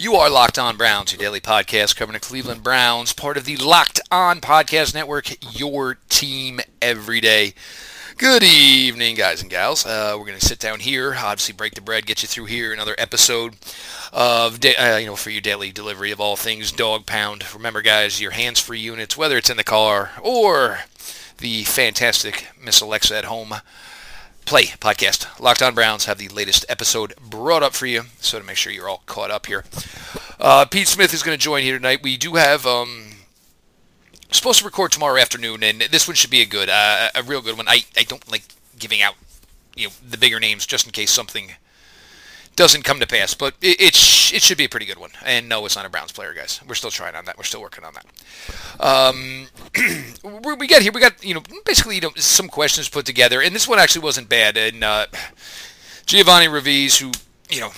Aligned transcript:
You 0.00 0.14
are 0.14 0.30
Locked 0.30 0.60
On 0.60 0.76
Browns, 0.76 1.10
your 1.10 1.18
daily 1.18 1.40
podcast 1.40 1.96
covering 1.96 2.14
the 2.14 2.20
Cleveland 2.20 2.62
Browns, 2.62 3.12
part 3.12 3.36
of 3.36 3.46
the 3.46 3.56
Locked 3.56 3.98
On 4.12 4.40
Podcast 4.40 4.94
Network, 4.94 5.58
your 5.58 5.98
team 6.08 6.60
every 6.80 7.20
day. 7.20 7.52
Good 8.16 8.44
evening, 8.44 9.16
guys 9.16 9.42
and 9.42 9.50
gals. 9.50 9.84
Uh, 9.84 10.14
we're 10.16 10.24
going 10.24 10.38
to 10.38 10.46
sit 10.46 10.60
down 10.60 10.78
here, 10.78 11.16
obviously 11.18 11.52
break 11.52 11.74
the 11.74 11.80
bread, 11.80 12.06
get 12.06 12.22
you 12.22 12.28
through 12.28 12.44
here 12.44 12.72
another 12.72 12.94
episode 12.96 13.56
of, 14.12 14.60
da- 14.60 14.76
uh, 14.76 14.98
you 14.98 15.06
know, 15.06 15.16
for 15.16 15.30
your 15.30 15.40
daily 15.40 15.72
delivery 15.72 16.12
of 16.12 16.20
all 16.20 16.36
things 16.36 16.70
dog 16.70 17.04
pound. 17.04 17.52
Remember, 17.52 17.82
guys, 17.82 18.20
your 18.20 18.30
hands-free 18.30 18.78
units, 18.78 19.16
whether 19.16 19.36
it's 19.36 19.50
in 19.50 19.56
the 19.56 19.64
car 19.64 20.12
or 20.22 20.78
the 21.38 21.64
fantastic 21.64 22.46
Miss 22.62 22.80
Alexa 22.80 23.16
at 23.16 23.24
home, 23.24 23.52
Play 24.48 24.68
podcast. 24.80 25.38
Locked 25.38 25.60
On 25.60 25.74
Browns 25.74 26.06
have 26.06 26.16
the 26.16 26.30
latest 26.30 26.64
episode 26.70 27.12
brought 27.16 27.62
up 27.62 27.74
for 27.74 27.84
you, 27.84 28.04
so 28.18 28.38
to 28.38 28.46
make 28.46 28.56
sure 28.56 28.72
you're 28.72 28.88
all 28.88 29.02
caught 29.04 29.30
up 29.30 29.44
here. 29.44 29.62
Uh, 30.40 30.64
Pete 30.64 30.88
Smith 30.88 31.12
is 31.12 31.22
going 31.22 31.36
to 31.36 31.44
join 31.44 31.62
here 31.62 31.76
tonight. 31.76 32.02
We 32.02 32.16
do 32.16 32.36
have 32.36 32.64
um, 32.64 33.10
supposed 34.30 34.60
to 34.60 34.64
record 34.64 34.90
tomorrow 34.90 35.20
afternoon, 35.20 35.62
and 35.62 35.82
this 35.82 36.08
one 36.08 36.14
should 36.14 36.30
be 36.30 36.40
a 36.40 36.46
good, 36.46 36.70
uh, 36.70 37.10
a 37.14 37.22
real 37.22 37.42
good 37.42 37.58
one. 37.58 37.68
I, 37.68 37.84
I 37.94 38.04
don't 38.04 38.26
like 38.32 38.44
giving 38.78 39.02
out 39.02 39.16
you 39.76 39.88
know 39.88 39.92
the 40.08 40.16
bigger 40.16 40.40
names 40.40 40.64
just 40.64 40.86
in 40.86 40.92
case 40.92 41.10
something 41.10 41.50
doesn't 42.58 42.82
come 42.82 42.98
to 42.98 43.06
pass, 43.06 43.34
but 43.34 43.54
it 43.62 43.80
it, 43.80 43.94
sh- 43.94 44.34
it 44.34 44.42
should 44.42 44.58
be 44.58 44.64
a 44.64 44.68
pretty 44.68 44.84
good 44.84 44.98
one. 44.98 45.10
And 45.24 45.48
no, 45.48 45.64
it's 45.64 45.76
not 45.76 45.86
a 45.86 45.88
Browns 45.88 46.10
player, 46.10 46.34
guys. 46.34 46.60
We're 46.66 46.74
still 46.74 46.90
trying 46.90 47.14
on 47.14 47.24
that. 47.26 47.38
We're 47.38 47.44
still 47.44 47.62
working 47.62 47.84
on 47.84 47.94
that. 47.94 48.04
Um, 48.80 49.46
we 50.58 50.66
got 50.66 50.82
here. 50.82 50.90
We 50.90 51.00
got 51.00 51.24
you 51.24 51.34
know 51.34 51.42
basically 51.64 51.94
you 51.94 52.00
know 52.00 52.10
some 52.16 52.48
questions 52.48 52.88
put 52.88 53.06
together, 53.06 53.40
and 53.40 53.54
this 53.54 53.68
one 53.68 53.78
actually 53.78 54.02
wasn't 54.02 54.28
bad. 54.28 54.56
And 54.56 54.82
uh, 54.82 55.06
Giovanni 56.04 56.48
Revis, 56.48 57.00
who 57.00 57.12
you 57.48 57.60
know 57.60 57.70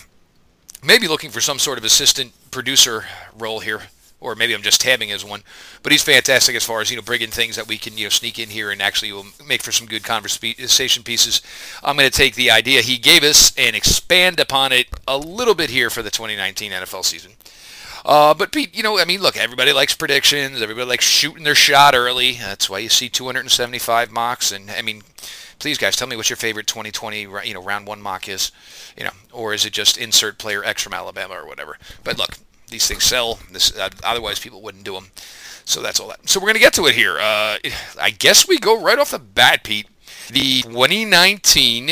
may 0.82 0.98
be 0.98 1.08
looking 1.08 1.30
for 1.30 1.42
some 1.42 1.58
sort 1.58 1.76
of 1.76 1.84
assistant 1.84 2.32
producer 2.50 3.04
role 3.36 3.60
here 3.60 3.82
or 4.20 4.34
maybe 4.34 4.54
I'm 4.54 4.62
just 4.62 4.80
tabbing 4.80 5.10
as 5.10 5.24
one. 5.24 5.42
But 5.82 5.92
he's 5.92 6.02
fantastic 6.02 6.54
as 6.54 6.64
far 6.64 6.80
as 6.80 6.90
you 6.90 6.96
know 6.96 7.02
bringing 7.02 7.30
things 7.30 7.56
that 7.56 7.68
we 7.68 7.78
can 7.78 7.96
you 7.96 8.04
know 8.04 8.10
sneak 8.10 8.38
in 8.38 8.50
here 8.50 8.70
and 8.70 8.82
actually 8.82 9.12
will 9.12 9.26
make 9.46 9.62
for 9.62 9.72
some 9.72 9.86
good 9.86 10.04
conversation 10.04 11.02
pieces. 11.02 11.40
I'm 11.82 11.96
going 11.96 12.10
to 12.10 12.16
take 12.16 12.34
the 12.34 12.50
idea 12.50 12.82
he 12.82 12.98
gave 12.98 13.22
us 13.22 13.52
and 13.56 13.74
expand 13.74 14.40
upon 14.40 14.72
it 14.72 14.88
a 15.08 15.16
little 15.18 15.54
bit 15.54 15.70
here 15.70 15.90
for 15.90 16.02
the 16.02 16.10
2019 16.10 16.72
NFL 16.72 17.04
season. 17.04 17.32
Uh, 18.04 18.32
but 18.34 18.52
Pete, 18.52 18.74
you 18.74 18.82
know, 18.82 18.98
I 18.98 19.04
mean, 19.04 19.20
look, 19.20 19.36
everybody 19.36 19.72
likes 19.72 19.94
predictions. 19.94 20.62
Everybody 20.62 20.86
likes 20.86 21.04
shooting 21.04 21.44
their 21.44 21.54
shot 21.54 21.94
early. 21.94 22.32
That's 22.32 22.70
why 22.70 22.78
you 22.78 22.88
see 22.88 23.08
275 23.08 24.10
mocks. 24.10 24.52
And 24.52 24.70
I 24.70 24.82
mean, 24.82 25.02
please, 25.58 25.78
guys, 25.78 25.96
tell 25.96 26.08
me 26.08 26.16
what 26.16 26.30
your 26.30 26.38
favorite 26.38 26.66
2020, 26.66 27.20
you 27.20 27.54
know, 27.54 27.62
round 27.62 27.86
one 27.86 28.00
mock 28.00 28.28
is. 28.28 28.52
You 28.96 29.04
know, 29.04 29.10
or 29.32 29.54
is 29.54 29.64
it 29.64 29.72
just 29.72 29.98
insert 29.98 30.38
player 30.38 30.64
X 30.64 30.82
from 30.82 30.94
Alabama 30.94 31.34
or 31.34 31.46
whatever? 31.46 31.78
But 32.02 32.18
look, 32.18 32.38
these 32.70 32.86
things 32.86 33.04
sell. 33.04 33.38
This, 33.50 33.76
uh, 33.76 33.90
otherwise, 34.04 34.38
people 34.38 34.62
wouldn't 34.62 34.84
do 34.84 34.94
them. 34.94 35.10
So 35.64 35.82
that's 35.82 36.00
all 36.00 36.08
that. 36.08 36.28
So 36.28 36.40
we're 36.40 36.46
going 36.46 36.54
to 36.54 36.60
get 36.60 36.72
to 36.74 36.86
it 36.86 36.94
here. 36.94 37.18
Uh, 37.18 37.58
I 38.00 38.10
guess 38.18 38.48
we 38.48 38.58
go 38.58 38.80
right 38.80 38.98
off 38.98 39.10
the 39.10 39.18
bat, 39.18 39.62
Pete. 39.62 39.86
The 40.28 40.62
2019 40.62 41.90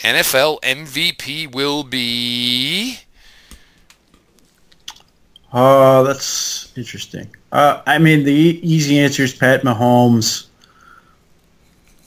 NFL 0.00 0.60
MVP 0.60 1.54
will 1.54 1.84
be. 1.84 2.98
Oh, 5.52 6.04
that's 6.04 6.76
interesting. 6.76 7.28
Uh, 7.52 7.82
I 7.86 7.98
mean, 7.98 8.24
the 8.24 8.32
easy 8.32 8.98
answer 8.98 9.22
is 9.22 9.32
Pat 9.32 9.62
Mahomes. 9.62 10.46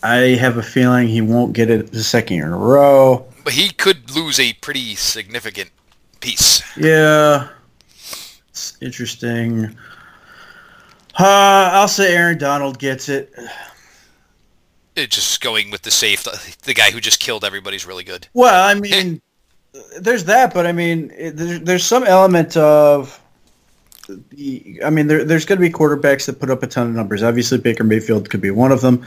I 0.03 0.37
have 0.39 0.57
a 0.57 0.63
feeling 0.63 1.07
he 1.07 1.21
won't 1.21 1.53
get 1.53 1.69
it 1.69 1.91
the 1.91 2.03
second 2.03 2.37
year 2.37 2.45
in 2.45 2.53
a 2.53 2.57
row. 2.57 3.25
But 3.43 3.53
he 3.53 3.71
could 3.71 4.11
lose 4.15 4.39
a 4.39 4.53
pretty 4.53 4.95
significant 4.95 5.71
piece. 6.19 6.61
Yeah, 6.77 7.49
interesting. 8.81 9.75
Uh, 11.17 11.69
I'll 11.73 11.87
say 11.87 12.15
Aaron 12.15 12.37
Donald 12.37 12.79
gets 12.79 13.09
it. 13.09 13.33
It 14.95 15.11
just 15.11 15.41
going 15.41 15.71
with 15.71 15.81
the 15.81 15.91
safe, 15.91 16.23
the, 16.63 16.73
guy 16.73 16.91
who 16.91 16.99
just 16.99 17.19
killed 17.19 17.45
everybody's 17.45 17.85
really 17.85 18.03
good. 18.03 18.27
Well, 18.33 18.67
I 18.67 18.73
mean, 18.73 19.21
there's 19.99 20.25
that, 20.25 20.53
but 20.53 20.65
I 20.65 20.71
mean, 20.71 21.11
it, 21.15 21.31
there, 21.37 21.59
there's 21.59 21.85
some 21.85 22.03
element 22.03 22.57
of. 22.57 23.21
The, 24.07 24.81
I 24.83 24.89
mean, 24.89 25.07
there, 25.07 25.23
there's 25.23 25.45
going 25.45 25.57
to 25.57 25.61
be 25.61 25.71
quarterbacks 25.71 26.25
that 26.25 26.39
put 26.39 26.49
up 26.49 26.63
a 26.63 26.67
ton 26.67 26.87
of 26.87 26.93
numbers. 26.95 27.21
Obviously, 27.21 27.59
Baker 27.59 27.83
Mayfield 27.83 28.29
could 28.29 28.41
be 28.41 28.51
one 28.51 28.71
of 28.71 28.81
them. 28.81 29.05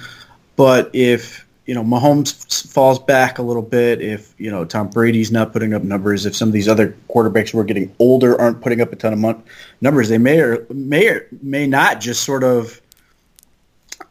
But 0.57 0.91
if 0.93 1.45
you 1.67 1.75
know 1.75 1.85
Mahomes 1.85 2.67
falls 2.71 2.99
back 2.99 3.39
a 3.39 3.43
little 3.43 3.63
bit, 3.63 4.01
if 4.01 4.35
you 4.39 4.51
know 4.51 4.65
Tom 4.65 4.89
Brady's 4.89 5.31
not 5.31 5.53
putting 5.53 5.75
up 5.75 5.83
numbers, 5.83 6.27
if 6.27 6.35
some 6.35 6.49
of 6.49 6.53
these 6.53 6.69
other 6.69 6.97
quarterbacks 7.09 7.51
who 7.51 7.59
are 7.59 7.65
getting 7.65 7.95
older 7.99 8.41
aren't 8.41 8.61
putting 8.61 8.81
up 8.81 8.93
a 8.93 8.97
ton 8.97 9.13
of 9.13 9.19
mon- 9.19 9.43
numbers, 9.81 10.09
they 10.09 10.19
may 10.19 10.41
or 10.41 10.67
may 10.71 11.09
or 11.09 11.27
may 11.43 11.67
not 11.67 12.01
just 12.01 12.25
sort 12.25 12.45
of 12.45 12.81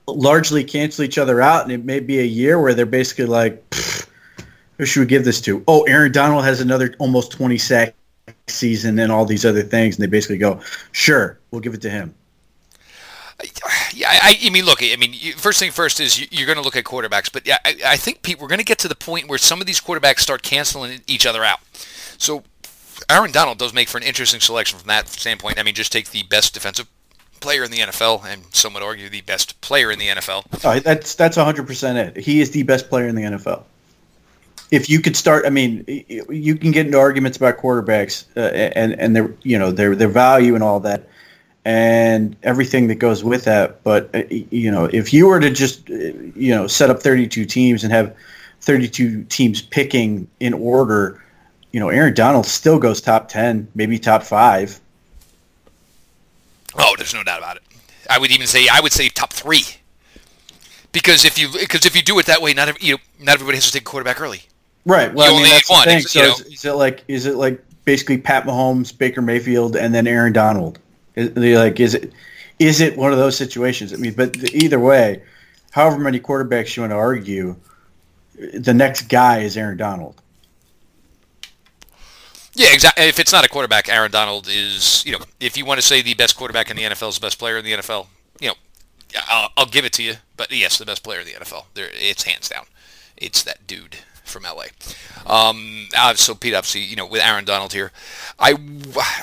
largely 0.08 0.64
cancel 0.64 1.04
each 1.04 1.18
other 1.18 1.42
out, 1.42 1.64
and 1.64 1.72
it 1.72 1.84
may 1.84 2.00
be 2.00 2.20
a 2.20 2.26
year 2.26 2.60
where 2.60 2.74
they're 2.74 2.86
basically 2.86 3.26
like, 3.26 3.64
who 4.78 4.86
should 4.86 5.02
we 5.02 5.06
give 5.06 5.26
this 5.26 5.42
to? 5.42 5.64
Oh, 5.68 5.84
Aaron 5.84 6.12
Donald 6.12 6.44
has 6.44 6.62
another 6.62 6.96
almost 7.00 7.32
20 7.32 7.58
sack 7.58 7.96
season 8.48 9.00
and 9.00 9.12
all 9.12 9.26
these 9.26 9.46
other 9.46 9.64
things, 9.64 9.96
and 9.96 10.04
they 10.04 10.10
basically 10.10 10.38
go, 10.38 10.60
sure, 10.92 11.40
we'll 11.52 11.62
give 11.62 11.74
it 11.74 11.82
to 11.82 11.90
him. 11.90 12.14
Yeah, 13.94 14.10
I, 14.10 14.38
I 14.44 14.50
mean, 14.50 14.66
look, 14.66 14.82
I 14.82 14.96
mean, 14.96 15.14
first 15.34 15.60
thing 15.60 15.72
first 15.72 16.00
is 16.00 16.32
you're 16.32 16.46
going 16.46 16.58
to 16.58 16.64
look 16.64 16.76
at 16.76 16.84
quarterbacks, 16.84 17.32
but 17.32 17.46
yeah, 17.46 17.58
I, 17.66 17.76
I 17.86 17.98
think 17.98 18.22
Pete, 18.22 18.40
we're 18.40 18.48
going 18.48 18.60
to 18.60 18.66
get 18.66 18.80
to 18.80 18.88
the 18.88 18.96
point 18.96 19.28
where 19.28 19.38
some 19.38 19.62
of 19.62 19.68
these 19.68 19.80
quarterbacks 19.80 20.20
start 20.20 20.44
canceling 20.44 21.02
each 21.08 21.26
other 21.26 21.44
out. 21.44 21.60
So 22.18 22.44
Aaron 23.10 23.32
Donald 23.32 23.58
does 23.58 23.74
make 23.74 23.90
for 23.90 23.98
an 23.98 24.04
interesting 24.04 24.40
selection 24.40 24.80
from 24.80 24.88
that 24.88 25.08
standpoint. 25.08 25.60
I 25.60 25.64
mean, 25.64 25.76
just 25.76 25.92
take 25.92 26.12
the 26.12 26.24
best 26.24 26.54
defensive 26.54 26.88
player 27.42 27.64
in 27.64 27.72
the 27.72 27.80
NFL, 27.80 28.24
and 28.26 28.44
some 28.52 28.74
would 28.76 28.84
argue 28.84 29.10
the 29.10 29.22
best 29.22 29.60
player 29.62 29.92
in 29.92 30.00
the 30.00 30.08
NFL. 30.08 30.84
That's 30.84 31.16
that's 31.16 31.38
100 31.38 31.68
percent 31.68 31.98
it. 31.98 32.24
He 32.24 32.40
is 32.40 32.52
the 32.52 32.64
best 32.64 32.90
player 32.90 33.08
in 33.08 33.16
the 33.16 33.24
NFL. 33.24 33.64
If 34.70 34.90
you 34.90 35.02
could 35.02 35.18
start, 35.18 35.46
I 35.46 35.50
mean, 35.50 35.84
you 36.08 36.56
can 36.56 36.72
get 36.72 36.86
into 36.86 36.98
arguments 36.98 37.36
about 37.36 37.58
quarterbacks 37.58 38.26
uh, 38.38 38.40
and 38.40 38.94
and 38.94 39.16
their 39.16 39.34
you 39.44 39.60
know 39.60 39.72
their 39.72 39.96
their 39.96 40.08
value 40.08 40.56
and 40.56 40.64
all 40.64 40.80
that, 40.82 41.10
and 41.66 42.36
everything 42.44 42.88
that 42.88 42.96
goes 42.96 43.24
with 43.24 43.46
that. 43.46 43.84
But 43.84 44.10
uh, 44.14 44.24
you 44.30 44.72
know, 44.72 44.86
if 44.86 45.14
you 45.14 45.28
were 45.28 45.40
to 45.40 45.50
just 45.50 45.90
uh, 45.90 45.94
you 46.36 46.56
know 46.56 46.68
set 46.68 46.90
up 46.90 47.02
32 47.02 47.46
teams 47.46 47.84
and 47.84 47.92
have 47.94 48.16
32 48.62 49.24
teams 49.26 49.62
picking 49.62 50.28
in 50.40 50.54
order, 50.54 51.22
you 51.72 51.80
know, 51.80 51.90
Aaron 51.90 52.14
Donald 52.14 52.46
still 52.46 52.80
goes 52.80 53.02
top 53.02 53.28
10, 53.28 53.68
maybe 53.76 53.98
top 53.98 54.24
five. 54.24 54.80
Oh, 56.76 56.96
there's 56.98 57.14
no 57.14 57.24
doubt 57.24 57.40
about 57.40 57.58
it. 57.58 57.64
I 58.10 58.18
would 58.18 58.32
even 58.32 58.48
say 58.48 58.68
I 58.72 58.80
would 58.80 58.94
say 58.94 59.10
top 59.10 59.34
three. 59.34 59.64
Because 60.92 61.24
if 61.24 61.40
you 61.40 61.50
because 61.54 61.86
if 61.86 61.96
you 61.96 62.02
do 62.02 62.20
it 62.20 62.26
that 62.26 62.42
way, 62.42 62.54
not 62.54 62.68
every, 62.68 62.82
you 62.82 62.94
know, 62.94 63.00
not 63.20 63.34
everybody 63.36 63.58
has 63.58 63.68
to 63.68 63.72
take 63.72 63.84
a 63.84 63.86
quarterback 63.86 64.20
early. 64.20 64.42
Right. 64.86 65.14
Well, 65.14 65.28
You 65.28 65.32
I 65.32 65.36
mean, 65.36 65.46
only 65.46 65.50
that's 65.50 65.70
one, 65.70 65.88
the 65.88 65.94
thing. 65.94 66.02
So 66.02 66.22
is, 66.22 66.42
is 66.42 66.66
it 66.66 66.74
like 66.74 67.04
is 67.08 67.26
it 67.26 67.36
like 67.36 67.64
basically 67.86 68.18
Pat 68.18 68.46
Mahomes, 68.46 68.98
Baker 68.98 69.22
Mayfield, 69.22 69.76
and 69.76 69.94
then 69.94 70.08
Aaron 70.08 70.34
Donald? 70.34 70.80
Is, 71.16 71.36
like 71.36 71.80
is 71.80 71.96
it 71.96 72.14
is 72.60 72.82
it 72.82 72.98
one 72.98 73.12
of 73.12 73.18
those 73.18 73.36
situations? 73.36 73.94
I 73.94 73.98
mean, 73.98 74.14
but 74.14 74.38
either 74.54 74.80
way, 74.80 75.24
however 75.72 75.98
many 75.98 76.20
quarterbacks 76.20 76.76
you 76.76 76.84
want 76.84 76.92
to 76.92 76.98
argue, 76.98 77.56
the 78.54 78.74
next 78.74 79.04
guy 79.04 79.40
is 79.40 79.58
Aaron 79.58 79.78
Donald. 79.78 80.22
Yeah, 82.54 82.74
exactly. 82.74 83.06
If 83.06 83.20
it's 83.20 83.32
not 83.32 83.46
a 83.46 83.50
quarterback, 83.50 83.90
Aaron 83.90 84.12
Donald 84.12 84.48
is, 84.48 85.04
you 85.06 85.14
know, 85.14 85.20
if 85.40 85.58
you 85.58 85.66
want 85.66 85.80
to 85.80 85.86
say 85.86 86.02
the 86.02 86.14
best 86.14 86.36
quarterback 86.36 86.70
in 86.70 86.78
the 86.78 86.84
NFL 86.84 87.10
is 87.10 87.16
the 87.16 87.22
best 87.22 87.40
player 87.40 87.58
in 87.58 87.66
the 87.66 87.72
NFL, 87.72 88.08
you 88.40 88.50
know, 88.50 88.56
I'll, 89.28 89.50
I'll 89.58 89.66
give 89.66 89.86
it 89.86 89.94
to 89.94 90.04
you. 90.04 90.16
But 90.36 90.52
yes, 90.52 90.78
the 90.78 90.86
best 90.86 91.04
player 91.04 91.22
in 91.22 91.26
the 91.26 91.32
NFL. 91.32 91.66
There, 91.74 91.88
it's 91.94 92.24
hands 92.24 92.50
down. 92.50 92.66
It's 93.16 93.42
that 93.44 93.66
dude 93.68 93.98
from 94.32 94.44
LA. 94.44 94.66
Um, 95.26 95.88
uh, 95.96 96.14
so 96.16 96.34
Pete, 96.34 96.54
obviously, 96.54 96.82
you 96.82 96.96
know, 96.96 97.06
with 97.06 97.22
Aaron 97.22 97.46
Donald 97.46 97.74
here, 97.74 97.92
I, 98.40 98.56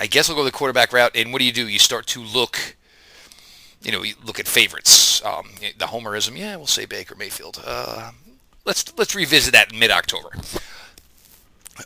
I 0.01 0.07
guess 0.07 0.31
I'll 0.31 0.37
go 0.37 0.45
the 0.45 0.53
quarterback 0.53 0.93
route. 0.93 1.17
And 1.17 1.33
what 1.33 1.41
do 1.41 1.45
you 1.45 1.53
do? 1.53 1.67
You 1.67 1.79
start 1.79 2.07
to 2.09 2.23
look, 2.23 2.77
you 3.83 3.93
know, 3.93 4.03
you 4.03 4.15
look 4.25 4.39
at 4.39 4.47
favorites. 4.47 5.25
Um, 5.25 5.51
the 5.77 5.87
homerism, 5.87 6.39
yeah, 6.39 6.57
we'll 6.57 6.67
say 6.67 6.87
Baker 6.87 7.15
Mayfield. 7.17 7.63
Uh, 7.65 8.13
let's 8.65 8.97
let's 8.97 9.15
revisit 9.15 9.53
that 9.53 9.73
in 9.73 9.79
mid-October. 9.79 10.31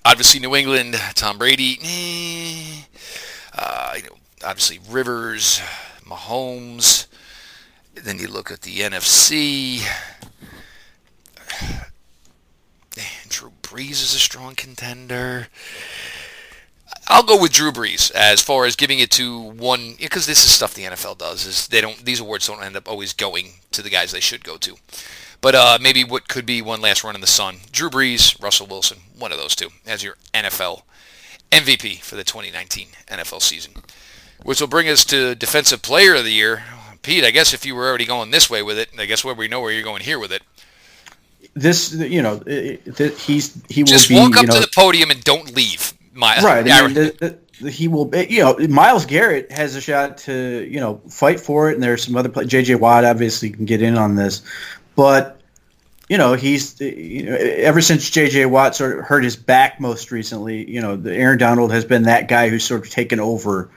Obviously, 0.04 0.40
New 0.40 0.54
England, 0.56 0.94
Tom 1.14 1.38
Brady. 1.38 1.78
Eh, 1.82 2.82
uh, 3.56 3.92
you 3.96 4.02
know, 4.04 4.16
obviously 4.44 4.80
Rivers, 4.90 5.60
Mahomes. 6.04 7.06
Then 7.94 8.18
you 8.18 8.28
look 8.28 8.50
at 8.50 8.62
the 8.62 8.78
NFC. 8.78 9.82
Eh, 12.98 13.02
Drew 13.28 13.52
Brees 13.72 13.92
is 13.92 14.14
a 14.14 14.18
strong 14.18 14.54
contender. 14.54 15.48
I'll 17.08 17.22
go 17.22 17.40
with 17.40 17.54
Drew 17.54 17.72
Brees 17.72 18.10
as 18.10 18.42
far 18.42 18.66
as 18.66 18.76
giving 18.76 18.98
it 18.98 19.10
to 19.12 19.38
one 19.38 19.94
because 19.98 20.26
this 20.26 20.44
is 20.44 20.50
stuff 20.50 20.74
the 20.74 20.82
NFL 20.82 21.16
does. 21.16 21.46
Is 21.46 21.68
they 21.68 21.80
don't 21.80 22.04
these 22.04 22.20
awards 22.20 22.46
don't 22.46 22.62
end 22.62 22.76
up 22.76 22.86
always 22.86 23.14
going 23.14 23.54
to 23.70 23.80
the 23.80 23.88
guys 23.88 24.12
they 24.12 24.20
should 24.20 24.44
go 24.44 24.58
to. 24.58 24.76
But 25.40 25.54
uh, 25.54 25.78
maybe 25.80 26.04
what 26.04 26.28
could 26.28 26.44
be 26.44 26.60
one 26.60 26.82
last 26.82 27.02
run 27.02 27.14
in 27.14 27.22
the 27.22 27.26
sun. 27.26 27.60
Drew 27.72 27.88
Brees, 27.88 28.40
Russell 28.42 28.66
Wilson, 28.66 28.98
one 29.18 29.32
of 29.32 29.38
those 29.38 29.56
two 29.56 29.70
as 29.86 30.04
your 30.04 30.16
NFL 30.34 30.82
MVP 31.50 32.02
for 32.02 32.16
the 32.16 32.24
2019 32.24 32.88
NFL 33.08 33.40
season, 33.40 33.72
which 34.42 34.60
will 34.60 34.68
bring 34.68 34.86
us 34.86 35.02
to 35.06 35.34
Defensive 35.34 35.80
Player 35.80 36.16
of 36.16 36.24
the 36.24 36.32
Year. 36.32 36.64
Pete, 37.00 37.24
I 37.24 37.30
guess 37.30 37.54
if 37.54 37.64
you 37.64 37.74
were 37.74 37.88
already 37.88 38.04
going 38.04 38.32
this 38.32 38.50
way 38.50 38.62
with 38.62 38.78
it, 38.78 38.90
I 38.98 39.06
guess 39.06 39.24
where 39.24 39.34
we 39.34 39.48
know 39.48 39.62
where 39.62 39.72
you're 39.72 39.82
going 39.82 40.02
here 40.02 40.18
with 40.18 40.30
it. 40.30 40.42
This, 41.54 41.92
you 41.92 42.22
know, 42.22 42.38
he's 42.46 43.62
he 43.68 43.82
will 43.82 43.88
Just 43.88 44.08
be. 44.08 44.14
walk 44.14 44.36
up 44.36 44.42
you 44.42 44.48
know, 44.48 44.54
to 44.54 44.60
the 44.60 44.70
podium 44.74 45.10
and 45.10 45.22
don't 45.22 45.54
leave. 45.54 45.92
Myles, 46.14 46.44
right. 46.44 46.70
I 46.70 46.86
mean, 46.86 46.94
the, 46.94 47.38
the, 47.60 47.70
he 47.70 47.88
will. 47.88 48.10
You 48.14 48.42
know, 48.42 48.56
Myles 48.68 49.06
Garrett 49.06 49.50
has 49.52 49.74
a 49.76 49.80
shot 49.80 50.18
to 50.18 50.66
you 50.70 50.80
know 50.80 51.00
fight 51.08 51.40
for 51.40 51.70
it, 51.70 51.74
and 51.74 51.82
there's 51.82 52.04
some 52.04 52.16
other 52.16 52.28
play. 52.28 52.44
J.J. 52.44 52.76
Watt 52.76 53.04
obviously 53.04 53.50
can 53.50 53.64
get 53.64 53.82
in 53.82 53.96
on 53.96 54.14
this, 54.14 54.42
but 54.96 55.40
you 56.08 56.18
know 56.18 56.34
he's 56.34 56.80
uh, 56.80 56.84
you 56.84 57.24
know 57.24 57.36
ever 57.36 57.80
since 57.80 58.10
J.J. 58.10 58.46
Watt 58.46 58.74
sort 58.74 58.98
of 58.98 59.04
hurt 59.04 59.24
his 59.24 59.36
back 59.36 59.80
most 59.80 60.10
recently. 60.10 60.68
You 60.70 60.80
know, 60.80 60.96
the 60.96 61.14
Aaron 61.14 61.38
Donald 61.38 61.72
has 61.72 61.84
been 61.84 62.04
that 62.04 62.28
guy 62.28 62.48
who's 62.48 62.64
sort 62.64 62.84
of 62.84 62.90
taken 62.90 63.20
over. 63.20 63.70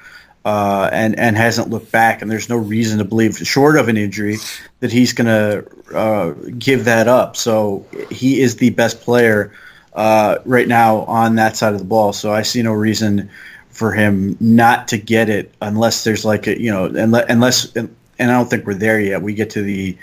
Uh, 0.46 0.88
and 0.94 1.18
and 1.18 1.36
hasn't 1.36 1.72
looked 1.72 1.92
back, 1.92 2.22
and 2.22 2.30
there's 2.30 2.50
no 2.50 2.56
reason 2.56 3.00
to 3.00 3.04
believe, 3.04 3.36
short 3.36 3.78
of 3.78 3.88
an 3.90 3.98
injury, 3.98 4.38
that 4.80 4.92
he's 4.92 5.12
going 5.12 5.26
to 5.26 5.98
uh, 5.98 6.34
give 6.60 6.86
that 6.86 7.08
up. 7.08 7.36
So 7.36 7.84
he 8.12 8.40
is 8.42 8.58
the 8.58 8.70
best 8.70 9.02
player 9.02 9.52
uh, 9.94 10.38
right 10.46 10.68
now 10.68 10.98
on 11.06 11.36
that 11.36 11.58
side 11.58 11.74
of 11.74 11.80
the 11.80 11.86
ball. 11.86 12.14
So 12.14 12.32
I 12.32 12.44
see 12.44 12.62
no 12.62 12.74
reason 12.74 13.32
for 13.70 13.92
him 13.92 14.38
not 14.40 14.88
to 14.90 14.98
get 14.98 15.30
it 15.30 15.52
unless 15.62 16.04
there's 16.04 16.24
like 16.24 16.48
a 16.48 16.62
you 16.62 16.72
know 16.72 16.86
unless 16.86 17.76
and 17.76 17.96
I 18.20 18.26
don't 18.26 18.50
think 18.50 18.66
we're 18.66 18.74
there 18.74 19.00
yet. 19.00 19.22
We 19.22 19.34
get 19.34 19.50
to 19.52 19.62
the 19.62 19.98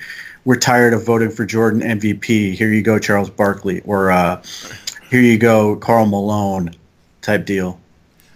we're 0.45 0.57
tired 0.57 0.93
of 0.93 1.07
voting 1.07 1.31
for 1.31 1.47
Jordan 1.47 1.83
MVP. 1.83 2.55
Here 2.55 2.69
you 2.69 2.83
go, 2.83 2.99
Charles 2.99 3.31
Barkley, 3.31 3.81
or 3.83 4.11
uh, 4.11 4.43
here 5.09 5.21
you 5.21 5.39
go, 5.39 5.77
Karl 5.77 6.07
Malone, 6.07 6.75
type 7.21 7.47
deal. 7.47 7.79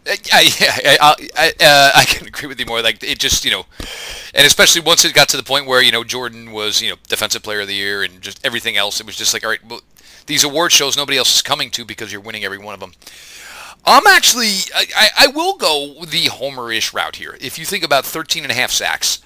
Yeah, 0.06 0.96
I, 1.00 1.16
I, 1.36 1.52
uh, 1.60 1.90
I 1.96 2.04
can 2.04 2.26
agree 2.28 2.48
with 2.48 2.60
you 2.60 2.66
more. 2.66 2.80
Like 2.80 3.02
it 3.02 3.18
just, 3.18 3.44
you 3.44 3.50
know, 3.50 3.66
and 4.34 4.46
especially 4.46 4.80
once 4.80 5.04
it 5.04 5.14
got 5.14 5.28
to 5.30 5.36
the 5.36 5.42
point 5.42 5.66
where 5.66 5.82
you 5.82 5.90
know 5.90 6.04
Jordan 6.04 6.52
was, 6.52 6.80
you 6.80 6.90
know, 6.90 6.96
defensive 7.08 7.42
player 7.42 7.60
of 7.60 7.68
the 7.68 7.74
year 7.74 8.02
and 8.02 8.20
just 8.20 8.44
everything 8.44 8.76
else, 8.76 9.00
it 9.00 9.06
was 9.06 9.16
just 9.16 9.34
like, 9.34 9.44
all 9.44 9.50
right, 9.50 9.64
well, 9.68 9.80
these 10.26 10.44
award 10.44 10.72
shows 10.72 10.96
nobody 10.96 11.18
else 11.18 11.34
is 11.34 11.42
coming 11.42 11.70
to 11.70 11.84
because 11.84 12.12
you're 12.12 12.20
winning 12.20 12.44
every 12.44 12.58
one 12.58 12.74
of 12.74 12.80
them. 12.80 12.92
I'm 13.84 14.06
actually, 14.08 14.50
I, 14.74 15.10
I 15.16 15.26
will 15.28 15.56
go 15.56 16.04
the 16.04 16.26
Homer-ish 16.26 16.92
route 16.92 17.16
here. 17.16 17.38
If 17.40 17.56
you 17.56 17.64
think 17.64 17.84
about 17.84 18.04
13 18.04 18.42
and 18.42 18.50
a 18.50 18.54
half 18.54 18.72
sacks, 18.72 19.22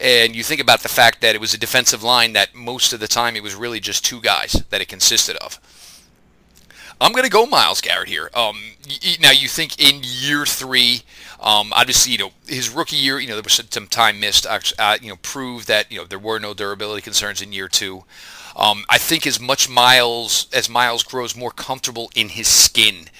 and 0.00 0.36
you 0.36 0.44
think 0.44 0.60
about 0.60 0.82
the 0.82 0.88
fact 0.88 1.20
that 1.22 1.34
it 1.34 1.40
was 1.40 1.54
a 1.54 1.58
defensive 1.58 2.02
line 2.02 2.32
that 2.34 2.54
most 2.54 2.92
of 2.92 3.00
the 3.00 3.08
time 3.08 3.34
it 3.34 3.42
was 3.42 3.54
really 3.54 3.80
just 3.80 4.04
two 4.04 4.20
guys 4.20 4.62
that 4.70 4.80
it 4.80 4.88
consisted 4.88 5.36
of. 5.36 5.58
I'm 7.00 7.12
going 7.12 7.24
to 7.24 7.30
go 7.30 7.44
Myles 7.46 7.80
Garrett 7.80 8.08
here. 8.08 8.30
Um, 8.34 8.58
now 9.20 9.30
you 9.30 9.48
think 9.48 9.78
in 9.78 10.00
year 10.02 10.46
three, 10.46 11.02
um, 11.40 11.72
obviously 11.72 12.12
you 12.12 12.18
know 12.18 12.30
his 12.46 12.70
rookie 12.70 12.96
year, 12.96 13.18
you 13.18 13.28
know 13.28 13.34
there 13.34 13.42
was 13.42 13.60
some 13.70 13.86
time 13.86 14.18
missed. 14.20 14.46
Uh, 14.46 14.96
you 15.00 15.10
know 15.10 15.16
proved 15.16 15.68
that 15.68 15.92
you 15.92 15.98
know 15.98 16.04
there 16.04 16.18
were 16.18 16.38
no 16.38 16.54
durability 16.54 17.02
concerns 17.02 17.42
in 17.42 17.52
year 17.52 17.68
two. 17.68 18.04
Um, 18.56 18.86
I 18.88 18.96
think 18.96 19.26
as 19.26 19.38
much 19.38 19.68
Myles 19.68 20.46
as 20.52 20.70
Myles 20.70 21.02
grows 21.02 21.36
more 21.36 21.50
comfortable 21.50 22.10
in 22.14 22.30
his 22.30 22.48
skin, 22.48 23.10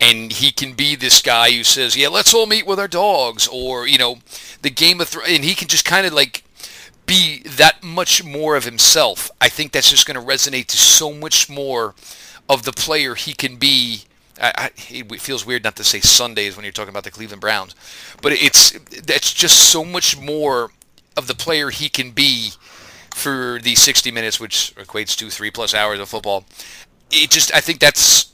and 0.00 0.32
he 0.32 0.50
can 0.50 0.72
be 0.72 0.96
this 0.96 1.22
guy 1.22 1.52
who 1.52 1.62
says, 1.62 1.96
"Yeah, 1.96 2.08
let's 2.08 2.34
all 2.34 2.46
meet 2.46 2.66
with 2.66 2.80
our 2.80 2.88
dogs," 2.88 3.46
or 3.46 3.86
you 3.86 3.98
know, 3.98 4.18
the 4.62 4.70
Game 4.70 5.00
of 5.00 5.08
Thrones, 5.08 5.28
and 5.28 5.44
he 5.44 5.54
can 5.54 5.68
just 5.68 5.84
kind 5.84 6.04
of 6.06 6.12
like 6.12 6.42
be 7.06 7.42
that 7.42 7.82
much 7.84 8.24
more 8.24 8.56
of 8.56 8.64
himself. 8.64 9.30
I 9.40 9.48
think 9.48 9.70
that's 9.70 9.90
just 9.90 10.06
going 10.06 10.20
to 10.20 10.26
resonate 10.26 10.66
to 10.66 10.76
so 10.76 11.12
much 11.12 11.48
more 11.48 11.94
of 12.50 12.64
the 12.64 12.72
player 12.72 13.14
he 13.14 13.32
can 13.32 13.56
be. 13.56 14.02
I, 14.40 14.52
I, 14.56 14.70
it 14.90 15.20
feels 15.20 15.46
weird 15.46 15.62
not 15.62 15.76
to 15.76 15.84
say 15.84 16.00
Sundays 16.00 16.56
when 16.56 16.64
you're 16.64 16.72
talking 16.72 16.90
about 16.90 17.04
the 17.04 17.10
Cleveland 17.10 17.40
Browns, 17.40 17.74
but 18.20 18.32
it's 18.32 18.74
it's 18.90 19.32
just 19.32 19.70
so 19.70 19.84
much 19.84 20.18
more 20.18 20.72
of 21.16 21.28
the 21.28 21.34
player 21.34 21.70
he 21.70 21.88
can 21.88 22.10
be 22.10 22.50
for 23.14 23.60
the 23.62 23.74
60 23.76 24.10
minutes, 24.10 24.40
which 24.40 24.74
equates 24.76 25.16
to 25.16 25.30
three 25.30 25.50
plus 25.50 25.74
hours 25.74 26.00
of 26.00 26.08
football. 26.08 26.44
It 27.10 27.30
just, 27.30 27.54
I 27.54 27.60
think 27.60 27.78
that's, 27.78 28.32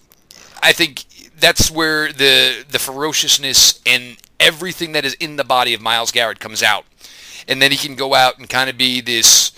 I 0.62 0.72
think 0.72 1.04
that's 1.38 1.70
where 1.70 2.12
the 2.12 2.64
the 2.70 2.78
ferociousness 2.78 3.80
and 3.84 4.16
everything 4.40 4.92
that 4.92 5.04
is 5.04 5.14
in 5.14 5.36
the 5.36 5.44
body 5.44 5.74
of 5.74 5.82
Myles 5.82 6.10
Garrett 6.10 6.40
comes 6.40 6.62
out, 6.62 6.86
and 7.46 7.60
then 7.60 7.70
he 7.70 7.76
can 7.76 7.96
go 7.96 8.14
out 8.14 8.38
and 8.38 8.48
kind 8.48 8.70
of 8.70 8.78
be 8.78 9.02
this 9.02 9.52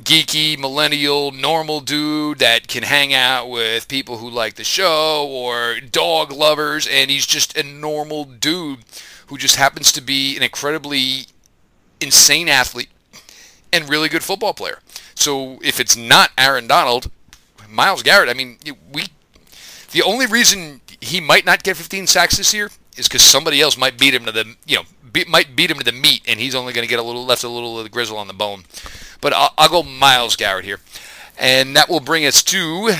geeky 0.00 0.58
millennial 0.58 1.30
normal 1.30 1.80
dude 1.80 2.38
that 2.38 2.66
can 2.66 2.82
hang 2.82 3.12
out 3.12 3.48
with 3.48 3.88
people 3.88 4.18
who 4.18 4.28
like 4.28 4.54
the 4.54 4.64
show 4.64 5.26
or 5.28 5.80
dog 5.80 6.32
lovers 6.32 6.86
and 6.86 7.10
he's 7.10 7.26
just 7.26 7.56
a 7.56 7.62
normal 7.62 8.24
dude 8.24 8.80
who 9.26 9.36
just 9.36 9.56
happens 9.56 9.92
to 9.92 10.00
be 10.00 10.36
an 10.36 10.42
incredibly 10.42 11.26
insane 12.00 12.48
athlete 12.48 12.88
and 13.72 13.88
really 13.88 14.08
good 14.08 14.22
football 14.22 14.54
player. 14.54 14.80
So 15.14 15.58
if 15.62 15.78
it's 15.78 15.96
not 15.96 16.30
Aaron 16.36 16.66
Donald, 16.66 17.10
Myles 17.68 18.02
Garrett, 18.02 18.28
I 18.28 18.34
mean, 18.34 18.58
we 18.92 19.04
the 19.92 20.02
only 20.02 20.26
reason 20.26 20.80
he 21.00 21.20
might 21.20 21.44
not 21.44 21.62
get 21.62 21.76
15 21.76 22.06
sacks 22.06 22.36
this 22.36 22.54
year 22.54 22.70
is 22.96 23.08
because 23.08 23.22
somebody 23.22 23.60
else 23.60 23.76
might 23.76 23.98
beat 23.98 24.14
him 24.14 24.24
to 24.24 24.32
the 24.32 24.54
you 24.66 24.76
know 24.76 24.84
might 25.28 25.56
beat 25.56 25.70
him 25.70 25.78
to 25.78 25.84
the 25.84 25.92
meat, 25.92 26.22
and 26.26 26.40
he's 26.40 26.54
only 26.54 26.72
going 26.72 26.86
to 26.86 26.90
get 26.90 26.98
a 26.98 27.02
little 27.02 27.24
left 27.24 27.44
a 27.44 27.48
little 27.48 27.78
of 27.78 27.84
the 27.84 27.90
grizzle 27.90 28.18
on 28.18 28.28
the 28.28 28.34
bone. 28.34 28.64
But 29.20 29.32
I'll, 29.32 29.54
I'll 29.56 29.68
go 29.68 29.82
Myles 29.82 30.36
Garrett 30.36 30.64
here, 30.64 30.80
and 31.38 31.76
that 31.76 31.88
will 31.88 32.00
bring 32.00 32.26
us 32.26 32.42
to 32.44 32.92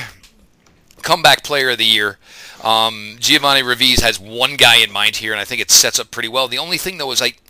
comeback 1.02 1.42
player 1.42 1.70
of 1.70 1.78
the 1.78 1.84
year. 1.84 2.18
Um, 2.62 3.16
Giovanni 3.18 3.62
Revis 3.62 4.00
has 4.00 4.20
one 4.20 4.54
guy 4.56 4.76
in 4.76 4.92
mind 4.92 5.16
here, 5.16 5.32
and 5.32 5.40
I 5.40 5.44
think 5.44 5.60
it 5.60 5.70
sets 5.70 5.98
up 5.98 6.10
pretty 6.10 6.28
well. 6.28 6.48
The 6.48 6.58
only 6.58 6.78
thing 6.78 6.98
though 6.98 7.10
is 7.10 7.20
like 7.20 7.42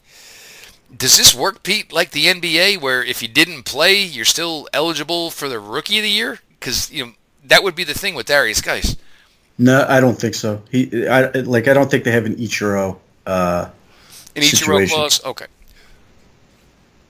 does 0.97 1.17
this 1.17 1.35
work, 1.35 1.63
Pete, 1.63 1.93
like 1.93 2.11
the 2.11 2.27
NBA, 2.27 2.81
where 2.81 3.03
if 3.03 3.23
you 3.23 3.29
didn't 3.29 3.65
play, 3.65 4.03
you're 4.03 4.25
still 4.25 4.69
eligible 4.73 5.31
for 5.31 5.49
the 5.49 5.59
Rookie 5.59 5.99
of 5.99 6.03
the 6.03 6.11
Year? 6.11 6.41
Because 6.59 6.91
you 6.93 7.07
know 7.07 7.13
that 7.45 7.63
would 7.63 7.75
be 7.75 7.85
the 7.85 7.95
thing 7.95 8.15
with 8.15 8.27
Derrius 8.27 8.63
Guice. 8.63 8.97
No, 9.59 9.85
I 9.89 10.01
don't 10.01 10.19
think 10.19 10.35
so. 10.35 10.63
He, 10.71 11.07
I 11.07 11.31
like, 11.31 11.69
I 11.69 11.75
don't 11.75 11.91
think 11.91 12.05
they 12.05 12.13
have 12.13 12.27
an 12.27 12.37
Ichiro. 12.37 12.99
Uh, 13.27 13.71
an 14.37 14.43
Ichiro 14.43 14.89
clause, 14.89 15.25
okay. 15.25 15.47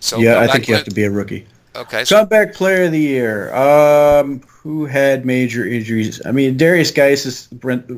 So 0.00 0.18
yeah, 0.18 0.40
I 0.40 0.48
think 0.48 0.68
you 0.68 0.74
have 0.74 0.84
to 0.84 0.94
be 0.94 1.04
a 1.04 1.10
rookie. 1.10 1.46
Okay. 1.74 2.04
So. 2.04 2.18
Comeback 2.18 2.54
player 2.54 2.84
of 2.84 2.92
the 2.92 3.00
year. 3.00 3.54
Um, 3.54 4.40
who 4.48 4.84
had 4.84 5.24
major 5.24 5.66
injuries? 5.66 6.20
I 6.24 6.32
mean, 6.32 6.58
Derrius 6.58 6.94
Guice 6.94 7.24
is, 7.24 7.48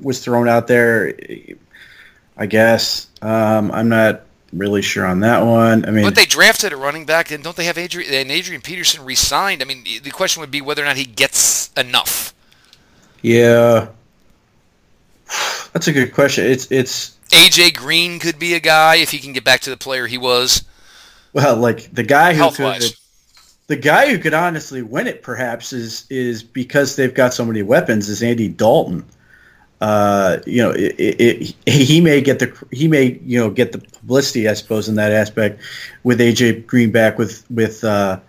was 0.02 0.22
thrown 0.22 0.48
out 0.48 0.66
there. 0.66 1.14
I 2.36 2.46
guess. 2.46 3.06
Um, 3.22 3.70
I'm 3.72 3.88
not 3.88 4.22
really 4.52 4.82
sure 4.82 5.06
on 5.06 5.20
that 5.20 5.44
one. 5.44 5.86
I 5.86 5.90
mean, 5.90 6.04
but 6.04 6.14
they 6.14 6.26
drafted 6.26 6.72
a 6.72 6.76
running 6.76 7.06
back, 7.06 7.30
and 7.30 7.42
don't 7.42 7.56
they 7.56 7.64
have 7.64 7.78
Adrian? 7.78 8.12
And 8.12 8.30
Adrian 8.30 8.60
Peterson 8.60 9.04
resigned. 9.04 9.62
I 9.62 9.64
mean, 9.64 9.84
the 10.02 10.10
question 10.10 10.40
would 10.40 10.50
be 10.50 10.60
whether 10.60 10.82
or 10.82 10.86
not 10.86 10.96
he 10.96 11.04
gets 11.04 11.70
enough. 11.76 12.34
Yeah, 13.22 13.88
that's 15.72 15.88
a 15.88 15.92
good 15.92 16.12
question. 16.12 16.46
It's 16.46 16.70
it's 16.70 17.13
AJ 17.30 17.76
Green 17.76 18.18
could 18.18 18.38
be 18.38 18.54
a 18.54 18.60
guy 18.60 18.96
if 18.96 19.10
he 19.10 19.18
can 19.18 19.32
get 19.32 19.44
back 19.44 19.60
to 19.62 19.70
the 19.70 19.76
player 19.76 20.06
he 20.06 20.18
was. 20.18 20.64
Well, 21.32 21.56
like 21.56 21.92
the 21.92 22.02
guy 22.02 22.34
who 22.34 22.50
could, 22.50 22.80
the, 22.80 22.96
the 23.66 23.76
guy 23.76 24.10
who 24.10 24.18
could 24.18 24.34
honestly 24.34 24.82
win 24.82 25.06
it, 25.06 25.22
perhaps, 25.22 25.72
is 25.72 26.06
is 26.10 26.42
because 26.42 26.96
they've 26.96 27.14
got 27.14 27.34
so 27.34 27.44
many 27.44 27.62
weapons. 27.62 28.08
Is 28.08 28.22
Andy 28.22 28.48
Dalton? 28.48 29.04
Uh, 29.80 30.38
you 30.46 30.62
know, 30.62 30.70
it, 30.70 30.94
it, 30.98 31.54
it, 31.66 31.70
he 31.70 32.00
may 32.00 32.20
get 32.20 32.38
the 32.38 32.66
he 32.70 32.86
may 32.88 33.20
you 33.24 33.38
know 33.38 33.50
get 33.50 33.72
the 33.72 33.78
publicity, 33.78 34.48
I 34.48 34.54
suppose, 34.54 34.88
in 34.88 34.94
that 34.94 35.12
aspect 35.12 35.60
with 36.04 36.20
AJ 36.20 36.66
Green 36.66 36.92
back 36.92 37.18
with 37.18 37.44
with 37.50 37.82
uh, 37.82 38.20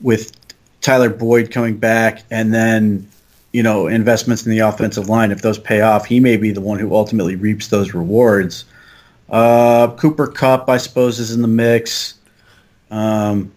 with 0.00 0.32
Tyler 0.80 1.10
Boyd 1.10 1.50
coming 1.50 1.76
back, 1.76 2.22
and 2.30 2.52
then 2.52 3.08
you 3.52 3.62
know 3.62 3.86
investments 3.86 4.44
in 4.46 4.52
the 4.52 4.60
offensive 4.60 5.08
line. 5.08 5.30
If 5.30 5.42
those 5.42 5.58
pay 5.58 5.80
off, 5.80 6.06
he 6.06 6.20
may 6.20 6.36
be 6.36 6.50
the 6.52 6.60
one 6.60 6.78
who 6.78 6.94
ultimately 6.94 7.36
reaps 7.36 7.68
those 7.68 7.94
rewards. 7.94 8.64
Uh, 9.28 9.94
Cooper 9.96 10.26
Kupp, 10.26 10.68
I 10.68 10.76
suppose, 10.76 11.18
is 11.18 11.32
in 11.32 11.42
the 11.42 11.48
mix. 11.48 12.14
Um, 12.90 13.52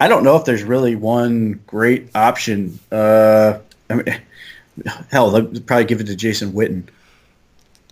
I 0.00 0.08
don't 0.08 0.24
know 0.24 0.36
if 0.36 0.44
there's 0.44 0.62
really 0.62 0.96
one 0.96 1.60
great 1.66 2.08
option. 2.14 2.78
Uh, 2.90 3.58
I 3.88 3.94
mean, 3.94 4.20
hell, 5.10 5.30
they'll 5.30 5.60
probably 5.60 5.84
give 5.84 6.00
it 6.00 6.06
to 6.06 6.16
Jason 6.16 6.52
Witten. 6.52 6.84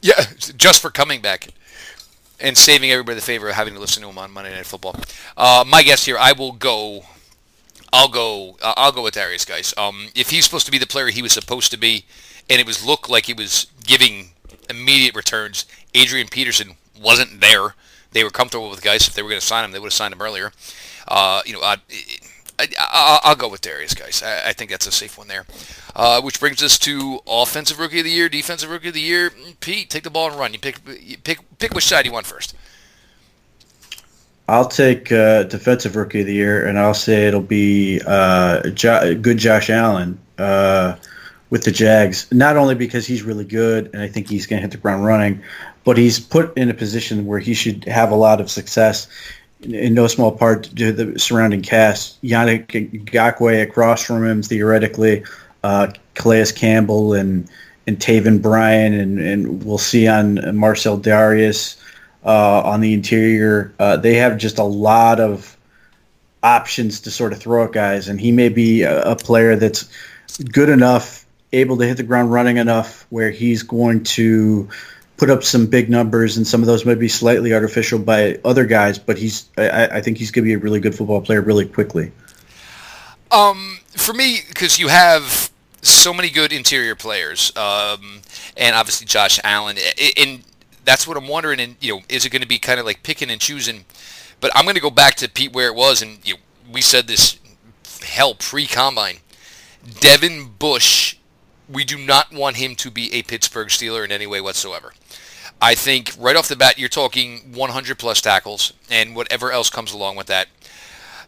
Yeah, 0.00 0.24
just 0.56 0.80
for 0.80 0.90
coming 0.90 1.20
back 1.20 1.48
and 2.40 2.56
saving 2.56 2.90
everybody 2.90 3.16
the 3.16 3.20
favor 3.20 3.48
of 3.48 3.54
having 3.54 3.74
to 3.74 3.80
listen 3.80 4.02
to 4.02 4.08
him 4.08 4.18
on 4.18 4.30
Monday 4.30 4.54
Night 4.54 4.66
Football. 4.66 4.96
Uh, 5.36 5.64
my 5.66 5.82
guess 5.82 6.04
here, 6.04 6.16
I 6.18 6.32
will 6.32 6.52
go. 6.52 7.04
I'll 7.92 8.08
go. 8.08 8.56
Uh, 8.62 8.74
I'll 8.76 8.92
go 8.92 9.02
with 9.02 9.14
Derrius 9.14 9.46
Guice. 9.46 9.74
Um, 9.76 10.08
if 10.14 10.30
he's 10.30 10.44
supposed 10.44 10.66
to 10.66 10.72
be 10.72 10.78
the 10.78 10.86
player 10.86 11.08
he 11.08 11.22
was 11.22 11.32
supposed 11.32 11.70
to 11.72 11.78
be, 11.78 12.04
and 12.50 12.60
it 12.60 12.66
was 12.66 12.84
looked 12.84 13.08
like 13.08 13.26
he 13.26 13.34
was 13.34 13.66
giving 13.84 14.30
immediate 14.68 15.14
returns, 15.14 15.64
Adrian 15.94 16.28
Peterson 16.28 16.76
wasn't 17.00 17.40
there. 17.40 17.74
They 18.12 18.24
were 18.24 18.30
comfortable 18.30 18.70
with 18.70 18.82
Guice. 18.82 19.08
If 19.08 19.14
they 19.14 19.22
were 19.22 19.28
going 19.28 19.40
to 19.40 19.46
sign 19.46 19.64
him, 19.64 19.72
they 19.72 19.78
would 19.78 19.86
have 19.86 19.92
signed 19.92 20.12
him 20.12 20.22
earlier. 20.22 20.52
Uh, 21.06 21.42
you 21.44 21.52
know, 21.52 21.60
I, 21.62 21.76
will 23.26 23.34
go 23.36 23.48
with 23.48 23.60
Darius, 23.60 23.94
guys. 23.94 24.22
I, 24.22 24.48
I, 24.48 24.52
think 24.52 24.70
that's 24.70 24.86
a 24.86 24.92
safe 24.92 25.16
one 25.16 25.28
there. 25.28 25.46
Uh, 25.94 26.20
which 26.20 26.40
brings 26.40 26.62
us 26.62 26.78
to 26.80 27.20
offensive 27.26 27.78
rookie 27.78 28.00
of 28.00 28.04
the 28.04 28.10
year, 28.10 28.28
defensive 28.28 28.70
rookie 28.70 28.88
of 28.88 28.94
the 28.94 29.00
year. 29.00 29.30
Pete, 29.60 29.90
take 29.90 30.02
the 30.02 30.10
ball 30.10 30.30
and 30.30 30.38
run. 30.38 30.52
You 30.52 30.58
pick, 30.58 30.80
you 31.00 31.18
pick, 31.18 31.38
pick 31.58 31.72
which 31.74 31.84
side 31.86 32.06
you 32.06 32.12
want 32.12 32.26
first. 32.26 32.54
I'll 34.48 34.68
take 34.68 35.12
uh, 35.12 35.42
defensive 35.42 35.94
rookie 35.94 36.20
of 36.20 36.26
the 36.26 36.32
year, 36.32 36.66
and 36.66 36.78
I'll 36.78 36.94
say 36.94 37.26
it'll 37.26 37.42
be 37.42 38.00
uh, 38.06 38.70
jo- 38.70 39.14
good 39.14 39.36
Josh 39.36 39.68
Allen 39.68 40.18
uh, 40.38 40.96
with 41.50 41.64
the 41.64 41.70
Jags. 41.70 42.26
Not 42.32 42.56
only 42.56 42.74
because 42.74 43.06
he's 43.06 43.22
really 43.22 43.44
good, 43.44 43.90
and 43.92 44.00
I 44.00 44.08
think 44.08 44.28
he's 44.28 44.46
going 44.46 44.58
to 44.58 44.62
hit 44.62 44.70
the 44.70 44.78
ground 44.78 45.04
running, 45.04 45.42
but 45.84 45.98
he's 45.98 46.18
put 46.18 46.56
in 46.56 46.70
a 46.70 46.74
position 46.74 47.26
where 47.26 47.38
he 47.38 47.52
should 47.52 47.84
have 47.84 48.10
a 48.10 48.16
lot 48.16 48.40
of 48.40 48.50
success. 48.50 49.06
In, 49.60 49.92
no 49.92 50.06
small 50.06 50.32
part 50.32 50.64
to 50.76 50.92
the 50.92 51.18
surrounding 51.18 51.60
cast, 51.60 52.20
Yannick 52.22 52.68
Ngakoue 53.04 53.62
across 53.62 54.02
from 54.02 54.24
him 54.24 54.42
theoretically, 54.42 55.24
uh, 55.62 55.92
Calais 56.14 56.52
Campbell 56.52 57.12
and 57.12 57.48
and 57.86 57.98
Taven 57.98 58.42
Bryan, 58.42 58.92
and, 58.92 59.18
and 59.18 59.64
we'll 59.64 59.78
see 59.78 60.06
on 60.06 60.56
Marcell 60.56 60.98
Dareus 60.98 61.77
uh, 62.28 62.60
on 62.62 62.82
the 62.82 62.92
interior. 62.92 63.72
Uh, 63.78 63.96
they 63.96 64.16
have 64.16 64.36
just 64.36 64.58
a 64.58 64.64
lot 64.64 65.18
of 65.18 65.56
options 66.42 67.00
to 67.00 67.10
sort 67.10 67.32
of 67.32 67.40
throw 67.40 67.64
at 67.64 67.72
guys, 67.72 68.08
and 68.08 68.20
he 68.20 68.32
may 68.32 68.50
be 68.50 68.82
a, 68.82 69.12
a, 69.12 69.16
player 69.16 69.56
that's 69.56 69.88
good 70.52 70.68
enough, 70.68 71.24
able 71.52 71.78
to 71.78 71.86
hit 71.86 71.96
the 71.96 72.02
ground 72.02 72.30
running 72.30 72.58
enough, 72.58 73.06
where 73.08 73.30
he's 73.30 73.62
going 73.62 74.04
to 74.04 74.68
put 75.16 75.30
up 75.30 75.42
some 75.42 75.66
big 75.66 75.88
numbers, 75.88 76.36
and 76.36 76.46
some 76.46 76.60
of 76.60 76.66
those 76.66 76.84
might 76.84 76.98
be 76.98 77.08
slightly 77.08 77.54
artificial 77.54 77.98
by 77.98 78.38
other 78.44 78.66
guys, 78.66 78.98
but 78.98 79.16
he's 79.16 79.48
I, 79.56 79.86
I 79.86 80.00
think 80.02 80.18
he's 80.18 80.30
going 80.30 80.44
to 80.44 80.48
be 80.48 80.54
a 80.54 80.58
really 80.58 80.80
good 80.80 80.94
football 80.94 81.22
player 81.22 81.40
really 81.40 81.66
quickly. 81.66 82.12
Um, 83.30 83.78
for 83.96 84.12
me, 84.12 84.42
because 84.46 84.78
you 84.78 84.88
have 84.88 85.50
so 85.80 86.12
many 86.12 86.28
good 86.28 86.52
interior 86.52 86.94
players, 86.94 87.56
um, 87.56 88.20
and 88.54 88.76
obviously 88.76 89.06
Josh 89.06 89.40
Allen, 89.42 89.78
and 90.18 90.44
that's 90.88 91.06
what 91.06 91.18
I'm 91.18 91.28
wondering. 91.28 91.60
And 91.60 91.76
you 91.80 91.96
know, 91.96 92.00
is 92.08 92.24
it 92.24 92.30
going 92.30 92.40
to 92.40 92.48
be 92.48 92.58
kind 92.58 92.80
of 92.80 92.86
like 92.86 93.02
picking 93.02 93.30
and 93.30 93.40
choosing? 93.40 93.84
But 94.40 94.50
I'm 94.54 94.64
going 94.64 94.74
to 94.74 94.80
go 94.80 94.90
back 94.90 95.16
to 95.16 95.28
Pete 95.28 95.52
where 95.52 95.68
it 95.68 95.74
was, 95.74 96.00
and 96.00 96.26
you 96.26 96.34
know, 96.34 96.40
we 96.72 96.80
said 96.80 97.06
this 97.06 97.38
hell 98.02 98.34
pre 98.34 98.66
combine. 98.66 99.18
Devin 100.00 100.54
Bush, 100.58 101.16
we 101.70 101.84
do 101.84 101.98
not 101.98 102.32
want 102.32 102.56
him 102.56 102.74
to 102.76 102.90
be 102.90 103.12
a 103.12 103.22
Pittsburgh 103.22 103.68
Steeler 103.68 104.02
in 104.02 104.10
any 104.10 104.26
way 104.26 104.40
whatsoever. 104.40 104.94
I 105.60 105.74
think 105.74 106.14
right 106.18 106.36
off 106.36 106.48
the 106.48 106.56
bat, 106.56 106.78
you're 106.78 106.88
talking 106.88 107.52
100 107.52 107.98
plus 107.98 108.20
tackles 108.20 108.72
and 108.90 109.14
whatever 109.14 109.52
else 109.52 109.70
comes 109.70 109.92
along 109.92 110.16
with 110.16 110.28
that. 110.28 110.48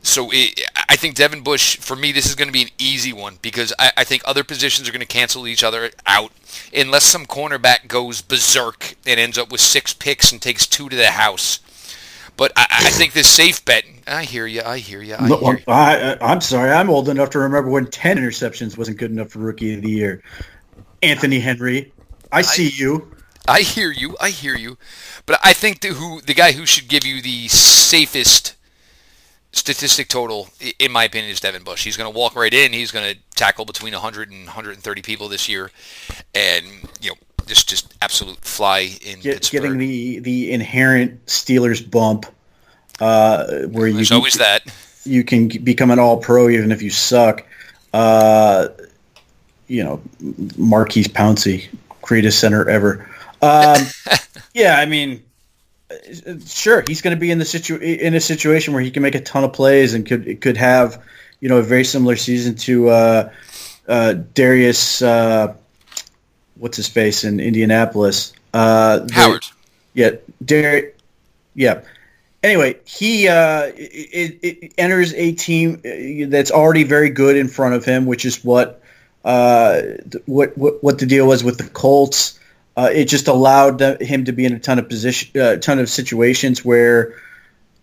So 0.03 0.31
it, 0.33 0.61
I 0.89 0.97
think 0.97 1.15
Devin 1.15 1.43
Bush, 1.43 1.77
for 1.77 1.95
me, 1.95 2.11
this 2.13 2.27
is 2.27 2.35
going 2.35 2.49
to 2.49 2.53
be 2.53 2.63
an 2.63 2.71
easy 2.79 3.13
one 3.13 3.39
because 3.43 3.73
I, 3.79 3.93
I 3.99 4.05
think 4.05 4.23
other 4.25 4.45
positions 4.45 4.89
are 4.89 4.93
going 4.93 5.01
to 5.01 5.07
cancel 5.07 5.47
each 5.47 5.63
other 5.63 5.91
out 6.07 6.33
unless 6.75 7.05
some 7.05 7.27
cornerback 7.27 7.87
goes 7.87 8.23
berserk 8.23 8.95
and 9.07 9.21
ends 9.21 9.37
up 9.37 9.53
with 9.53 9.61
six 9.61 9.93
picks 9.93 10.33
and 10.33 10.41
takes 10.41 10.67
two 10.67 10.89
to 10.89 10.97
the 10.97 11.11
house. 11.11 11.61
But 12.37 12.53
I, 12.57 12.67
I 12.71 12.91
think 12.91 13.13
this 13.13 13.29
safe 13.29 13.63
bet. 13.67 13.85
I 14.07 14.25
hear 14.25 14.47
you. 14.47 14.63
I 14.65 14.79
hear 14.79 15.03
you. 15.03 15.17
I 15.19 15.29
hear 15.29 15.53
you. 15.59 15.65
I, 15.69 16.17
I'm 16.23 16.41
sorry. 16.41 16.71
I'm 16.71 16.89
old 16.89 17.11
enough 17.11 17.31
to 17.31 17.39
remember 17.39 17.69
when 17.69 17.87
ten 17.87 18.17
interceptions 18.17 18.79
wasn't 18.79 18.97
good 18.97 19.11
enough 19.11 19.31
for 19.31 19.41
rookie 19.41 19.75
of 19.75 19.83
the 19.83 19.91
year. 19.91 20.23
Anthony 21.03 21.41
Henry, 21.41 21.93
I 22.33 22.41
see 22.43 22.71
you. 22.71 23.11
I 23.47 23.61
hear 23.61 23.91
you. 23.91 24.17
I 24.21 24.31
hear 24.31 24.57
you. 24.57 24.79
But 25.27 25.41
I 25.45 25.53
think 25.53 25.81
the 25.81 25.89
who 25.89 26.23
the 26.23 26.35
guy 26.35 26.53
who 26.53 26.65
should 26.65 26.89
give 26.89 27.05
you 27.05 27.21
the 27.21 27.49
safest 27.49 28.57
statistic 29.53 30.09
total, 30.09 30.49
in 30.79 30.93
my 30.93 31.05
opinion, 31.05 31.31
is 31.31 31.41
Devin 31.41 31.63
Bush. 31.63 31.85
He's 31.85 31.97
going 31.97 32.11
to 32.11 32.17
walk 32.17 32.37
right 32.37 32.53
in. 32.53 32.73
He's 32.73 32.91
going 32.91 33.15
to 33.15 33.21
tackle 33.35 33.65
between 33.65 33.93
100 33.93 34.31
and 34.31 34.45
130 34.45 35.03
people 35.03 35.29
this 35.29 35.49
year, 35.49 35.71
and 36.35 36.67
you 37.01 37.11
know, 37.11 37.17
just 37.47 37.69
just 37.69 37.95
absolute 38.01 38.39
fly 38.39 38.91
in 39.05 39.21
Get, 39.21 39.35
Pittsburgh. 39.35 39.63
Getting 39.63 39.79
the 39.79 40.19
the 40.21 40.53
inherent 40.53 41.27
Steelers 41.27 41.89
bump, 41.89 42.27
uh, 43.01 43.63
where 43.69 43.89
you 43.89 43.95
there's 43.95 44.09
can, 44.09 44.17
always 44.17 44.35
that 44.35 44.63
you 45.05 45.25
can 45.25 45.49
become 45.49 45.91
an 45.91 45.99
All 45.99 46.19
Pro 46.19 46.49
even 46.49 46.73
if 46.73 46.83
you 46.83 46.91
suck. 46.91 47.47
Uh, 47.93 48.69
you 49.67 49.85
know, 49.85 50.01
Maurkice 50.57 51.09
Pouncey, 51.09 51.69
greatest 52.03 52.41
center 52.41 52.69
ever. 52.69 53.09
Um, 53.43 53.83
yeah, 54.55 54.77
I 54.79 54.87
mean 54.87 55.23
sure 56.47 56.85
he's 56.87 57.03
going 57.03 57.17
to 57.17 57.21
be 57.21 57.31
in 57.31 57.39
the 57.39 57.45
situ 57.45 57.77
in 57.77 58.15
a 58.15 58.21
situation 58.21 58.75
where 58.75 58.83
he 58.83 58.91
can 58.91 59.03
make 59.03 59.15
a 59.15 59.21
ton 59.21 59.45
of 59.45 59.53
plays 59.53 59.95
and 59.95 60.07
could 60.07 60.41
could 60.41 60.57
have 60.57 61.03
you 61.41 61.49
know 61.49 61.59
a 61.59 61.63
very 61.63 61.85
similar 61.85 62.17
season 62.17 62.55
to 62.55 62.89
uh, 62.89 63.33
uh, 63.89 64.15
Darius 64.35 65.03
uh, 65.03 65.55
what's 66.57 66.77
his 66.77 66.89
face 66.89 67.25
in 67.25 67.41
Indianapolis. 67.41 68.33
Uh, 68.55 69.07
Howard. 69.13 69.45
Yeah 69.95 70.13
Darius 70.45 70.95
yeah. 71.55 71.83
Anyway 72.43 72.77
he 72.85 73.29
uh, 73.29 73.73
it, 73.77 74.39
it 74.43 74.73
enters 74.79 75.13
a 75.15 75.33
team 75.33 75.81
uh, 75.85 76.31
that's 76.31 76.51
already 76.51 76.85
very 76.85 77.11
good 77.11 77.37
in 77.37 77.49
front 77.49 77.75
of 77.75 77.85
him 77.85 78.07
which 78.07 78.25
is 78.25 78.45
what 78.45 78.81
uh, 79.25 79.83
what 80.27 80.57
what, 80.57 80.83
what 80.83 80.99
the 80.99 81.07
deal 81.07 81.27
was 81.27 81.43
with 81.43 81.59
the 81.59 81.69
Colts 81.71 82.40
uh, 82.81 82.89
it 82.91 83.05
just 83.07 83.29
allowed 83.29 83.81
him 84.01 84.25
to 84.25 84.33
be 84.33 84.47
in 84.47 84.55
a 84.55 84.59
ton 84.59 84.79
of 84.79 84.89
position, 84.89 85.31
a 85.35 85.53
uh, 85.53 85.57
ton 85.57 85.79
of 85.79 85.91
situations 85.91 86.65
where, 86.65 87.15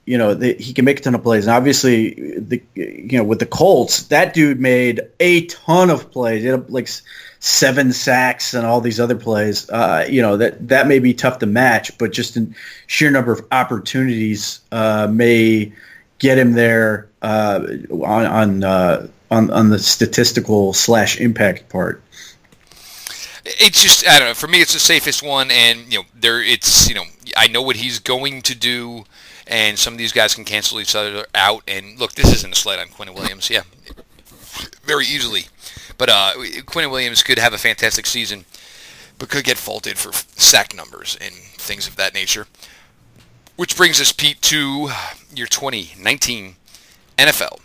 you 0.06 0.18
know, 0.18 0.34
the, 0.34 0.56
he 0.56 0.74
can 0.74 0.86
make 0.86 1.00
a 1.00 1.04
ton 1.04 1.14
of 1.14 1.22
plays. 1.22 1.46
And 1.46 1.56
obviously, 1.56 2.40
the 2.40 2.64
you 2.74 3.20
know 3.20 3.24
with 3.24 3.38
the 3.38 3.46
Colts, 3.46 4.04
that 4.04 4.34
dude 4.34 4.60
made 4.60 5.02
a 5.20 5.46
ton 5.46 5.92
of 5.92 6.10
plays. 6.10 6.42
He 6.42 6.48
had 6.48 6.72
like 6.72 6.90
seven 7.40 7.94
sacks 7.94 8.56
and 8.56 8.66
all 8.66 8.82
these 8.82 9.00
other 9.00 9.16
plays. 9.16 9.70
Uh, 9.70 10.08
you 10.10 10.24
know 10.24 10.38
that 10.38 10.68
that 10.70 10.88
may 10.88 10.98
be 10.98 11.14
tough 11.14 11.38
to 11.40 11.46
match, 11.46 11.96
but 12.00 12.12
just 12.12 12.36
in 12.36 12.56
sheer 12.88 13.12
number 13.12 13.32
of 13.32 13.46
opportunities 13.52 14.62
uh, 14.72 15.08
may 15.12 15.74
get 16.18 16.40
him 16.40 16.54
there 16.54 17.08
uh, 17.22 17.60
on 17.92 18.26
on, 18.26 18.64
uh, 18.64 19.08
on 19.30 19.52
on 19.52 19.70
the 19.70 19.78
statistical 19.78 20.74
slash 20.74 21.20
impact 21.20 21.70
part 21.70 22.02
it's 23.60 23.82
just 23.82 24.08
I 24.08 24.20
don't 24.20 24.30
know. 24.30 24.34
For 24.34 24.48
me, 24.48 24.62
it's 24.62 24.74
the 24.74 24.80
safest 24.80 25.24
one, 25.24 25.52
and 25.52 25.92
you 25.92 26.00
know, 26.00 26.06
there 26.14 26.42
it's 26.42 26.88
you 26.90 26.96
know 26.96 27.04
I 27.36 27.48
know 27.48 27.62
what 27.62 27.78
he's 27.78 28.00
going 28.00 28.42
to 28.44 28.56
do, 28.56 29.06
and 29.48 29.78
some 29.80 29.94
of 29.94 29.98
these 29.98 30.12
guys 30.12 30.36
can 30.36 30.46
cancel 30.46 30.80
each 30.80 30.96
other 30.96 31.26
out. 31.34 31.64
And 31.68 32.00
look, 32.00 32.14
this 32.14 32.34
isn't 32.34 32.54
a 32.54 32.56
slight 32.56 32.80
on 32.80 32.88
Quinnen 32.88 33.16
Williams, 33.16 33.50
yeah, 33.50 33.64
very 34.84 35.06
easily, 35.06 35.46
but 35.98 36.10
uh, 36.10 36.34
Quinnen 36.36 36.92
Williams 36.92 37.24
could 37.24 37.40
have 37.40 37.54
a 37.54 37.58
fantastic 37.58 38.06
season, 38.06 38.46
but 39.18 39.30
could 39.30 39.44
get 39.44 39.58
faulted 39.58 39.98
for 39.98 40.12
sack 40.14 40.76
numbers 40.76 41.18
and 41.22 41.34
things 41.34 41.88
of 41.88 41.96
that 41.96 42.14
nature. 42.14 42.48
Which 43.56 43.76
brings 43.76 44.00
us, 44.00 44.12
Pete, 44.12 44.42
to 44.44 44.92
your 45.34 45.48
2019 45.48 46.58
NFL 47.18 47.60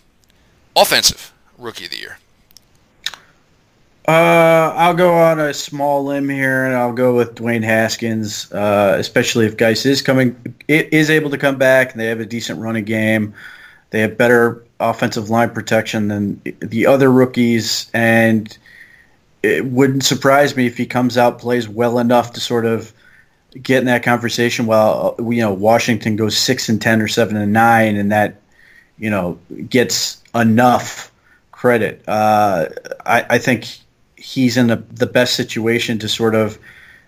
Offensive 0.75 1.35
Rookie 1.59 1.85
of 1.85 1.91
the 1.91 1.99
Year. 1.99 2.17
Uh, 4.07 4.75
I'll 4.77 4.95
go 4.95 5.15
on 5.15 5.39
a 5.39 5.55
small 5.55 6.05
limb 6.05 6.29
here, 6.29 6.65
and 6.65 6.75
I'll 6.75 6.93
go 6.93 7.15
with 7.15 7.37
Dwayne 7.37 7.63
Haskins, 7.63 8.51
uh, 8.51 8.97
especially 8.99 9.47
if 9.47 9.57
Guice 9.57 9.87
is 9.87 10.03
coming, 10.03 10.57
is 10.67 11.09
able 11.09 11.31
to 11.31 11.39
come 11.39 11.57
back, 11.57 11.93
and 11.93 12.01
they 12.01 12.07
have 12.07 12.19
a 12.19 12.27
decent 12.27 12.59
running 12.59 12.85
game. 12.85 13.35
They 13.91 14.01
have 14.01 14.19
better 14.19 14.65
offensive 14.81 15.31
line 15.31 15.51
protection 15.51 16.09
than 16.09 16.43
the 16.59 16.87
other 16.87 17.13
rookies, 17.13 17.89
and 17.95 18.57
it 19.45 19.67
wouldn't 19.67 20.05
surprise 20.05 20.57
me 20.57 20.67
if 20.67 20.77
he 20.77 20.87
comes 20.87 21.17
out, 21.17 21.39
plays 21.39 21.69
well 21.69 22.01
enough 22.01 22.33
to 22.33 22.41
sort 22.41 22.67
of 22.67 22.93
get 23.63 23.81
in 23.81 23.85
that 23.87 24.03
conversation. 24.03 24.67
While 24.67 25.15
you 25.21 25.43
know 25.43 25.53
Washington 25.53 26.17
goes 26.17 26.37
six 26.37 26.69
and 26.69 26.83
ten 26.83 27.01
or 27.01 27.07
seven 27.07 27.37
and 27.37 27.53
nine, 27.53 27.95
and 27.97 28.11
that 28.11 28.41
you 28.99 29.11
know 29.11 29.39
gets 29.69 30.21
enough 30.35 31.13
credit. 31.53 32.03
Uh, 32.09 32.69
I, 33.07 33.27
I 33.31 33.39
think 33.39 33.67
he's 34.23 34.57
in 34.57 34.69
the, 34.69 34.77
the 34.91 35.07
best 35.07 35.35
situation 35.35 35.99
to 35.99 36.09
sort 36.09 36.35
of 36.35 36.59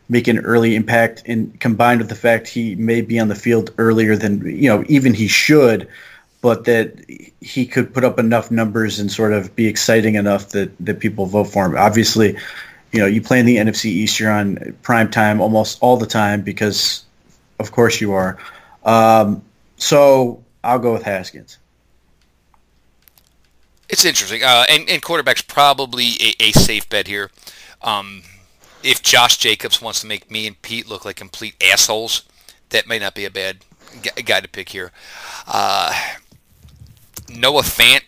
make 0.08 0.26
an 0.28 0.38
early 0.40 0.74
impact 0.74 1.22
and 1.26 1.58
combined 1.60 2.00
with 2.00 2.08
the 2.08 2.14
fact 2.14 2.48
he 2.48 2.74
may 2.74 3.00
be 3.00 3.18
on 3.18 3.28
the 3.28 3.34
field 3.34 3.70
earlier 3.78 4.16
than 4.16 4.44
you 4.44 4.68
know 4.68 4.84
even 4.88 5.14
he 5.14 5.28
should 5.28 5.88
but 6.42 6.64
that 6.64 6.92
he 7.40 7.64
could 7.64 7.94
put 7.94 8.04
up 8.04 8.18
enough 8.18 8.50
numbers 8.50 8.98
and 8.98 9.10
sort 9.10 9.32
of 9.32 9.56
be 9.56 9.66
exciting 9.66 10.16
enough 10.16 10.50
that, 10.50 10.70
that 10.78 11.00
people 11.00 11.24
vote 11.24 11.44
for 11.44 11.64
him. 11.64 11.76
Obviously 11.76 12.36
you 12.92 13.00
know 13.00 13.06
you 13.06 13.22
play 13.22 13.38
in 13.40 13.46
the 13.46 13.56
nfc 13.56 13.86
east 13.86 14.20
you're 14.20 14.30
on 14.30 14.76
prime 14.82 15.10
time 15.10 15.40
almost 15.40 15.78
all 15.80 15.96
the 15.96 16.06
time 16.06 16.42
because 16.42 17.04
of 17.60 17.70
course 17.70 18.00
you 18.00 18.12
are. 18.12 18.36
Um, 18.84 19.42
so 19.76 20.42
i'll 20.64 20.78
go 20.78 20.92
with 20.92 21.02
haskins 21.02 21.58
it's 23.94 24.04
interesting, 24.04 24.42
uh, 24.42 24.64
and 24.68 24.90
and 24.90 25.00
quarterback's 25.00 25.42
probably 25.42 26.08
a, 26.20 26.34
a 26.40 26.52
safe 26.52 26.88
bet 26.88 27.06
here. 27.06 27.30
Um, 27.80 28.22
if 28.82 29.02
Josh 29.02 29.36
Jacobs 29.36 29.80
wants 29.80 30.00
to 30.00 30.08
make 30.08 30.30
me 30.32 30.48
and 30.48 30.60
Pete 30.60 30.88
look 30.88 31.04
like 31.04 31.14
complete 31.14 31.54
assholes, 31.62 32.24
that 32.70 32.88
may 32.88 32.98
not 32.98 33.14
be 33.14 33.24
a 33.24 33.30
bad 33.30 33.58
guy 34.24 34.40
to 34.40 34.48
pick 34.48 34.70
here. 34.70 34.90
Uh, 35.46 35.94
Noah 37.28 37.62
Fant 37.62 38.02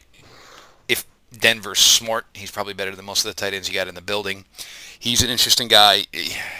if 0.88 1.04
Denver's 1.32 1.78
smart. 1.78 2.26
He's 2.34 2.50
probably 2.50 2.74
better 2.74 2.96
than 2.96 3.04
most 3.04 3.24
of 3.24 3.34
the 3.34 3.40
tight 3.40 3.54
ends 3.54 3.68
you 3.68 3.74
got 3.74 3.86
in 3.86 3.94
the 3.94 4.02
building. 4.02 4.44
He's 4.98 5.22
an 5.22 5.30
interesting 5.30 5.68
guy. 5.68 6.06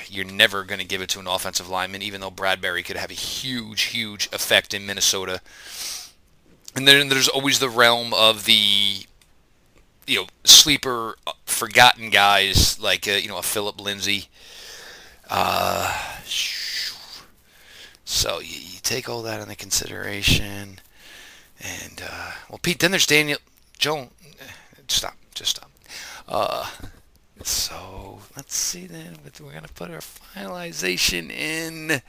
You're 0.09 0.25
never 0.25 0.63
going 0.63 0.79
to 0.79 0.87
give 0.87 1.01
it 1.03 1.09
to 1.11 1.19
an 1.19 1.27
offensive 1.27 1.69
lineman, 1.69 2.03
even 2.03 2.21
though 2.21 2.31
Bradbury 2.31 2.85
could 2.85 2.97
have 2.97 3.11
a 3.11 3.15
huge, 3.15 3.83
huge 3.83 4.29
effect 4.33 4.73
in 4.73 4.87
Minnesota. 4.87 5.41
And 6.77 6.87
then 6.87 7.09
there's 7.09 7.29
always 7.29 7.59
the 7.59 7.71
realm 7.71 8.15
of 8.15 8.45
the, 8.45 9.07
you 10.07 10.21
know, 10.21 10.27
sleeper, 10.45 11.17
uh, 11.27 11.33
forgotten 11.45 12.11
guys 12.11 12.79
like, 12.81 13.09
uh, 13.09 13.13
you 13.13 13.29
know, 13.29 13.39
a 13.39 13.43
Phillip 13.43 13.81
Lindsay. 13.81 14.29
Uh, 15.29 15.93
so 18.05 18.39
you, 18.41 18.61
you, 18.61 18.79
take 18.83 19.09
all 19.09 19.23
that 19.23 19.41
into 19.41 19.57
consideration. 19.57 20.79
And, 21.61 22.03
uh, 22.09 22.33
well, 22.49 22.61
Pete, 22.63 22.79
then 22.79 22.93
there's 22.93 23.07
Daniel. 23.07 23.39
Joe, 23.79 24.09
stop. 24.89 25.15
Just 25.35 25.51
stop. 25.57 25.71
Uh, 26.29 26.71
so 27.43 28.21
let's 28.37 28.55
see 28.55 28.87
then. 28.87 29.19
We're 29.41 29.51
going 29.51 29.65
to 29.65 29.73
put 29.73 29.91
our 29.91 29.99
finalization 29.99 31.31
in. 31.31 32.01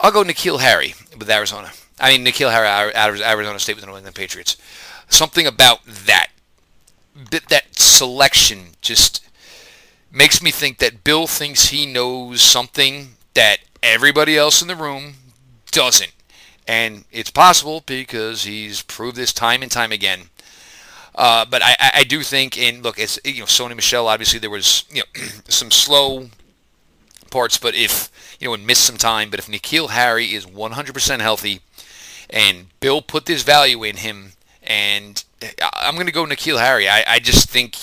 I'll 0.00 0.12
go 0.12 0.24
N'Keal 0.24 0.60
Harry 0.60 0.94
with 1.18 1.30
Arizona. 1.30 1.70
I 1.98 2.10
mean, 2.10 2.26
N'Keal 2.26 2.50
Harry, 2.50 2.94
Arizona 3.22 3.58
State 3.58 3.76
with 3.76 3.84
the 3.84 3.90
New 3.90 3.96
England 3.96 4.16
Patriots. 4.16 4.56
Something 5.08 5.46
about 5.46 5.84
that, 5.84 6.28
that 7.30 7.64
selection 7.78 8.68
just 8.80 9.24
makes 10.12 10.42
me 10.42 10.50
think 10.50 10.78
that 10.78 11.04
Bill 11.04 11.26
thinks 11.26 11.68
he 11.68 11.86
knows 11.86 12.40
something 12.40 13.10
that 13.34 13.58
everybody 13.82 14.36
else 14.36 14.62
in 14.62 14.68
the 14.68 14.76
room 14.76 15.14
doesn't. 15.70 16.12
And 16.66 17.04
it's 17.12 17.30
possible 17.30 17.82
because 17.86 18.44
he's 18.44 18.82
proved 18.82 19.16
this 19.16 19.32
time 19.32 19.62
and 19.62 19.70
time 19.70 19.92
again. 19.92 20.30
Uh, 21.14 21.44
but 21.44 21.62
I, 21.62 21.76
I 21.94 22.04
do 22.04 22.22
think, 22.22 22.58
and 22.58 22.82
look, 22.82 22.98
it's 22.98 23.18
you 23.24 23.40
know, 23.40 23.44
Sony 23.46 23.74
Michel. 23.74 24.08
Obviously, 24.08 24.38
there 24.38 24.50
was 24.50 24.84
you 24.90 25.00
know 25.00 25.22
some 25.48 25.70
slow 25.70 26.28
parts, 27.30 27.56
but 27.56 27.74
if 27.74 28.10
you 28.38 28.48
know, 28.48 28.54
and 28.54 28.66
missed 28.66 28.84
some 28.84 28.98
time. 28.98 29.30
But 29.30 29.38
if 29.38 29.46
N'Keal 29.46 29.90
Harry 29.90 30.26
is 30.26 30.44
100% 30.44 31.20
healthy, 31.20 31.60
and 32.28 32.66
Bill 32.80 33.00
put 33.00 33.26
this 33.26 33.42
value 33.42 33.82
in 33.82 33.96
him, 33.96 34.32
and 34.66 35.24
uh, 35.42 35.70
I'm 35.72 35.94
going 35.94 36.06
to 36.06 36.12
go 36.12 36.24
N'Keal 36.24 36.60
Harry. 36.60 36.88
I, 36.88 37.04
I 37.06 37.18
just 37.18 37.48
think 37.48 37.76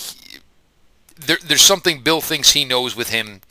there, 1.15 1.37
there's 1.43 1.61
something 1.61 2.01
Bill 2.01 2.21
thinks 2.21 2.51
he 2.51 2.65
knows 2.65 2.95
with 2.95 3.09
him 3.09 3.41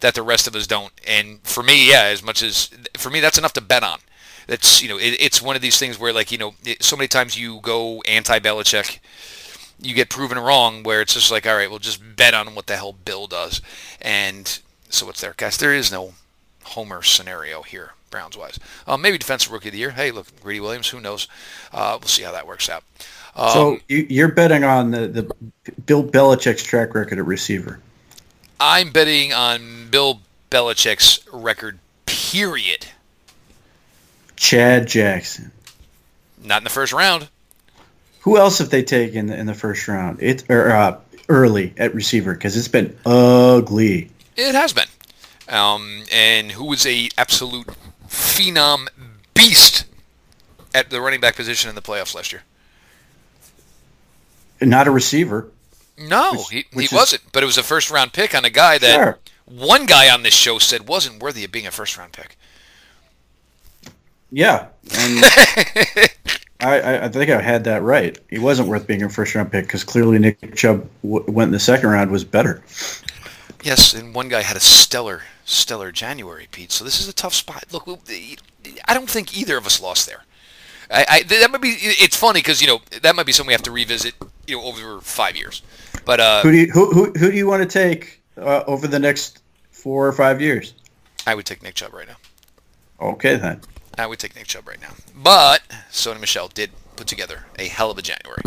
that 0.00 0.14
the 0.14 0.22
rest 0.22 0.46
of 0.46 0.54
us 0.54 0.66
don't. 0.66 0.92
And 1.06 1.40
for 1.42 1.62
me, 1.62 1.90
yeah, 1.90 2.04
as 2.04 2.22
much 2.22 2.42
as 2.42 2.70
for 2.96 3.10
me, 3.10 3.20
that's 3.20 3.38
enough 3.38 3.52
to 3.54 3.60
bet 3.60 3.82
on. 3.82 3.98
That's 4.46 4.82
you 4.82 4.88
know, 4.88 4.98
it, 4.98 5.16
it's 5.20 5.40
one 5.40 5.56
of 5.56 5.62
these 5.62 5.78
things 5.78 5.98
where 5.98 6.12
like 6.12 6.32
you 6.32 6.38
know, 6.38 6.54
it, 6.64 6.82
so 6.82 6.96
many 6.96 7.08
times 7.08 7.38
you 7.38 7.60
go 7.60 8.02
anti 8.02 8.38
Belichick, 8.38 8.98
you 9.80 9.94
get 9.94 10.10
proven 10.10 10.38
wrong. 10.38 10.82
Where 10.82 11.00
it's 11.00 11.14
just 11.14 11.30
like, 11.30 11.46
all 11.46 11.56
right, 11.56 11.70
we'll 11.70 11.78
just 11.78 12.16
bet 12.16 12.34
on 12.34 12.54
what 12.54 12.66
the 12.66 12.76
hell 12.76 12.92
Bill 12.92 13.26
does. 13.26 13.62
And 14.00 14.58
so 14.88 15.06
what's 15.06 15.20
there, 15.20 15.34
guys. 15.36 15.56
There 15.56 15.74
is 15.74 15.92
no 15.92 16.14
homer 16.64 17.02
scenario 17.02 17.62
here. 17.62 17.92
Browns 18.12 18.36
wise. 18.36 18.60
Um, 18.86 19.02
maybe 19.02 19.18
defensive 19.18 19.50
rookie 19.50 19.68
of 19.68 19.72
the 19.72 19.78
year. 19.78 19.90
Hey, 19.90 20.12
look, 20.12 20.28
Greedy 20.40 20.60
Williams. 20.60 20.88
Who 20.88 21.00
knows? 21.00 21.26
Uh, 21.72 21.98
we'll 22.00 22.06
see 22.06 22.22
how 22.22 22.30
that 22.30 22.46
works 22.46 22.68
out. 22.68 22.84
Um, 23.34 23.50
so 23.50 23.78
you, 23.88 24.24
are 24.24 24.28
betting 24.28 24.62
on 24.62 24.92
the, 24.92 25.08
the 25.08 25.72
Bill 25.86 26.04
Belichick's 26.04 26.62
track 26.62 26.94
record 26.94 27.18
at 27.18 27.26
receiver. 27.26 27.80
I'm 28.60 28.92
betting 28.92 29.32
on 29.32 29.88
Bill 29.90 30.20
Belichick's 30.50 31.26
record. 31.32 31.80
Period. 32.06 32.86
Chad 34.36 34.86
Jackson. 34.86 35.50
Not 36.44 36.58
in 36.58 36.64
the 36.64 36.70
first 36.70 36.92
round. 36.92 37.28
Who 38.20 38.36
else 38.36 38.58
have 38.58 38.70
they 38.70 38.82
taken 38.84 39.18
in 39.18 39.26
the 39.26 39.38
in 39.38 39.46
the 39.46 39.54
first 39.54 39.88
round? 39.88 40.22
It 40.22 40.48
or 40.48 40.70
uh, 40.70 41.00
early 41.28 41.72
at 41.76 41.94
receiver 41.94 42.34
because 42.34 42.56
it's 42.56 42.68
been 42.68 42.96
ugly. 43.04 44.10
It 44.36 44.54
has 44.54 44.72
been. 44.72 44.86
Um, 45.48 46.04
and 46.12 46.50
who 46.52 46.66
was 46.66 46.86
a 46.86 47.08
absolute 47.18 47.68
phenom 48.32 48.88
beast 49.34 49.84
at 50.74 50.90
the 50.90 51.00
running 51.00 51.20
back 51.20 51.36
position 51.36 51.68
in 51.68 51.74
the 51.74 51.82
playoffs 51.82 52.14
last 52.14 52.32
year? 52.32 52.42
Not 54.60 54.86
a 54.86 54.90
receiver. 54.90 55.48
No, 55.98 56.32
which, 56.32 56.50
he, 56.50 56.64
which 56.72 56.90
he 56.90 56.96
is, 56.96 56.98
wasn't. 56.98 57.22
But 57.32 57.42
it 57.42 57.46
was 57.46 57.58
a 57.58 57.62
first 57.62 57.90
round 57.90 58.12
pick 58.12 58.34
on 58.34 58.44
a 58.44 58.50
guy 58.50 58.78
that 58.78 58.94
sure. 58.94 59.18
one 59.44 59.86
guy 59.86 60.08
on 60.08 60.22
this 60.22 60.34
show 60.34 60.58
said 60.58 60.88
wasn't 60.88 61.22
worthy 61.22 61.44
of 61.44 61.52
being 61.52 61.66
a 61.66 61.70
first 61.70 61.98
round 61.98 62.12
pick. 62.12 62.36
Yeah, 64.30 64.68
and 64.94 65.24
I, 66.60 67.00
I 67.04 67.08
think 67.08 67.30
I 67.30 67.42
had 67.42 67.64
that 67.64 67.82
right. 67.82 68.18
He 68.30 68.38
wasn't 68.38 68.68
worth 68.68 68.86
being 68.86 69.02
a 69.02 69.08
first 69.10 69.34
round 69.34 69.52
pick 69.52 69.66
because 69.66 69.84
clearly 69.84 70.18
Nick 70.18 70.54
Chubb 70.54 70.88
w- 71.02 71.24
went 71.28 71.48
in 71.48 71.52
the 71.52 71.60
second 71.60 71.90
round 71.90 72.10
was 72.10 72.24
better. 72.24 72.62
Yes, 73.62 73.92
and 73.94 74.14
one 74.14 74.28
guy 74.28 74.42
had 74.42 74.56
a 74.56 74.60
stellar, 74.60 75.22
stellar 75.44 75.92
January, 75.92 76.48
Pete. 76.50 76.72
So 76.72 76.84
this 76.84 77.00
is 77.00 77.08
a 77.08 77.12
tough 77.12 77.34
spot. 77.34 77.64
Look, 77.72 77.88
I 77.88 78.94
don't 78.94 79.10
think 79.10 79.36
either 79.36 79.56
of 79.56 79.66
us 79.66 79.80
lost 79.80 80.06
there. 80.06 80.22
I, 80.90 81.06
I 81.08 81.22
that 81.22 81.50
might 81.50 81.62
be. 81.62 81.76
It's 81.80 82.16
funny 82.16 82.40
because 82.40 82.60
you 82.60 82.66
know 82.66 82.80
that 83.02 83.16
might 83.16 83.26
be 83.26 83.32
something 83.32 83.48
we 83.48 83.54
have 83.54 83.62
to 83.62 83.70
revisit. 83.70 84.14
You 84.46 84.56
know, 84.56 84.64
over 84.64 85.00
five 85.00 85.36
years. 85.36 85.62
But 86.04 86.20
uh, 86.20 86.42
who 86.42 86.50
do 86.50 86.58
you 86.58 86.66
who, 86.72 86.92
who, 86.92 87.12
who 87.12 87.30
do 87.30 87.36
you 87.36 87.46
want 87.46 87.62
to 87.62 87.68
take 87.68 88.20
uh, 88.36 88.64
over 88.66 88.86
the 88.86 88.98
next 88.98 89.42
four 89.70 90.06
or 90.06 90.12
five 90.12 90.40
years? 90.40 90.74
I 91.26 91.34
would 91.34 91.46
take 91.46 91.62
Nick 91.62 91.74
Chubb 91.74 91.94
right 91.94 92.08
now. 92.08 92.16
Okay 93.00 93.36
then. 93.36 93.60
I 93.98 94.06
would 94.06 94.18
take 94.18 94.34
Nick 94.34 94.46
Chubb 94.46 94.66
right 94.66 94.80
now. 94.80 94.94
But 95.14 95.62
Sony 95.90 96.20
Michel 96.20 96.48
did 96.48 96.70
put 96.96 97.06
together 97.06 97.44
a 97.58 97.68
hell 97.68 97.90
of 97.90 97.98
a 97.98 98.02
January. 98.02 98.42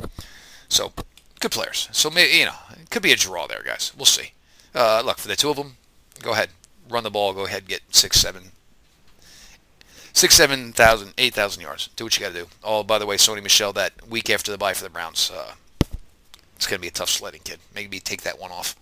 So 0.68 0.92
good 1.40 1.52
players. 1.52 1.90
So 1.92 2.10
maybe 2.10 2.38
you 2.38 2.46
know 2.46 2.56
it 2.72 2.90
could 2.90 3.02
be 3.02 3.12
a 3.12 3.16
draw 3.16 3.48
there, 3.48 3.64
guys. 3.64 3.92
We'll 3.98 4.06
see. 4.06 4.32
Uh, 4.74 5.02
look 5.06 5.18
for 5.18 5.28
the 5.28 5.36
two 5.36 5.50
of 5.50 5.56
them. 5.56 5.78
Go 6.22 6.32
ahead, 6.32 6.50
run 6.90 7.04
the 7.04 7.10
ball. 7.10 7.34
Go 7.34 7.46
ahead, 7.46 7.68
get 7.68 7.82
six, 7.90 8.20
seven, 8.20 8.52
six, 10.14 10.36
seven 10.36 10.74
thousand, 10.74 11.14
eight 11.18 11.34
thousand 11.34 11.62
yards. 11.62 11.90
Do 11.96 12.06
what 12.06 12.18
you 12.18 12.26
got 12.26 12.34
to 12.34 12.42
do. 12.42 12.48
Oh, 12.64 12.84
by 12.84 13.00
the 13.00 13.06
way, 13.06 13.18
Sony 13.18 13.44
Michel, 13.44 13.74
that 13.74 14.08
week 14.10 14.30
after 14.30 14.52
the 14.52 14.58
bye 14.58 14.74
for 14.74 14.84
the 14.84 14.90
Browns, 14.90 15.32
uh, 15.34 15.54
it's 16.56 16.68
going 16.68 16.78
to 16.78 16.82
be 16.82 16.88
a 16.88 16.92
tough 16.92 17.10
sledding, 17.10 17.42
kid. 17.44 17.60
Maybe 17.74 18.00
take 18.00 18.22
that 18.22 18.40
one 18.40 18.52
off 18.52 18.76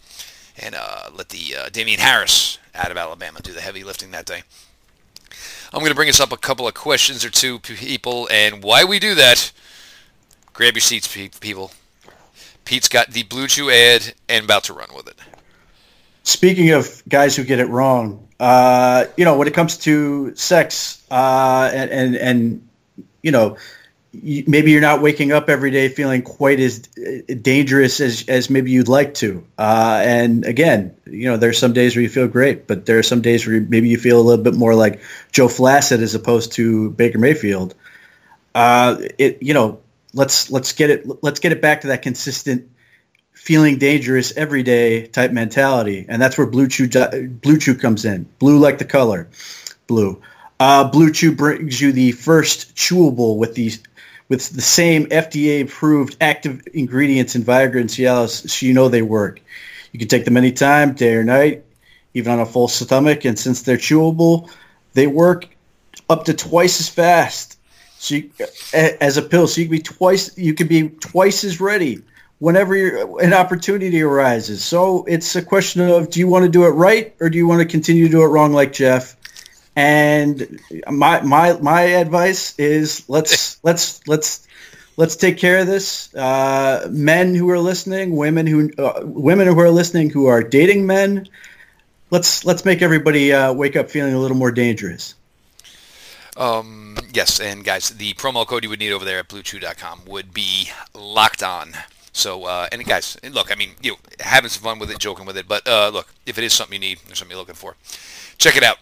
and 0.62 0.76
uh, 0.76 1.10
let 1.16 1.30
the 1.30 1.56
uh, 1.58 1.70
Damien 1.70 2.00
Harris 2.00 2.60
out 2.76 2.92
of 2.92 2.98
Alabama 2.98 3.39
do 3.42 3.54
the 3.54 3.62
heavy 3.62 3.84
lifting 3.84 4.12
that 4.12 4.26
day. 4.26 4.44
I'm 5.74 5.80
going 5.80 5.89
to 5.89 5.96
bring 5.96 6.10
us 6.10 6.20
up 6.20 6.32
a 6.32 6.38
couple 6.38 6.68
of 6.68 6.76
questions 6.76 7.26
or 7.26 7.32
two, 7.32 7.58
people, 7.58 8.30
and 8.32 8.63
why 8.63 8.84
we 8.84 9.00
do 9.00 9.16
that, 9.16 9.52
grab 10.54 10.76
your 10.76 10.82
seats, 10.82 11.08
people. 11.08 11.72
Pete's 12.63 12.88
got 12.88 13.10
the 13.10 13.24
Blue 13.24 13.48
Chew 13.48 13.72
ad 13.72 14.13
and 14.30 14.46
about 14.46 14.63
to 14.66 14.74
run 14.74 14.89
with 14.96 15.08
it. 15.08 15.16
Speaking 16.24 16.72
of 16.72 17.04
guys 17.08 17.36
who 17.36 17.44
get 17.44 17.60
it 17.60 17.68
wrong, 17.68 18.28
uh, 18.40 19.06
you 19.18 19.26
know, 19.26 19.38
when 19.38 19.48
it 19.48 19.54
comes 19.54 19.78
to 19.80 20.34
sex 20.36 21.04
uh, 21.12 21.70
and, 21.74 21.92
and, 21.92 22.16
and, 22.16 22.68
you 23.22 23.32
know, 23.32 23.58
maybe 24.14 24.72
you're 24.72 24.82
not 24.82 25.02
waking 25.02 25.32
up 25.32 25.50
every 25.50 25.72
day 25.72 25.90
feeling 25.90 26.22
quite 26.22 26.60
as 26.60 26.88
uh, 26.98 27.34
dangerous 27.42 28.00
as, 28.00 28.26
as 28.28 28.50
maybe 28.50 28.72
you'd 28.72 28.88
like 28.88 29.16
to. 29.16 29.46
Uh, 29.58 30.02
and 30.06 30.46
again, 30.46 30.96
you 31.06 31.30
know, 31.30 31.38
there's 31.38 31.58
some 31.58 31.74
days 31.74 31.96
where 31.96 32.04
you 32.04 32.10
feel 32.10 32.28
great, 32.28 32.68
but 32.68 32.86
there 32.86 33.00
are 33.00 33.04
some 33.04 33.22
days 33.22 33.46
where 33.46 33.60
maybe 33.60 33.90
you 33.90 33.98
feel 33.98 34.20
a 34.20 34.24
little 34.24 34.44
bit 34.44 34.56
more 34.56 34.76
like 34.76 35.02
Joe 35.32 35.48
Flacid 35.48 36.02
as 36.02 36.16
opposed 36.16 36.54
to 36.54 36.92
Baker 36.92 37.18
Mayfield. 37.18 37.76
Uh, 38.54 38.98
it, 39.18 39.42
you 39.42 39.54
know, 39.54 39.80
let's 40.14 40.52
let's 40.52 40.74
get 40.74 40.90
it 40.92 41.24
let's 41.24 41.40
get 41.40 41.52
it 41.52 41.62
back 41.62 41.82
to 41.82 41.88
that 41.88 42.04
consistent 42.04 42.70
feeling 43.44 43.78
dangerous 43.78 44.32
every 44.38 44.64
day 44.64 45.06
type 45.06 45.34
mentality, 45.34 46.06
and 46.08 46.22
that's 46.22 46.38
where 46.38 46.48
Blue 46.48 46.70
Chew 46.70 46.88
Blue 47.28 47.58
Chew 47.58 47.76
comes 47.76 48.06
in. 48.06 48.26
Blue 48.40 48.58
like 48.58 48.78
the 48.78 48.86
color, 48.86 49.28
blue. 49.86 50.22
Uh, 50.62 50.86
Blue 50.90 51.12
Chew 51.12 51.34
brings 51.36 51.82
you 51.82 51.92
the 51.92 52.14
first 52.14 52.74
chewable 52.74 53.38
with 53.38 53.54
the 53.56 53.74
with 54.30 54.50
the 54.52 54.62
same 54.62 55.08
FDA 55.08 55.64
approved 55.64 56.16
active 56.22 56.66
ingredients 56.74 57.36
in 57.36 57.44
Viagra 57.44 57.82
and 57.82 57.90
Cialis, 57.90 58.50
so 58.50 58.66
you 58.66 58.74
know 58.74 58.88
they 58.88 59.02
work. 59.02 59.42
You 59.92 60.00
can 60.00 60.08
take 60.08 60.24
them 60.24 60.38
anytime, 60.38 60.94
day 60.94 61.14
or 61.14 61.26
night, 61.26 61.66
even 62.14 62.32
on 62.32 62.40
a 62.40 62.46
full 62.46 62.70
stomach, 62.70 63.26
and 63.26 63.38
since 63.38 63.64
they're 63.64 63.76
chewable, 63.76 64.50
they 64.94 65.06
work 65.06 65.50
up 66.10 66.24
to 66.26 66.34
twice 66.34 66.80
as 66.80 66.88
fast. 66.88 67.60
So 67.98 68.16
you, 68.16 68.32
as 68.74 69.18
a 69.18 69.22
pill, 69.22 69.48
so 69.48 69.60
you 69.60 69.68
can 69.68 69.76
be 69.76 69.84
twice 69.84 70.38
you 70.38 70.54
can 70.54 70.68
be 70.70 70.88
twice 70.88 71.44
as 71.44 71.60
ready 71.60 72.04
whenever 72.44 72.76
an 73.20 73.32
opportunity 73.32 74.02
arises. 74.02 74.66
So 74.66 75.06
it's 75.06 75.34
a 75.38 75.42
question 75.42 75.82
of 75.82 76.10
do 76.10 76.20
you 76.20 76.28
want 76.28 76.44
to 76.44 76.52
do 76.52 76.66
it 76.66 76.72
right 76.72 77.16
or 77.22 77.30
do 77.30 77.38
you 77.38 77.48
want 77.48 77.62
to 77.62 77.66
continue 77.66 78.04
to 78.08 78.12
do 78.12 78.22
it 78.22 78.26
wrong 78.26 78.52
like 78.52 78.74
Jeff? 78.74 79.16
And 79.78 80.60
my 80.92 81.22
my 81.22 81.54
my 81.54 81.82
advice 81.84 82.60
is 82.60 83.08
let's 83.08 83.58
let's 83.64 84.06
let's 84.10 84.46
let's 84.98 85.16
take 85.16 85.38
care 85.38 85.60
of 85.60 85.68
this. 85.68 86.14
Uh, 86.14 86.90
men 86.92 87.34
who 87.34 87.50
are 87.50 87.60
listening, 87.60 88.14
women 88.14 88.46
who 88.46 88.70
uh, 88.78 89.00
women 89.04 89.48
who 89.48 89.58
are 89.62 89.72
listening 89.72 90.10
who 90.10 90.26
are 90.26 90.44
dating 90.44 90.86
men, 90.86 91.30
let's 92.12 92.44
let's 92.44 92.66
make 92.66 92.82
everybody 92.82 93.32
uh, 93.32 93.54
wake 93.54 93.78
up 93.78 93.90
feeling 93.90 94.16
a 94.16 94.20
little 94.20 94.36
more 94.36 94.52
dangerous. 94.52 95.16
Um, 96.36 96.98
yes, 97.14 97.40
and 97.40 97.64
guys, 97.64 97.92
the 97.92 98.14
promo 98.16 98.46
code 98.46 98.66
you 98.66 98.70
would 98.70 98.80
need 98.80 98.92
over 98.92 99.06
there 99.06 99.20
at 99.20 99.30
BlueChew.com 99.30 100.02
would 100.08 100.34
be 100.34 100.72
locked 100.94 101.42
on. 101.42 101.74
So, 102.13 102.45
uh, 102.45 102.67
and 102.71 102.86
guys, 102.86 103.17
look, 103.32 103.52
I 103.52 103.56
mean, 103.56 103.71
you 103.82 103.91
know, 103.91 103.97
having 104.19 104.49
some 104.49 104.63
fun 104.63 104.80
with 104.80 104.91
it, 104.91 104.99
joking 104.99 105.26
with 105.26 105.36
it, 105.36 105.47
but 105.47 105.67
uh, 105.67 105.89
look, 105.89 106.13
if 106.26 106.38
it 106.38 106.43
is 106.43 106.54
something 106.54 106.76
you 106.76 106.89
need 106.89 106.99
or 107.10 107.15
something 107.15 107.32
you're 107.32 107.39
looking 107.39 107.56
for, 107.56 107.76
check 108.38 108.56
it 108.56 108.63
out. 108.63 108.78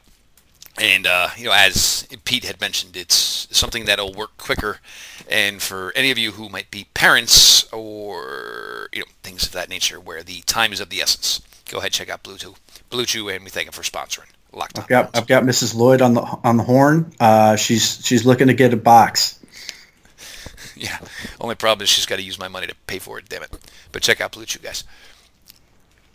And 0.80 1.06
uh, 1.08 1.30
you 1.38 1.46
know, 1.46 1.54
as 1.54 2.08
Pete 2.24 2.46
had 2.46 2.60
mentioned, 2.62 2.96
it's 2.96 3.48
something 3.52 3.86
that'll 3.86 4.14
work 4.14 4.38
quicker. 4.38 4.80
And 5.30 5.62
for 5.62 5.92
any 5.96 6.12
of 6.12 6.18
you 6.18 6.32
who 6.32 6.50
might 6.50 6.72
be 6.72 6.88
parents 6.94 7.72
or 7.72 8.90
you 8.94 9.00
know 9.00 9.06
things 9.24 9.46
of 9.46 9.52
that 9.54 9.70
nature, 9.70 10.00
where 10.00 10.24
the 10.24 10.42
time 10.42 10.74
is 10.74 10.80
of 10.80 10.90
the 10.90 11.02
essence, 11.02 11.42
go 11.70 11.80
ahead 11.80 11.92
check 11.92 12.10
out 12.10 12.24
Blue 12.24 12.38
Chew, 12.38 12.56
Blue 12.90 13.06
Chew, 13.06 13.30
and 13.30 13.44
we 13.44 13.50
thank 13.50 13.68
them 13.68 13.74
for 13.74 13.84
sponsoring. 13.84 14.30
Locked 14.54 14.80
I've 14.80 14.88
got 14.88 15.16
I've 15.16 15.28
got 15.28 15.44
Mrs. 15.44 15.76
Lloyd 15.76 16.02
on 16.02 16.14
the 16.14 16.22
on 16.22 16.58
the 16.58 16.64
horn. 16.64 17.14
Uh, 17.20 17.56
she's 17.56 18.06
she's 18.06 18.26
looking 18.26 18.48
to 18.48 18.54
get 18.54 18.74
a 18.74 18.78
box. 18.78 19.40
yeah. 20.86 20.98
Only 21.40 21.56
problem 21.56 21.84
is 21.84 21.90
she's 21.90 22.06
got 22.06 22.16
to 22.18 22.24
use 22.24 22.40
my 22.40 22.48
money 22.48 22.68
to 22.68 22.76
pay 22.88 23.00
for 23.00 23.20
it. 23.20 23.30
Damn 23.30 23.44
it. 23.44 23.52
But 23.92 24.02
check 24.02 24.20
out 24.20 24.32
Blue 24.32 24.46
Chew, 24.46 24.60
guys. 24.60 24.84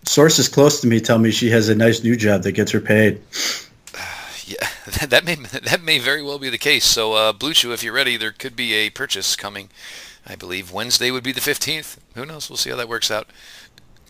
Sources 0.05 0.49
close 0.49 0.81
to 0.81 0.87
me 0.87 1.01
tell 1.01 1.19
me 1.19 1.31
she 1.31 1.51
has 1.51 1.69
a 1.69 1.75
nice 1.75 2.03
new 2.03 2.17
job 2.17 2.43
that 2.43 2.53
gets 2.53 2.73
her 2.73 2.81
paid. 2.81 3.21
yeah, 4.45 4.69
that 5.07 5.25
may 5.25 5.35
that 5.63 5.83
may 5.83 5.99
very 5.99 6.23
well 6.23 6.39
be 6.39 6.51
the 6.51 6.59
case. 6.59 6.85
So, 6.85 7.13
uh, 7.15 7.33
Blue 7.33 7.55
Chew, 7.55 7.73
if 7.73 7.83
you're 7.83 7.93
ready, 7.93 8.17
there 8.17 8.33
could 8.33 8.57
be 8.57 8.75
a 8.75 8.91
purchase 8.91 9.37
coming. 9.37 9.71
I 10.27 10.35
believe 10.35 10.73
Wednesday 10.73 11.13
would 11.13 11.23
be 11.23 11.31
the 11.31 11.41
15th. 11.41 11.99
Who 12.17 12.27
knows? 12.27 12.51
We'll 12.51 12.57
see 12.57 12.71
how 12.71 12.77
that 12.77 12.89
works 12.89 13.13
out. 13.13 13.29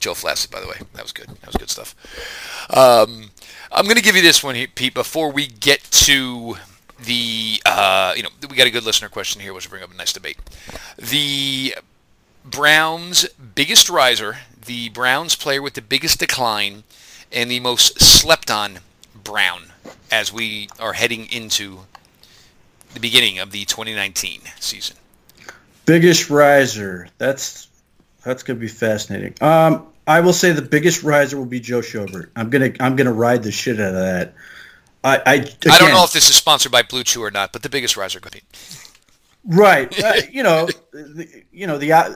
Joe 0.00 0.14
Flaccid, 0.14 0.50
by 0.50 0.60
the 0.60 0.66
way. 0.66 0.76
That 0.94 1.02
was 1.02 1.12
good. 1.12 1.28
That 1.28 1.46
was 1.46 1.56
good 1.56 1.68
stuff. 1.68 1.94
Um, 2.70 3.30
I'm 3.70 3.84
going 3.84 3.96
to 3.96 4.02
give 4.02 4.16
you 4.16 4.22
this 4.22 4.42
one, 4.42 4.56
Pete, 4.74 4.94
before 4.94 5.30
we 5.30 5.46
get 5.46 5.82
to 5.82 6.56
the, 7.04 7.60
uh, 7.66 8.14
you 8.16 8.22
know, 8.22 8.30
we 8.48 8.56
got 8.56 8.66
a 8.66 8.70
good 8.70 8.84
listener 8.84 9.08
question 9.08 9.40
here, 9.40 9.52
which 9.52 9.66
will 9.66 9.70
bring 9.70 9.82
up 9.82 9.92
a 9.92 9.96
nice 9.96 10.12
debate. 10.12 10.38
The 10.96 11.76
Browns' 12.44 13.28
biggest 13.54 13.90
riser, 13.90 14.38
the 14.66 14.88
Browns 14.90 15.36
player 15.36 15.60
with 15.60 15.74
the 15.74 15.82
biggest 15.82 16.18
decline, 16.18 16.84
and 17.32 17.50
the 17.50 17.60
most 17.60 18.00
slept 18.00 18.50
on 18.50 18.78
Brown 19.14 19.72
as 20.10 20.32
we 20.32 20.68
are 20.78 20.92
heading 20.92 21.26
into 21.30 21.80
the 22.94 23.00
beginning 23.00 23.38
of 23.38 23.50
the 23.50 23.64
2019 23.64 24.40
season. 24.60 24.96
Biggest 25.84 26.30
riser. 26.30 27.08
That's 27.18 27.68
that's 28.24 28.42
going 28.42 28.58
to 28.58 28.60
be 28.60 28.68
fascinating. 28.68 29.34
Um, 29.40 29.86
I 30.06 30.20
will 30.20 30.32
say 30.32 30.52
the 30.52 30.62
biggest 30.62 31.02
riser 31.02 31.36
will 31.36 31.46
be 31.46 31.60
Joe 31.60 31.80
Schobert. 31.80 32.30
I'm 32.34 32.50
gonna 32.50 32.72
I'm 32.80 32.96
gonna 32.96 33.12
ride 33.12 33.42
the 33.42 33.52
shit 33.52 33.80
out 33.80 33.88
of 33.88 33.94
that. 33.94 34.34
I 35.04 35.22
I, 35.24 35.34
again, 35.34 35.56
I 35.70 35.78
don't 35.78 35.90
know 35.90 36.04
if 36.04 36.12
this 36.12 36.28
is 36.28 36.36
sponsored 36.36 36.72
by 36.72 36.82
Blue 36.82 37.04
Chew 37.04 37.22
or 37.22 37.30
not, 37.30 37.52
but 37.52 37.62
the 37.62 37.68
biggest 37.68 37.96
riser 37.96 38.20
could 38.20 38.32
be. 38.32 38.42
Right. 39.46 40.02
Uh, 40.02 40.14
you 40.30 40.42
know, 40.42 40.66
the, 40.92 41.44
you 41.52 41.66
know 41.66 41.78
the 41.78 41.92
uh, 41.92 42.14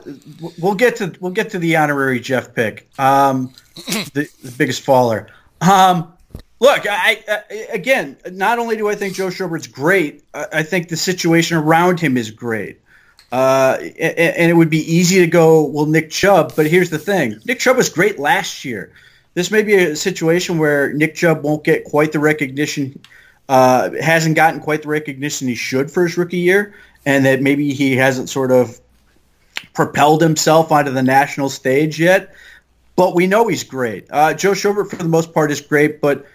we'll 0.59 0.75
get 0.75 0.97
to 0.97 1.13
we'll 1.19 1.31
get 1.31 1.51
to 1.51 1.59
the 1.59 1.77
honorary 1.77 2.19
Jeff 2.19 2.53
pick. 2.53 2.89
Um, 2.99 3.53
the, 3.75 4.29
the 4.43 4.51
biggest 4.57 4.81
faller. 4.83 5.27
Um, 5.61 6.13
look, 6.59 6.85
I, 6.89 7.23
I, 7.27 7.53
again, 7.71 8.17
not 8.31 8.59
only 8.59 8.77
do 8.77 8.89
I 8.89 8.95
think 8.95 9.15
Joe 9.15 9.29
Schobert's 9.29 9.67
great, 9.67 10.23
I, 10.33 10.47
I 10.53 10.63
think 10.63 10.89
the 10.89 10.97
situation 10.97 11.57
around 11.57 11.99
him 11.99 12.17
is 12.17 12.31
great. 12.31 12.79
Uh, 13.31 13.77
and, 13.79 14.19
and, 14.19 14.51
it 14.51 14.55
would 14.55 14.69
be 14.69 14.79
easy 14.79 15.19
to 15.19 15.27
go, 15.27 15.63
well, 15.63 15.85
Nick 15.85 16.09
Chubb, 16.09 16.53
but 16.53 16.67
here's 16.67 16.89
the 16.89 16.99
thing. 16.99 17.39
Nick 17.45 17.59
Chubb 17.59 17.77
was 17.77 17.87
great 17.87 18.19
last 18.19 18.65
year. 18.65 18.91
This 19.33 19.51
may 19.51 19.63
be 19.63 19.75
a 19.75 19.95
situation 19.95 20.57
where 20.57 20.93
Nick 20.93 21.15
Chubb 21.15 21.43
won't 21.43 21.63
get 21.63 21.85
quite 21.85 22.11
the 22.11 22.19
recognition, 22.19 23.01
uh, 23.47 23.91
hasn't 24.01 24.35
gotten 24.35 24.59
quite 24.59 24.83
the 24.83 24.89
recognition 24.89 25.47
he 25.47 25.55
should 25.55 25.89
for 25.89 26.03
his 26.03 26.17
rookie 26.17 26.37
year, 26.37 26.73
and 27.05 27.25
that 27.25 27.41
maybe 27.41 27.73
he 27.73 27.95
hasn't 27.95 28.29
sort 28.29 28.51
of 28.51 28.79
propelled 29.73 30.21
himself 30.21 30.71
onto 30.71 30.91
the 30.91 31.03
national 31.03 31.49
stage 31.49 31.99
yet. 31.99 32.33
But 32.95 33.15
we 33.15 33.25
know 33.25 33.47
he's 33.47 33.63
great. 33.63 34.05
Uh, 34.09 34.33
Joe 34.33 34.51
Schobert, 34.51 34.89
for 34.89 34.97
the 34.97 35.05
most 35.05 35.33
part, 35.33 35.49
is 35.49 35.61
great, 35.61 36.01
but 36.01 36.25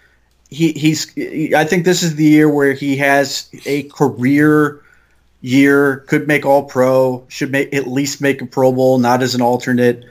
he, 0.49 0.71
he's. 0.71 1.11
I 1.53 1.65
think 1.65 1.85
this 1.85 2.01
is 2.01 2.15
the 2.15 2.25
year 2.25 2.49
where 2.49 2.73
he 2.73 2.97
has 2.97 3.49
a 3.65 3.83
career 3.83 4.81
year, 5.41 5.97
could 6.07 6.27
make 6.27 6.45
all 6.45 6.63
pro, 6.63 7.25
should 7.29 7.51
make 7.51 7.73
at 7.73 7.87
least 7.87 8.21
make 8.21 8.41
a 8.41 8.45
Pro 8.45 8.71
Bowl, 8.71 8.97
not 8.97 9.21
as 9.21 9.35
an 9.35 9.41
alternate. 9.41 10.03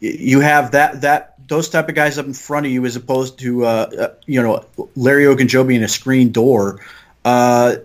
You 0.00 0.40
have 0.40 0.72
that 0.72 1.02
that 1.02 1.31
those 1.52 1.68
type 1.68 1.90
of 1.90 1.94
guys 1.94 2.16
up 2.16 2.24
in 2.24 2.32
front 2.32 2.64
of 2.64 2.72
you 2.72 2.86
as 2.86 2.96
opposed 2.96 3.38
to 3.38 3.66
uh, 3.66 3.68
uh, 3.68 4.08
you 4.24 4.42
know 4.42 4.64
Larry 4.96 5.24
Ogunjobi 5.24 5.74
in 5.74 5.82
a 5.82 5.88
screen 5.88 6.32
door, 6.32 6.80
uh, 7.26 7.76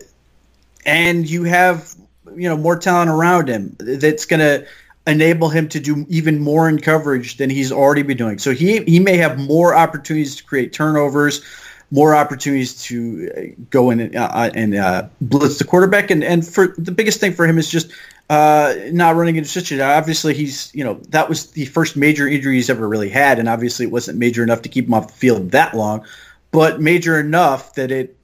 and 0.85 1.29
you 1.29 1.43
have 1.43 1.93
you 2.33 2.47
know 2.47 2.55
more 2.55 2.79
talent 2.79 3.09
around 3.09 3.49
him 3.49 3.75
that's 3.77 4.25
going 4.25 4.39
to 4.39 4.65
enable 5.05 5.49
him 5.49 5.67
to 5.67 5.81
do 5.81 6.05
even 6.07 6.39
more 6.39 6.69
in 6.69 6.79
coverage 6.79 7.35
than 7.35 7.49
he's 7.49 7.73
already 7.73 8.03
been 8.03 8.15
doing. 8.15 8.39
So 8.39 8.53
he 8.53 8.81
he 8.85 9.01
may 9.01 9.17
have 9.17 9.37
more 9.37 9.75
opportunities 9.75 10.37
to 10.37 10.45
create 10.45 10.71
turnovers 10.71 11.43
more 11.89 12.13
opportunities 12.13 12.83
to 12.83 13.31
uh, 13.31 13.61
go 13.69 13.91
in 13.91 14.01
and, 14.01 14.15
uh, 14.15 14.51
and 14.53 14.75
uh, 14.75 15.07
blitz 15.21 15.57
the 15.57 15.63
quarterback. 15.63 16.11
And, 16.11 16.21
and 16.21 16.45
for 16.45 16.75
the 16.77 16.91
biggest 16.91 17.21
thing 17.21 17.31
for 17.31 17.47
him 17.47 17.57
is 17.57 17.69
just 17.69 17.91
uh, 18.29 18.75
not 18.91 19.15
running 19.15 19.37
into 19.37 19.49
such 19.49 19.71
a. 19.71 19.81
Obviously, 19.81 20.33
he's 20.33 20.73
you 20.73 20.83
know 20.83 20.95
that 21.09 21.29
was 21.29 21.51
the 21.51 21.65
first 21.65 21.95
major 21.95 22.27
injury 22.27 22.55
he's 22.55 22.69
ever 22.69 22.87
really 22.87 23.09
had, 23.09 23.39
and 23.39 23.47
obviously 23.47 23.85
it 23.85 23.91
wasn't 23.91 24.17
major 24.17 24.43
enough 24.43 24.63
to 24.63 24.69
keep 24.69 24.87
him 24.87 24.93
off 24.93 25.07
the 25.07 25.13
field 25.13 25.51
that 25.51 25.73
long, 25.73 26.05
but 26.51 26.81
major 26.81 27.19
enough 27.19 27.73
that 27.75 27.91
it 27.91 28.17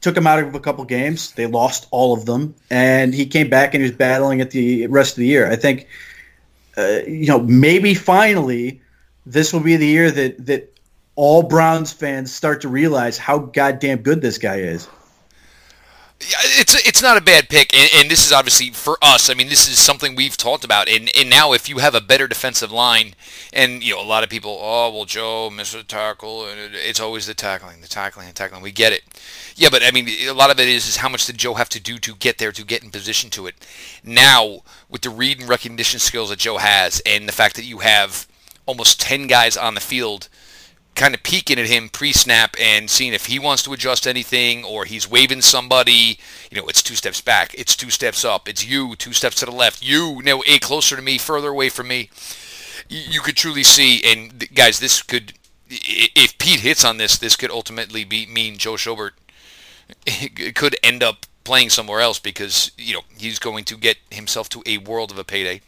took 0.00 0.16
him 0.16 0.26
out 0.26 0.38
of 0.42 0.54
a 0.54 0.60
couple 0.60 0.84
games. 0.84 1.32
They 1.32 1.46
lost 1.46 1.86
all 1.90 2.12
of 2.12 2.26
them, 2.26 2.54
and 2.70 3.14
he 3.14 3.26
came 3.26 3.48
back 3.48 3.74
and 3.74 3.82
he 3.82 3.88
was 3.90 3.96
battling 3.96 4.40
at 4.40 4.50
the 4.50 4.86
rest 4.88 5.12
of 5.12 5.20
the 5.20 5.26
year. 5.26 5.50
I 5.50 5.56
think, 5.56 5.88
uh, 6.76 7.00
you 7.06 7.26
know, 7.26 7.38
maybe 7.38 7.94
finally 7.94 8.82
this 9.24 9.52
will 9.52 9.60
be 9.60 9.76
the 9.76 9.86
year 9.86 10.10
that 10.10 10.46
that 10.46 10.78
all 11.14 11.42
Browns 11.42 11.92
fans 11.92 12.32
start 12.32 12.62
to 12.62 12.68
realize 12.68 13.16
how 13.16 13.38
goddamn 13.38 13.98
good 13.98 14.20
this 14.20 14.38
guy 14.38 14.56
is. 14.56 14.86
It's 16.22 16.74
it's 16.86 17.00
not 17.00 17.16
a 17.16 17.22
bad 17.22 17.48
pick, 17.48 17.74
and, 17.74 17.88
and, 17.96 18.10
this 18.10 18.26
is 18.26 18.32
obviously 18.32 18.70
for 18.70 18.98
us. 19.00 19.30
I 19.30 19.34
mean, 19.34 19.48
this 19.48 19.66
is 19.68 19.78
something 19.78 20.14
we've 20.14 20.36
talked 20.36 20.64
about, 20.64 20.86
and 20.86 21.10
and 21.16 21.30
now 21.30 21.54
if 21.54 21.66
you 21.66 21.78
have 21.78 21.94
a 21.94 22.00
better 22.00 22.28
defensive 22.28 22.70
line, 22.70 23.14
and 23.54 23.82
you 23.82 23.94
know 23.94 24.02
a 24.02 24.04
lot 24.04 24.22
of 24.22 24.28
people, 24.28 24.58
oh 24.60 24.90
well, 24.90 25.06
Joe 25.06 25.50
a 25.50 25.82
tackle, 25.82 26.44
and 26.44 26.74
it's 26.74 27.00
always 27.00 27.26
the 27.26 27.32
tackling, 27.32 27.80
the 27.80 27.88
tackling, 27.88 28.26
the 28.26 28.34
tackling. 28.34 28.60
We 28.60 28.70
get 28.70 28.92
it, 28.92 29.02
yeah, 29.56 29.70
but 29.70 29.82
I 29.82 29.92
mean, 29.92 30.08
a 30.28 30.32
lot 30.32 30.50
of 30.50 30.60
it 30.60 30.68
is 30.68 30.86
is 30.86 30.98
how 30.98 31.08
much 31.08 31.24
did 31.24 31.38
Joe 31.38 31.54
have 31.54 31.70
to 31.70 31.80
do 31.80 31.98
to 31.98 32.14
get 32.14 32.36
there, 32.36 32.52
to 32.52 32.64
get 32.64 32.84
in 32.84 32.90
position 32.90 33.30
to 33.30 33.46
it. 33.46 33.54
Now 34.04 34.62
with 34.90 35.00
the 35.00 35.10
read 35.10 35.40
and 35.40 35.48
recognition 35.48 36.00
skills 36.00 36.28
that 36.28 36.38
Joe 36.38 36.58
has, 36.58 37.00
and 37.06 37.26
the 37.26 37.32
fact 37.32 37.56
that 37.56 37.64
you 37.64 37.78
have 37.78 38.28
almost 38.66 39.00
ten 39.00 39.26
guys 39.26 39.56
on 39.56 39.74
the 39.74 39.80
field 39.80 40.28
kind 41.00 41.14
of 41.14 41.22
peeking 41.22 41.58
at 41.58 41.66
him 41.66 41.88
pre-snap 41.88 42.54
and 42.60 42.90
seeing 42.90 43.14
if 43.14 43.24
he 43.24 43.38
wants 43.38 43.62
to 43.62 43.72
adjust 43.72 44.06
anything 44.06 44.62
or 44.66 44.84
he's 44.84 45.10
waving 45.10 45.40
somebody. 45.40 46.18
You 46.50 46.60
know, 46.60 46.68
it's 46.68 46.82
two 46.82 46.94
steps 46.94 47.22
back, 47.22 47.54
it's 47.54 47.74
two 47.74 47.88
steps 47.88 48.22
up, 48.22 48.46
it's 48.46 48.66
you 48.66 48.94
two 48.96 49.14
steps 49.14 49.36
to 49.36 49.46
the 49.46 49.50
left, 49.50 49.82
you, 49.82 50.20
now 50.22 50.42
a 50.46 50.58
closer 50.58 50.96
to 50.96 51.02
me, 51.02 51.16
further 51.16 51.48
away 51.48 51.70
from 51.70 51.88
me. 51.88 52.10
You 52.90 53.22
could 53.22 53.36
truly 53.36 53.62
see, 53.62 54.02
and 54.04 54.46
guys, 54.54 54.78
this 54.78 55.02
could, 55.02 55.32
if 55.70 56.36
Pete 56.36 56.60
hits 56.60 56.84
on 56.84 56.98
this, 56.98 57.16
this 57.16 57.34
could 57.34 57.50
ultimately 57.50 58.04
be 58.04 58.26
mean 58.26 58.58
Joe 58.58 58.74
Schobert 58.74 59.12
could 60.54 60.76
end 60.82 61.02
up 61.02 61.24
playing 61.44 61.70
somewhere 61.70 62.00
else 62.00 62.18
because 62.18 62.72
you 62.76 62.92
know 62.92 63.00
he's 63.16 63.38
going 63.38 63.64
to 63.64 63.76
get 63.76 63.96
himself 64.10 64.50
to 64.50 64.62
a 64.66 64.76
world 64.78 65.10
of 65.10 65.18
a 65.18 65.24
payday 65.24 65.62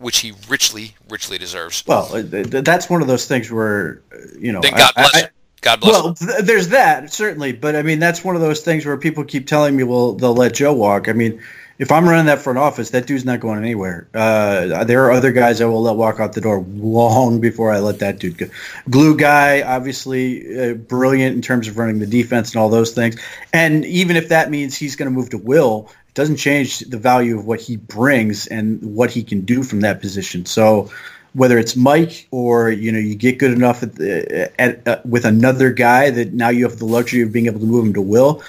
which 0.00 0.18
he 0.18 0.32
richly, 0.48 0.94
richly 1.08 1.38
deserves. 1.38 1.84
Well, 1.86 2.08
that's 2.24 2.90
one 2.90 3.02
of 3.02 3.08
those 3.08 3.26
things 3.26 3.52
where, 3.52 4.00
you 4.38 4.50
know, 4.50 4.60
then 4.60 4.72
God 4.72 4.94
bless. 4.94 5.14
I, 5.14 5.18
I, 5.20 5.28
God 5.60 5.80
bless. 5.80 5.92
Well, 5.92 6.14
th- 6.14 6.44
there's 6.44 6.68
that 6.68 7.12
certainly, 7.12 7.52
but 7.52 7.76
I 7.76 7.82
mean, 7.82 7.98
that's 7.98 8.24
one 8.24 8.34
of 8.34 8.40
those 8.40 8.62
things 8.62 8.86
where 8.86 8.96
people 8.96 9.24
keep 9.24 9.46
telling 9.46 9.76
me, 9.76 9.84
well, 9.84 10.14
they'll 10.14 10.34
let 10.34 10.54
Joe 10.54 10.72
walk. 10.72 11.08
I 11.08 11.12
mean, 11.12 11.42
if 11.78 11.90
I'm 11.90 12.06
running 12.06 12.26
that 12.26 12.40
front 12.40 12.58
office, 12.58 12.90
that 12.90 13.06
dude's 13.06 13.24
not 13.24 13.40
going 13.40 13.58
anywhere. 13.58 14.06
Uh, 14.12 14.84
there 14.84 15.04
are 15.04 15.12
other 15.12 15.32
guys 15.32 15.62
I 15.62 15.64
will 15.64 15.80
let 15.80 15.96
walk 15.96 16.20
out 16.20 16.34
the 16.34 16.40
door 16.42 16.64
long 16.74 17.40
before 17.40 17.70
I 17.70 17.78
let 17.78 18.00
that 18.00 18.18
dude 18.18 18.36
go. 18.36 18.46
Glue 18.90 19.16
guy, 19.16 19.62
obviously 19.62 20.60
uh, 20.60 20.74
brilliant 20.74 21.36
in 21.36 21.42
terms 21.42 21.68
of 21.68 21.78
running 21.78 21.98
the 21.98 22.06
defense 22.06 22.52
and 22.52 22.60
all 22.60 22.68
those 22.68 22.92
things. 22.92 23.18
And 23.54 23.86
even 23.86 24.16
if 24.16 24.28
that 24.28 24.50
means 24.50 24.76
he's 24.76 24.94
going 24.96 25.10
to 25.10 25.16
move 25.16 25.30
to 25.30 25.38
Will, 25.38 25.90
it 26.10 26.14
doesn't 26.14 26.38
change 26.38 26.80
the 26.80 26.98
value 26.98 27.38
of 27.38 27.46
what 27.46 27.60
he 27.60 27.76
brings 27.76 28.48
and 28.48 28.82
what 28.96 29.12
he 29.12 29.22
can 29.22 29.42
do 29.42 29.62
from 29.62 29.82
that 29.82 30.00
position. 30.00 30.44
So 30.44 30.90
whether 31.34 31.56
it's 31.56 31.76
Mike 31.76 32.26
or 32.32 32.68
you 32.68 32.90
know 32.90 32.98
you 32.98 33.14
get 33.14 33.38
good 33.38 33.52
enough 33.52 33.84
at, 33.84 33.94
the, 33.94 34.50
at 34.60 34.88
uh, 34.88 35.00
with 35.04 35.24
another 35.24 35.70
guy 35.70 36.10
that 36.10 36.32
now 36.32 36.48
you 36.48 36.64
have 36.64 36.80
the 36.80 36.84
luxury 36.84 37.22
of 37.22 37.32
being 37.32 37.46
able 37.46 37.60
to 37.60 37.66
move 37.66 37.86
him 37.86 37.94
to 37.94 38.02
Will. 38.02 38.42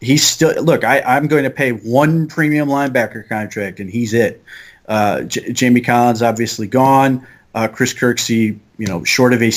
He's 0.00 0.24
still 0.24 0.62
look. 0.62 0.84
I, 0.84 1.00
I'm 1.00 1.26
going 1.26 1.42
to 1.42 1.50
pay 1.50 1.72
one 1.72 2.28
premium 2.28 2.68
linebacker 2.68 3.28
contract, 3.28 3.80
and 3.80 3.90
he's 3.90 4.14
it. 4.14 4.40
Uh, 4.86 5.22
J- 5.22 5.52
Jamie 5.52 5.80
Collins 5.80 6.22
obviously 6.22 6.68
gone. 6.68 7.26
Uh, 7.52 7.66
Chris 7.66 7.94
Kirksey, 7.94 8.60
you 8.76 8.86
know, 8.86 9.02
short 9.02 9.32
of 9.32 9.42
a, 9.42 9.50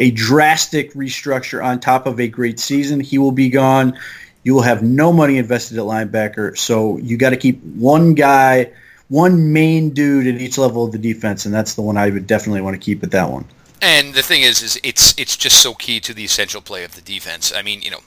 a 0.00 0.12
drastic 0.12 0.92
restructure 0.92 1.64
on 1.64 1.80
top 1.80 2.06
of 2.06 2.20
a 2.20 2.28
great 2.28 2.60
season, 2.60 3.00
he 3.00 3.18
will 3.18 3.32
be 3.32 3.48
gone 3.48 3.98
you 4.42 4.54
will 4.54 4.62
have 4.62 4.82
no 4.82 5.12
money 5.12 5.38
invested 5.38 5.78
at 5.78 5.84
linebacker. 5.84 6.56
So 6.56 6.98
you 6.98 7.16
got 7.16 7.30
to 7.30 7.36
keep 7.36 7.62
one 7.62 8.14
guy, 8.14 8.70
one 9.08 9.52
main 9.52 9.90
dude 9.90 10.26
at 10.26 10.40
each 10.40 10.58
level 10.58 10.84
of 10.84 10.92
the 10.92 10.98
defense, 10.98 11.44
and 11.44 11.54
that's 11.54 11.74
the 11.74 11.82
one 11.82 11.96
I 11.96 12.10
would 12.10 12.26
definitely 12.26 12.62
want 12.62 12.74
to 12.74 12.80
keep 12.80 13.02
at 13.02 13.10
that 13.10 13.30
one. 13.30 13.44
And 13.80 14.14
the 14.14 14.22
thing 14.22 14.42
is, 14.42 14.62
is 14.62 14.80
it's 14.82 15.14
it's 15.18 15.36
just 15.36 15.62
so 15.62 15.74
key 15.74 16.00
to 16.00 16.12
the 16.12 16.24
essential 16.24 16.60
play 16.60 16.84
of 16.84 16.94
the 16.94 17.00
defense. 17.00 17.52
I 17.54 17.62
mean, 17.62 17.82
you 17.82 17.90
know, 17.90 18.00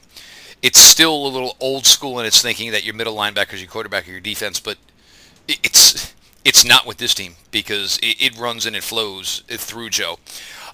it's 0.62 0.80
still 0.80 1.15
a 1.15 1.28
little 1.28 1.56
old 1.60 1.86
school 1.86 2.20
in 2.20 2.26
its 2.26 2.41
thinking 2.41 2.72
that 2.72 2.84
your 2.84 2.94
middle 2.94 3.15
linebacker 3.15 3.54
is 3.54 3.62
your 3.62 3.70
quarterback 3.70 4.08
or 4.08 4.12
your 4.12 4.20
defense, 4.20 4.60
but 4.60 4.78
it's 5.48 6.13
it's 6.44 6.65
not 6.65 6.86
with 6.86 6.98
this 6.98 7.13
team 7.13 7.36
because 7.52 7.98
it, 8.00 8.22
it 8.22 8.39
runs 8.39 8.65
and 8.65 8.76
it 8.76 8.84
flows 8.84 9.44
through 9.48 9.89
Joe. 9.89 10.17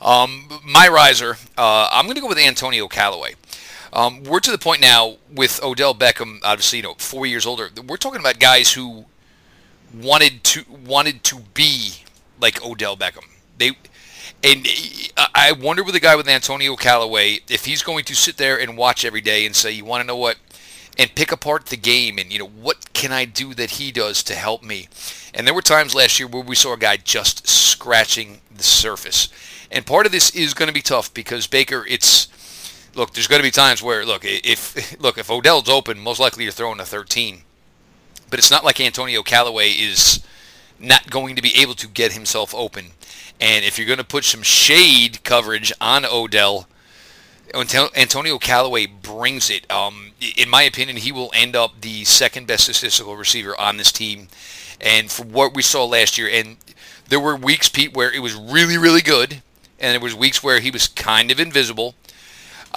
Um, 0.02 0.62
my 0.64 0.88
riser, 0.88 1.38
uh, 1.58 1.90
I'm 1.92 2.06
going 2.06 2.16
to 2.16 2.22
go 2.22 2.28
with 2.28 2.38
Antonio 2.38 2.88
Callaway. 2.88 3.34
Um, 3.94 4.24
we're 4.24 4.40
to 4.42 4.52
the 4.52 4.58
point 4.58 4.82
now 4.82 5.18
with 5.34 5.64
Odell 5.64 5.96
Beckham, 5.96 6.40
obviously, 6.44 6.78
you 6.78 6.84
know, 6.84 6.96
four 6.96 7.26
years 7.26 7.46
older. 7.46 7.70
We're 7.86 7.98
talking 7.98 8.20
about 8.20 8.40
guys 8.40 8.74
who 8.74 9.06
wanted 9.94 10.44
to 10.44 10.66
wanted 10.86 11.24
to 11.26 11.40
be 11.54 12.04
like 12.40 12.64
Odell 12.64 12.98
Beckham. 12.98 13.26
They 13.58 13.72
and 14.44 14.68
I 15.34 15.52
wonder 15.52 15.84
with 15.84 15.96
a 15.96 16.00
guy 16.00 16.16
with 16.16 16.28
Antonio 16.28 16.76
Callaway 16.76 17.40
if 17.50 17.66
he's 17.66 17.82
going 17.82 18.04
to 18.06 18.16
sit 18.16 18.38
there 18.38 18.60
and 18.60 18.78
watch 18.78 19.04
every 19.04 19.22
day 19.22 19.46
and 19.46 19.56
say, 19.56 19.72
"You 19.72 19.86
want 19.86 20.02
to 20.02 20.08
know 20.08 20.18
what?" 20.18 20.38
and 20.98 21.14
pick 21.14 21.32
apart 21.32 21.68
the 21.68 21.78
game 21.78 22.18
and 22.18 22.32
you 22.32 22.40
know 22.40 22.48
what 22.48 22.92
can 22.94 23.12
I 23.12 23.26
do 23.26 23.54
that 23.54 23.72
he 23.72 23.92
does 23.92 24.24
to 24.24 24.36
help 24.36 24.64
me. 24.64 24.90
And 25.34 25.46
there 25.46 25.54
were 25.54 25.62
times 25.62 25.94
last 25.94 26.20
year 26.20 26.28
where 26.28 26.44
we 26.44 26.56
saw 26.56 26.74
a 26.74 26.78
guy 26.78 26.98
just 26.98 27.48
scratching 27.48 28.42
the 28.56 28.64
surface. 28.64 29.30
And 29.70 29.86
part 29.86 30.06
of 30.06 30.12
this 30.12 30.32
is 30.32 30.54
going 30.54 30.68
to 30.68 30.74
be 30.74 30.82
tough 30.82 31.14
because 31.14 31.46
Baker, 31.46 31.86
it's 31.88 32.28
look, 32.98 33.14
there's 33.14 33.28
going 33.28 33.40
to 33.40 33.48
be 33.48 33.52
times 33.52 33.82
where 33.82 34.06
look, 34.06 34.24
if 34.26 35.00
look, 35.00 35.18
if 35.18 35.30
Odell's 35.32 35.70
open, 35.70 36.00
most 36.00 36.20
likely 36.20 36.44
you're 36.44 36.52
throwing 36.52 36.80
a 36.80 36.86
13. 36.86 37.44
But 38.30 38.40
it's 38.40 38.52
not 38.52 38.66
like 38.66 38.82
Antonio 38.82 39.24
Callaway 39.24 39.70
is 39.70 40.22
not 40.80 41.10
going 41.10 41.36
to 41.38 41.42
be 41.42 41.56
able 41.62 41.76
to 41.76 41.88
get 41.88 42.12
himself 42.12 42.54
open. 42.54 42.88
And 43.40 43.64
if 43.64 43.78
you're 43.78 43.88
going 43.88 44.00
to 44.00 44.04
put 44.04 44.26
some 44.26 44.42
shade 44.42 45.24
coverage 45.24 45.72
on 45.80 46.04
Odell, 46.04 46.68
Antonio 47.54 48.38
Callaway 48.38 48.86
brings 48.86 49.50
it. 49.50 49.72
Um, 49.72 50.12
in 50.36 50.50
my 50.50 50.64
opinion, 50.64 50.98
he 50.98 51.14
will 51.14 51.32
end 51.34 51.56
up 51.56 51.80
the 51.80 52.04
second 52.04 52.48
best 52.48 52.66
statistical 52.66 53.16
receiver 53.16 53.60
on 53.60 53.78
this 53.78 53.92
team. 53.94 54.28
And 54.82 55.10
from 55.10 55.32
what 55.32 55.56
we 55.56 55.62
saw 55.62 55.86
last 55.86 56.18
year, 56.18 56.30
and 56.30 56.58
there 57.08 57.20
were 57.20 57.36
weeks, 57.36 57.70
Pete, 57.70 57.96
where 57.96 58.12
it 58.12 58.20
was 58.20 58.36
really, 58.36 58.78
really 58.78 59.02
good, 59.02 59.42
and 59.80 59.94
there 59.94 60.02
was 60.02 60.14
weeks 60.14 60.44
where 60.44 60.60
he 60.60 60.72
was 60.72 60.88
kind 60.88 61.32
of 61.32 61.40
invisible. 61.40 61.96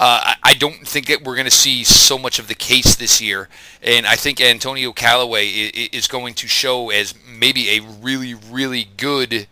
Uh, 0.01 0.33
I 0.41 0.55
don't 0.55 0.87
think 0.87 1.05
that 1.09 1.23
we're 1.23 1.35
going 1.35 1.45
to 1.45 1.51
see 1.51 1.83
so 1.83 2.17
much 2.17 2.39
of 2.39 2.47
the 2.47 2.55
case 2.55 2.95
this 2.95 3.21
year, 3.21 3.49
and 3.83 4.07
I 4.07 4.15
think 4.15 4.41
Antonio 4.41 4.93
Callaway 4.93 5.45
is 5.45 6.07
going 6.07 6.33
to 6.33 6.47
show 6.47 6.89
as 6.89 7.13
maybe 7.31 7.77
a 7.77 7.81
really, 8.01 8.33
really 8.33 8.87
good 8.97 9.45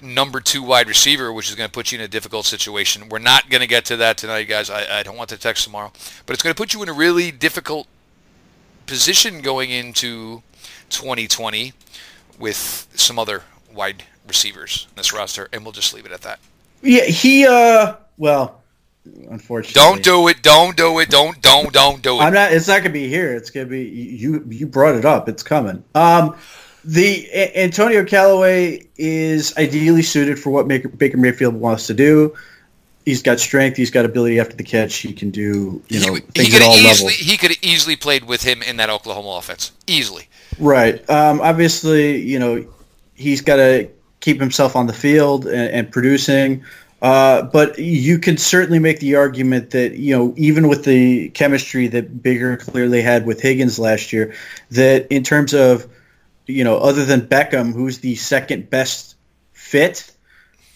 number 0.00 0.38
two 0.38 0.62
wide 0.62 0.86
receiver, 0.86 1.32
which 1.32 1.48
is 1.48 1.56
going 1.56 1.68
to 1.68 1.72
put 1.72 1.90
you 1.90 1.98
in 1.98 2.04
a 2.04 2.06
difficult 2.06 2.46
situation. 2.46 3.08
We're 3.08 3.18
not 3.18 3.50
going 3.50 3.60
to 3.60 3.66
get 3.66 3.84
to 3.86 3.96
that 3.96 4.18
tonight, 4.18 4.44
guys. 4.44 4.70
I, 4.70 5.00
I 5.00 5.02
don't 5.02 5.16
want 5.16 5.30
to 5.30 5.36
text 5.36 5.64
tomorrow, 5.64 5.90
but 6.26 6.34
it's 6.34 6.44
going 6.44 6.54
to 6.54 6.56
put 6.56 6.72
you 6.72 6.80
in 6.84 6.88
a 6.88 6.92
really 6.92 7.32
difficult 7.32 7.88
position 8.86 9.40
going 9.40 9.70
into 9.70 10.44
2020 10.90 11.72
with 12.38 12.86
some 12.94 13.18
other 13.18 13.42
wide 13.74 14.04
receivers 14.28 14.86
in 14.90 14.94
this 14.94 15.12
roster, 15.12 15.48
and 15.52 15.64
we'll 15.64 15.72
just 15.72 15.92
leave 15.92 16.06
it 16.06 16.12
at 16.12 16.22
that. 16.22 16.38
Yeah, 16.82 17.06
he. 17.06 17.48
uh 17.48 17.96
Well, 18.16 18.59
unfortunately, 19.04 19.80
don't 19.80 20.02
do 20.02 20.28
it. 20.28 20.42
Don't 20.42 20.76
do 20.76 20.98
it. 20.98 21.08
Don't 21.10 21.40
don't 21.40 21.72
don't 21.72 22.02
do 22.02 22.16
it. 22.16 22.22
I'm 22.22 22.34
not. 22.34 22.52
It's 22.52 22.68
not 22.68 22.78
gonna 22.78 22.90
be 22.90 23.08
here. 23.08 23.34
It's 23.34 23.50
gonna 23.50 23.66
be 23.66 23.84
you. 23.84 24.44
You 24.48 24.66
brought 24.66 24.94
it 24.94 25.04
up. 25.04 25.28
It's 25.28 25.42
coming. 25.42 25.82
Um, 25.94 26.36
the 26.84 27.28
a- 27.32 27.64
Antonio 27.64 28.04
Callaway 28.04 28.86
is 28.96 29.56
ideally 29.56 30.02
suited 30.02 30.38
for 30.38 30.50
what 30.50 30.68
Baker 30.68 31.16
Mayfield 31.16 31.54
wants 31.54 31.86
to 31.88 31.94
do. 31.94 32.34
He's 33.04 33.22
got 33.22 33.40
strength. 33.40 33.76
He's 33.76 33.90
got 33.90 34.04
ability 34.04 34.38
after 34.40 34.56
the 34.56 34.62
catch. 34.62 34.96
He 34.96 35.12
can 35.12 35.30
do 35.30 35.82
you 35.88 36.06
know 36.06 36.14
he, 36.14 36.20
things 36.20 36.48
he 36.48 36.56
at 36.56 36.62
all 36.62 36.74
easily, 36.74 36.86
levels. 36.86 37.12
He 37.12 37.36
could 37.36 37.50
have 37.50 37.62
easily 37.62 37.96
played 37.96 38.24
with 38.24 38.42
him 38.42 38.62
in 38.62 38.76
that 38.76 38.90
Oklahoma 38.90 39.30
offense. 39.30 39.72
Easily. 39.86 40.28
Right. 40.58 41.08
Um, 41.08 41.40
obviously, 41.40 42.18
you 42.18 42.38
know 42.38 42.66
he's 43.14 43.40
got 43.42 43.56
to 43.56 43.88
keep 44.20 44.40
himself 44.40 44.76
on 44.76 44.86
the 44.86 44.92
field 44.92 45.46
and, 45.46 45.70
and 45.70 45.92
producing. 45.92 46.64
Uh, 47.02 47.42
but 47.42 47.78
you 47.78 48.18
can 48.18 48.36
certainly 48.36 48.78
make 48.78 49.00
the 49.00 49.14
argument 49.14 49.70
that 49.70 49.96
you 49.96 50.16
know 50.16 50.34
even 50.36 50.68
with 50.68 50.84
the 50.84 51.30
chemistry 51.30 51.88
that 51.88 52.22
Baker 52.22 52.58
clearly 52.58 53.00
had 53.00 53.24
with 53.24 53.40
Higgins 53.40 53.78
last 53.78 54.12
year, 54.12 54.34
that 54.72 55.06
in 55.08 55.22
terms 55.22 55.54
of 55.54 55.86
you 56.46 56.62
know 56.62 56.76
other 56.76 57.06
than 57.06 57.22
Beckham, 57.22 57.72
who's 57.72 58.00
the 58.00 58.16
second 58.16 58.68
best 58.68 59.16
fit, 59.54 60.12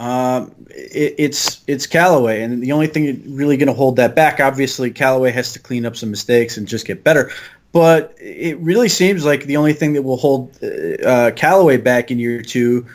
um, 0.00 0.54
it, 0.70 1.16
it's 1.18 1.62
it's 1.66 1.86
Callaway, 1.86 2.42
and 2.42 2.62
the 2.62 2.72
only 2.72 2.86
thing 2.86 3.36
really 3.36 3.58
going 3.58 3.68
to 3.68 3.74
hold 3.74 3.96
that 3.96 4.14
back, 4.14 4.40
obviously, 4.40 4.90
Callaway 4.92 5.30
has 5.30 5.52
to 5.52 5.58
clean 5.58 5.84
up 5.84 5.94
some 5.94 6.10
mistakes 6.10 6.56
and 6.56 6.66
just 6.66 6.86
get 6.86 7.04
better. 7.04 7.32
But 7.72 8.14
it 8.18 8.56
really 8.60 8.88
seems 8.88 9.26
like 9.26 9.44
the 9.44 9.58
only 9.58 9.72
thing 9.74 9.94
that 9.94 10.02
will 10.02 10.16
hold 10.16 10.56
uh, 10.64 11.32
Callaway 11.32 11.76
back 11.76 12.10
in 12.10 12.18
year 12.18 12.40
two 12.40 12.86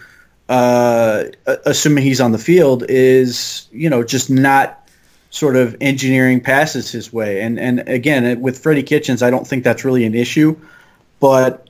uh, 0.50 1.26
assuming 1.66 2.04
he's 2.04 2.20
on 2.20 2.32
the 2.32 2.40
field, 2.40 2.84
is 2.90 3.68
you 3.72 3.90
know 3.90 4.04
just 4.04 4.30
not 4.30 4.90
sort 5.30 5.56
of 5.56 5.78
engineering 5.80 6.42
passes 6.42 6.92
his 6.92 7.14
way. 7.14 7.42
And 7.42 7.60
and 7.60 7.88
again, 7.88 8.42
with 8.42 8.58
Freddie 8.58 8.84
Kitchens, 8.84 9.22
I 9.22 9.30
don't 9.30 9.48
think 9.48 9.64
that's 9.64 9.86
really 9.86 10.06
an 10.06 10.16
issue, 10.16 10.58
but 11.20 11.70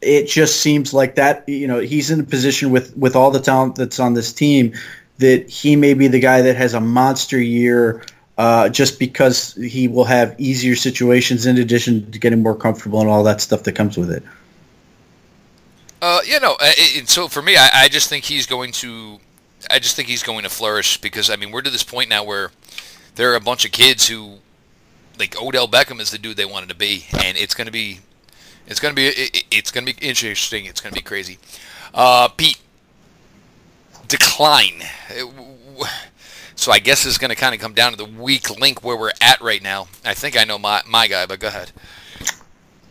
it 0.00 0.26
just 0.26 0.62
seems 0.62 0.94
like 0.94 1.16
that 1.16 1.46
you 1.46 1.68
know 1.68 1.78
he's 1.78 2.10
in 2.10 2.20
a 2.20 2.24
position 2.24 2.70
with 2.70 2.96
with 2.96 3.14
all 3.14 3.30
the 3.30 3.40
talent 3.40 3.76
that's 3.76 4.00
on 4.00 4.14
this 4.14 4.32
team 4.32 4.72
that 5.18 5.50
he 5.50 5.76
may 5.76 5.92
be 5.92 6.08
the 6.08 6.20
guy 6.20 6.40
that 6.40 6.56
has 6.56 6.74
a 6.74 6.80
monster 6.80 7.40
year. 7.40 8.02
Uh, 8.38 8.70
just 8.70 8.98
because 8.98 9.52
he 9.56 9.86
will 9.86 10.06
have 10.06 10.34
easier 10.38 10.74
situations 10.74 11.44
in 11.44 11.58
addition 11.58 12.10
to 12.10 12.18
getting 12.18 12.42
more 12.42 12.56
comfortable 12.56 12.98
and 12.98 13.10
all 13.10 13.22
that 13.22 13.38
stuff 13.38 13.64
that 13.64 13.72
comes 13.72 13.98
with 13.98 14.10
it. 14.10 14.22
Uh, 16.02 16.20
you 16.24 16.40
know, 16.40 16.56
it, 16.60 17.08
so 17.08 17.28
for 17.28 17.42
me, 17.42 17.56
I, 17.56 17.68
I 17.72 17.88
just 17.88 18.08
think 18.08 18.24
he's 18.24 18.46
going 18.46 18.72
to, 18.72 19.20
I 19.70 19.78
just 19.78 19.96
think 19.96 20.08
he's 20.08 20.22
going 20.22 20.44
to 20.44 20.48
flourish 20.48 20.98
because 20.98 21.28
I 21.28 21.36
mean 21.36 21.50
we're 21.50 21.62
to 21.62 21.70
this 21.70 21.82
point 21.82 22.08
now 22.08 22.24
where 22.24 22.50
there 23.16 23.32
are 23.32 23.36
a 23.36 23.40
bunch 23.40 23.64
of 23.64 23.72
kids 23.72 24.08
who, 24.08 24.38
like 25.18 25.40
Odell 25.40 25.68
Beckham 25.68 26.00
is 26.00 26.10
the 26.10 26.18
dude 26.18 26.36
they 26.36 26.46
wanted 26.46 26.70
to 26.70 26.74
be, 26.74 27.06
and 27.12 27.36
it's 27.36 27.54
going 27.54 27.66
to 27.66 27.72
be, 27.72 28.00
it's 28.66 28.80
going 28.80 28.94
to 28.94 28.96
be, 28.96 29.08
it, 29.08 29.44
it's 29.50 29.70
going 29.70 29.86
to 29.86 29.94
be 29.94 30.06
interesting. 30.06 30.64
It's 30.64 30.80
going 30.80 30.94
to 30.94 30.98
be 30.98 31.04
crazy. 31.04 31.38
Uh, 31.92 32.28
Pete, 32.28 32.58
decline. 34.08 34.82
So 36.54 36.72
I 36.72 36.78
guess 36.78 37.06
it's 37.06 37.18
going 37.18 37.30
to 37.30 37.36
kind 37.36 37.54
of 37.54 37.60
come 37.60 37.72
down 37.72 37.92
to 37.92 37.96
the 37.96 38.04
weak 38.04 38.58
link 38.58 38.84
where 38.84 38.96
we're 38.96 39.12
at 39.20 39.40
right 39.40 39.62
now. 39.62 39.88
I 40.04 40.14
think 40.14 40.38
I 40.38 40.44
know 40.44 40.58
my 40.58 40.82
my 40.86 41.06
guy, 41.06 41.26
but 41.26 41.40
go 41.40 41.48
ahead. 41.48 41.72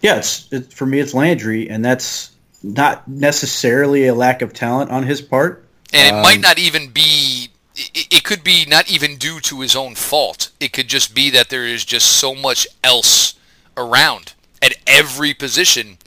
Yeah, 0.01 0.17
it's, 0.17 0.51
it, 0.51 0.73
for 0.73 0.85
me 0.85 0.99
it's 0.99 1.13
Landry, 1.13 1.69
and 1.69 1.83
that's 1.83 2.28
not 2.63 3.07
necessarily 3.07 4.07
a 4.07 4.13
lack 4.13 4.41
of 4.41 4.53
talent 4.53 4.91
on 4.91 5.03
his 5.03 5.21
part. 5.21 5.65
And 5.93 6.07
it 6.07 6.13
um, 6.13 6.21
might 6.21 6.41
not 6.41 6.59
even 6.59 6.89
be. 6.89 7.49
It, 7.75 8.07
it 8.11 8.23
could 8.23 8.43
be 8.43 8.65
not 8.67 8.91
even 8.91 9.17
due 9.17 9.39
to 9.41 9.61
his 9.61 9.75
own 9.75 9.95
fault. 9.95 10.51
It 10.59 10.73
could 10.73 10.87
just 10.87 11.15
be 11.15 11.29
that 11.31 11.49
there 11.49 11.65
is 11.65 11.85
just 11.85 12.07
so 12.07 12.35
much 12.35 12.67
else 12.83 13.35
around 13.77 14.33
at 14.61 14.75
every 14.85 15.33
position, 15.33 15.97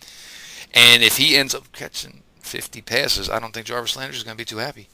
and 0.74 1.02
if 1.02 1.16
he 1.16 1.36
ends 1.36 1.54
up 1.54 1.72
catching 1.72 2.22
50 2.40 2.82
passes, 2.82 3.30
I 3.30 3.38
don't 3.38 3.52
think 3.54 3.66
Jarvis 3.66 3.96
Landry 3.96 4.16
is 4.16 4.22
going 4.24 4.36
to 4.36 4.38
be 4.38 4.44
too 4.44 4.58
happy. 4.58 4.88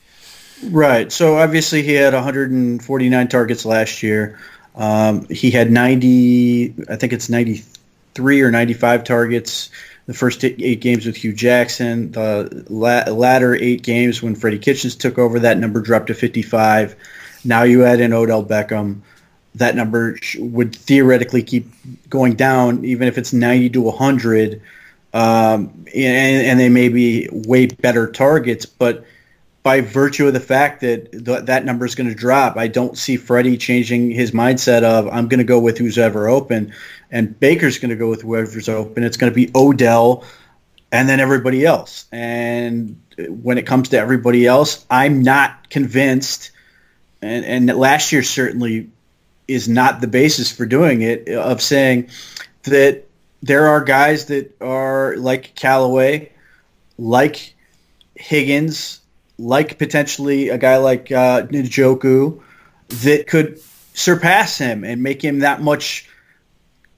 Right. 0.63 1.11
So 1.11 1.39
obviously 1.39 1.83
he 1.83 1.95
had 1.95 2.15
149 2.15 3.29
targets 3.29 3.65
last 3.65 4.03
year. 4.03 4.39
Um, 4.75 5.27
he 5.29 5.51
had 5.51 5.71
90, 5.71 6.75
I 6.89 6.97
think 6.97 7.13
it's 7.13 7.29
93 7.29 8.41
or 8.43 8.51
95 8.51 9.05
targets 9.05 9.71
the 10.09 10.15
first 10.15 10.43
eight 10.43 10.81
games 10.81 11.05
with 11.05 11.17
Hue 11.17 11.35
Jackson. 11.35 12.11
The 12.13 12.65
la- 12.71 13.13
latter 13.13 13.55
eight 13.55 13.83
games 13.83 14.23
when 14.23 14.35
Freddie 14.35 14.59
Kitchens 14.59 14.97
took 14.97 15.19
over, 15.19 15.39
that 15.41 15.59
number 15.59 15.83
dropped 15.83 16.07
to 16.07 16.15
55. 16.15 16.97
Now 17.45 17.65
you 17.65 17.85
add 17.85 18.01
in 18.01 18.15
Odell 18.15 18.43
Beckham. 18.43 19.03
That 19.57 19.77
number 19.77 20.19
would 20.39 20.75
theoretically 20.75 21.43
keep 21.43 21.67
going 22.09 22.35
down, 22.35 22.87
even 22.87 23.07
if 23.07 23.19
it's 23.19 23.35
90 23.35 23.69
to 23.71 23.83
100. 23.83 24.63
Um, 25.13 25.85
and, 25.95 26.47
and 26.47 26.59
they 26.59 26.71
may 26.71 26.89
be 26.89 27.29
way 27.31 27.67
better 27.67 28.11
targets, 28.11 28.65
but– 28.67 29.05
by 29.69 29.83
virtue 29.83 30.27
of 30.27 30.33
the 30.33 30.41
fact 30.41 30.81
that 30.81 31.13
th- 31.13 31.45
that 31.45 31.63
number 31.63 31.85
is 31.85 31.95
going 31.95 32.09
to 32.09 32.15
drop, 32.15 32.57
I 32.57 32.69
don't 32.69 32.97
see 32.97 33.19
Freddie 33.19 33.59
changing 33.59 34.11
his 34.11 34.31
mindset 34.31 34.83
of 34.83 35.09
I'm 35.09 35.29
going 35.29 35.39
to 35.39 35.45
go 35.45 35.61
with 35.61 35.77
who's 35.77 35.99
ever 35.99 36.27
open, 36.27 36.73
and 37.11 37.39
Baker's 37.39 37.79
going 37.79 37.91
to 37.91 37.97
go 37.97 38.09
with 38.09 38.23
whoever's 38.23 38.69
open. 38.69 39.03
It's 39.03 39.17
going 39.17 39.33
to 39.33 39.35
be 39.35 39.51
Odell, 39.55 40.25
and 40.93 41.09
then 41.09 41.21
everybody 41.21 41.65
else. 41.65 42.07
And 42.13 43.01
when 43.29 43.59
it 43.59 43.67
comes 43.67 43.91
to 43.91 43.99
everybody 43.99 44.47
else, 44.47 44.85
I'm 44.91 45.23
not 45.23 45.71
convinced. 45.71 46.51
And 47.21 47.45
and 47.45 47.79
last 47.79 48.13
year 48.13 48.23
certainly 48.23 48.91
is 49.47 49.69
not 49.69 50.01
the 50.01 50.07
basis 50.07 50.53
for 50.53 50.67
doing 50.67 51.03
it. 51.03 51.29
Of 51.29 51.63
saying 51.63 52.11
that 52.65 53.05
there 53.43 53.69
are 53.69 53.83
guys 53.83 54.27
that 54.27 54.57
are 54.61 55.17
like 55.17 55.55
Callaway, 55.55 56.33
like 56.99 57.55
Higgins, 58.15 59.01
like 59.39 59.79
potentially 59.79 60.49
a 60.49 60.59
guy 60.59 60.77
like 60.79 61.11
uh, 61.13 61.43
Njoku 61.43 62.41
that 62.89 63.27
could 63.27 63.61
surpass 63.95 64.59
him 64.59 64.85
and 64.85 65.03
make 65.03 65.23
him 65.23 65.41
that 65.41 65.61
much 65.61 66.08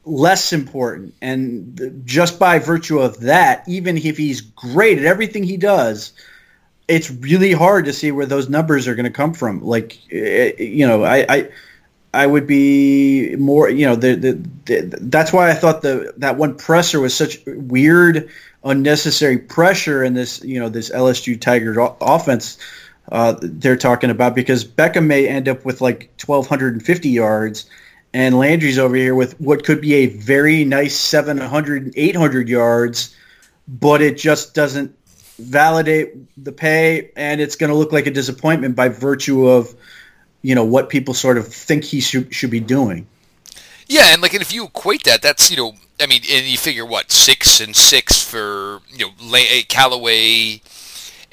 less 0.04 0.52
important. 0.52 1.14
And 1.20 2.02
just 2.04 2.38
by 2.38 2.58
virtue 2.58 2.98
of 2.98 3.20
that, 3.20 3.64
even 3.68 3.96
if 3.96 4.16
he's 4.16 4.40
great 4.40 4.98
at 4.98 5.04
everything 5.04 5.42
he 5.42 5.56
does, 5.56 6.12
it's 6.88 7.10
really 7.10 7.52
hard 7.52 7.84
to 7.84 7.92
see 7.92 8.10
where 8.10 8.26
those 8.26 8.48
numbers 8.48 8.88
are 8.88 8.94
going 8.94 9.04
to 9.04 9.10
come 9.10 9.34
from. 9.34 9.62
Like, 9.62 9.98
eh, 10.10 10.52
you 10.58 10.86
know, 10.86 11.04
I, 11.04 11.26
I, 11.28 11.48
I 12.12 12.26
would 12.26 12.46
be 12.46 13.36
more, 13.36 13.68
you 13.68 13.86
know, 13.86 13.94
the, 13.94 14.14
the, 14.14 14.32
the, 14.64 14.98
that's 15.00 15.32
why 15.32 15.50
I 15.50 15.54
thought 15.54 15.82
the 15.82 16.12
that 16.16 16.36
one 16.36 16.56
presser 16.56 16.98
was 16.98 17.14
such 17.14 17.38
weird, 17.46 18.30
unnecessary 18.64 19.38
pressure 19.38 20.02
in 20.02 20.14
this, 20.14 20.42
you 20.42 20.58
know, 20.58 20.68
this 20.68 20.90
LSU 20.90 21.40
Tiger 21.40 21.78
offense 22.00 22.58
uh, 23.10 23.36
they're 23.40 23.76
talking 23.76 24.10
about 24.10 24.34
because 24.34 24.64
Beckham 24.64 25.06
may 25.06 25.26
end 25.26 25.48
up 25.48 25.64
with 25.64 25.80
like 25.80 26.10
1,250 26.24 27.08
yards 27.08 27.66
and 28.12 28.38
Landry's 28.38 28.78
over 28.78 28.96
here 28.96 29.14
with 29.14 29.40
what 29.40 29.64
could 29.64 29.80
be 29.80 29.94
a 29.94 30.06
very 30.06 30.64
nice 30.64 30.96
700, 30.96 31.92
800 31.96 32.48
yards, 32.48 33.14
but 33.68 34.02
it 34.02 34.16
just 34.16 34.54
doesn't 34.54 34.96
validate 35.38 36.14
the 36.42 36.52
pay, 36.52 37.10
and 37.16 37.40
it's 37.40 37.56
going 37.56 37.70
to 37.70 37.76
look 37.76 37.92
like 37.92 38.06
a 38.06 38.10
disappointment 38.10 38.76
by 38.76 38.88
virtue 38.88 39.46
of, 39.48 39.74
you 40.42 40.54
know, 40.54 40.64
what 40.64 40.88
people 40.88 41.14
sort 41.14 41.38
of 41.38 41.48
think 41.48 41.84
he 41.84 42.00
should, 42.00 42.34
should 42.34 42.50
be 42.50 42.60
doing. 42.60 43.06
Yeah, 43.86 44.12
and 44.12 44.22
like, 44.22 44.34
and 44.34 44.42
if 44.42 44.52
you 44.52 44.66
equate 44.66 45.04
that, 45.04 45.22
that's 45.22 45.50
you 45.50 45.56
know, 45.56 45.74
I 46.00 46.06
mean, 46.06 46.22
and 46.30 46.46
you 46.46 46.56
figure 46.56 46.86
what 46.86 47.10
six 47.10 47.60
and 47.60 47.74
six 47.74 48.22
for 48.22 48.80
you 48.88 49.06
know 49.06 49.34
eh, 49.34 49.62
Callaway 49.68 50.62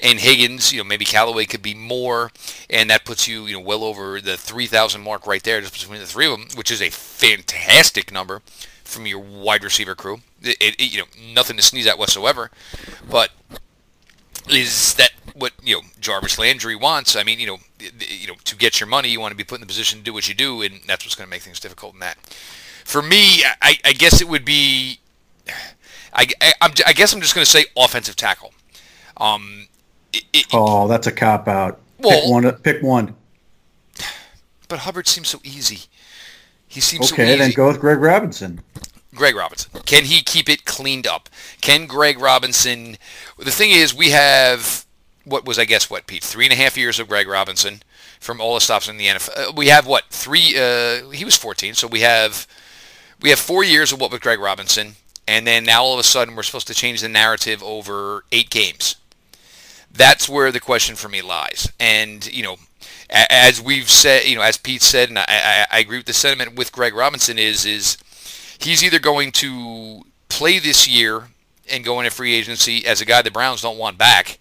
and 0.00 0.20
Higgins, 0.20 0.72
you 0.72 0.78
know, 0.78 0.84
maybe 0.84 1.04
Callaway 1.04 1.44
could 1.44 1.62
be 1.62 1.74
more, 1.74 2.30
and 2.70 2.88
that 2.90 3.04
puts 3.04 3.26
you, 3.26 3.46
you 3.46 3.54
know, 3.54 3.60
well 3.60 3.82
over 3.84 4.20
the 4.20 4.36
3,000 4.36 5.02
mark 5.02 5.26
right 5.26 5.42
there, 5.42 5.60
just 5.60 5.72
between 5.72 6.00
the 6.00 6.06
three 6.06 6.26
of 6.26 6.32
them, 6.32 6.48
which 6.54 6.70
is 6.70 6.80
a 6.80 6.90
fantastic 6.90 8.12
number 8.12 8.42
from 8.84 9.06
your 9.06 9.18
wide 9.18 9.64
receiver 9.64 9.94
crew. 9.94 10.20
It, 10.40 10.56
it, 10.60 10.92
you 10.92 11.00
know, 11.00 11.06
nothing 11.32 11.56
to 11.56 11.62
sneeze 11.62 11.86
at 11.86 11.98
whatsoever, 11.98 12.50
but 13.08 13.30
is 14.48 14.94
that 14.94 15.10
what 15.34 15.52
you 15.62 15.76
know 15.76 15.82
Jarvis 16.00 16.38
Landry 16.38 16.76
wants? 16.76 17.16
I 17.16 17.22
mean, 17.22 17.38
you 17.38 17.46
know, 17.46 17.58
you 17.80 18.28
know, 18.28 18.34
to 18.44 18.56
get 18.56 18.80
your 18.80 18.86
money, 18.86 19.08
you 19.08 19.20
want 19.20 19.32
to 19.32 19.36
be 19.36 19.44
put 19.44 19.56
in 19.56 19.60
the 19.60 19.66
position 19.66 19.98
to 19.98 20.04
do 20.04 20.12
what 20.12 20.28
you 20.28 20.34
do, 20.34 20.62
and 20.62 20.80
that's 20.86 21.04
what's 21.04 21.14
going 21.14 21.26
to 21.26 21.30
make 21.30 21.42
things 21.42 21.60
difficult 21.60 21.94
in 21.94 22.00
that. 22.00 22.16
For 22.84 23.02
me, 23.02 23.42
I, 23.60 23.78
I 23.84 23.92
guess 23.92 24.20
it 24.20 24.28
would 24.28 24.44
be. 24.44 25.00
I, 26.12 26.26
I, 26.40 26.72
I 26.86 26.92
guess 26.94 27.12
I'm 27.12 27.20
just 27.20 27.34
going 27.34 27.44
to 27.44 27.50
say 27.50 27.66
offensive 27.76 28.16
tackle. 28.16 28.52
Um, 29.18 29.68
it, 30.12 30.46
oh, 30.52 30.88
that's 30.88 31.06
a 31.06 31.12
cop 31.12 31.48
out. 31.48 31.80
Well, 31.98 32.20
pick 32.20 32.30
one. 32.30 32.52
Pick 32.52 32.82
one. 32.82 33.14
But 34.68 34.80
Hubbard 34.80 35.06
seems 35.06 35.28
so 35.28 35.40
easy. 35.42 35.88
He 36.66 36.80
seems 36.80 37.12
okay. 37.12 37.32
So 37.32 37.38
then 37.38 37.52
go 37.52 37.68
with 37.68 37.80
Greg 37.80 37.98
Robinson. 37.98 38.60
Greg 39.14 39.34
Robinson. 39.34 39.70
Can 39.86 40.04
he 40.04 40.22
keep 40.22 40.48
it 40.48 40.64
cleaned 40.64 41.06
up? 41.06 41.28
Can 41.60 41.86
Greg 41.86 42.20
Robinson? 42.20 42.96
The 43.38 43.50
thing 43.50 43.70
is, 43.70 43.94
we 43.94 44.10
have 44.10 44.86
what 45.24 45.46
was 45.46 45.58
I 45.58 45.64
guess 45.64 45.90
what 45.90 46.06
Pete 46.06 46.22
three 46.22 46.44
and 46.44 46.52
a 46.52 46.56
half 46.56 46.76
years 46.76 47.00
of 47.00 47.08
Greg 47.08 47.26
Robinson 47.26 47.82
from 48.20 48.40
all 48.40 48.54
the 48.54 48.60
stops 48.60 48.88
in 48.88 48.98
the 48.98 49.06
NFL. 49.06 49.48
Uh, 49.48 49.52
we 49.56 49.68
have 49.68 49.86
what 49.86 50.04
three? 50.10 50.54
Uh, 50.56 51.08
he 51.10 51.24
was 51.24 51.36
14, 51.36 51.74
so 51.74 51.86
we 51.86 52.00
have 52.00 52.46
we 53.20 53.30
have 53.30 53.38
four 53.38 53.64
years 53.64 53.92
of 53.92 54.00
what 54.00 54.12
with 54.12 54.20
Greg 54.20 54.38
Robinson, 54.38 54.96
and 55.26 55.46
then 55.46 55.64
now 55.64 55.82
all 55.82 55.94
of 55.94 56.00
a 56.00 56.04
sudden 56.04 56.36
we're 56.36 56.42
supposed 56.42 56.66
to 56.68 56.74
change 56.74 57.00
the 57.00 57.08
narrative 57.08 57.62
over 57.62 58.24
eight 58.30 58.50
games 58.50 58.96
that's 59.92 60.28
where 60.28 60.52
the 60.52 60.60
question 60.60 60.96
for 60.96 61.08
me 61.08 61.22
lies. 61.22 61.72
And 61.78 62.26
you 62.32 62.42
know, 62.42 62.56
as 63.10 63.60
we've 63.60 63.88
said, 63.88 64.24
you 64.24 64.36
know, 64.36 64.42
as 64.42 64.56
Pete 64.56 64.82
said, 64.82 65.08
and 65.08 65.18
I, 65.18 65.24
I, 65.28 65.66
I 65.72 65.78
agree 65.80 65.98
with 65.98 66.06
the 66.06 66.12
sentiment 66.12 66.56
with 66.56 66.72
Greg 66.72 66.94
Robinson 66.94 67.38
is 67.38 67.64
is 67.64 67.98
he's 68.58 68.84
either 68.84 68.98
going 68.98 69.32
to 69.32 70.02
play 70.28 70.58
this 70.58 70.86
year 70.86 71.28
and 71.70 71.84
go 71.84 72.00
into 72.00 72.10
free 72.10 72.34
agency 72.34 72.86
as 72.86 73.00
a 73.00 73.04
guy 73.04 73.22
the 73.22 73.30
Browns 73.30 73.62
don't 73.62 73.78
want 73.78 73.98
back, 73.98 74.38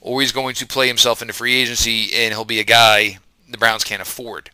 or 0.00 0.20
he's 0.20 0.32
going 0.32 0.54
to 0.56 0.66
play 0.66 0.86
himself 0.86 1.22
into 1.22 1.34
free 1.34 1.54
agency 1.54 2.14
and 2.14 2.32
he'll 2.32 2.44
be 2.44 2.60
a 2.60 2.64
guy 2.64 3.18
the 3.48 3.58
Browns 3.58 3.84
can't 3.84 4.02
afford. 4.02 4.50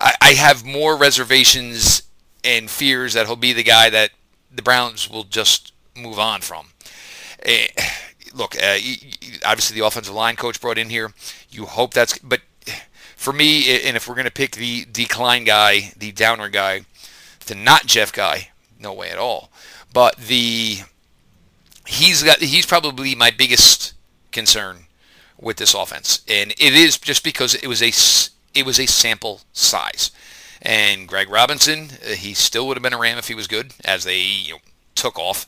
I, 0.00 0.14
I 0.20 0.32
have 0.34 0.64
more 0.64 0.96
reservations 0.96 2.02
and 2.44 2.70
fears 2.70 3.14
that 3.14 3.26
he'll 3.26 3.36
be 3.36 3.52
the 3.52 3.62
guy 3.62 3.90
that 3.90 4.10
the 4.52 4.62
Browns 4.62 5.10
will 5.10 5.24
just 5.24 5.72
move 5.96 6.18
on 6.18 6.40
from. 6.40 6.68
Eh, 7.42 7.66
look, 8.34 8.56
uh, 8.56 8.78
obviously 9.44 9.78
the 9.78 9.86
offensive 9.86 10.14
line 10.14 10.36
coach 10.36 10.60
brought 10.60 10.78
in 10.78 10.90
here. 10.90 11.12
You 11.50 11.66
hope 11.66 11.94
that's, 11.94 12.18
but 12.18 12.40
for 13.16 13.32
me, 13.32 13.80
and 13.86 13.96
if 13.96 14.08
we're 14.08 14.14
going 14.14 14.26
to 14.26 14.30
pick 14.30 14.52
the 14.52 14.84
decline 14.90 15.44
guy, 15.44 15.92
the 15.96 16.12
downer 16.12 16.48
guy, 16.48 16.82
the 17.46 17.54
not 17.54 17.86
Jeff 17.86 18.12
guy, 18.12 18.50
no 18.78 18.92
way 18.92 19.10
at 19.10 19.18
all. 19.18 19.50
But 19.92 20.16
the 20.16 20.80
he's 21.86 22.22
got 22.22 22.38
he's 22.38 22.66
probably 22.66 23.14
my 23.14 23.30
biggest 23.30 23.94
concern 24.32 24.86
with 25.40 25.56
this 25.56 25.74
offense, 25.74 26.22
and 26.28 26.52
it 26.52 26.74
is 26.74 26.98
just 26.98 27.24
because 27.24 27.54
it 27.54 27.66
was 27.66 27.82
a 27.82 27.92
it 28.58 28.66
was 28.66 28.78
a 28.78 28.86
sample 28.86 29.40
size. 29.52 30.10
And 30.60 31.06
Greg 31.06 31.28
Robinson, 31.28 31.90
uh, 32.04 32.14
he 32.14 32.32
still 32.32 32.66
would 32.66 32.76
have 32.76 32.82
been 32.82 32.94
a 32.94 32.98
Ram 32.98 33.18
if 33.18 33.28
he 33.28 33.34
was 33.34 33.46
good, 33.46 33.74
as 33.84 34.04
they 34.04 34.20
you 34.20 34.54
know, 34.54 34.58
took 34.94 35.18
off. 35.18 35.46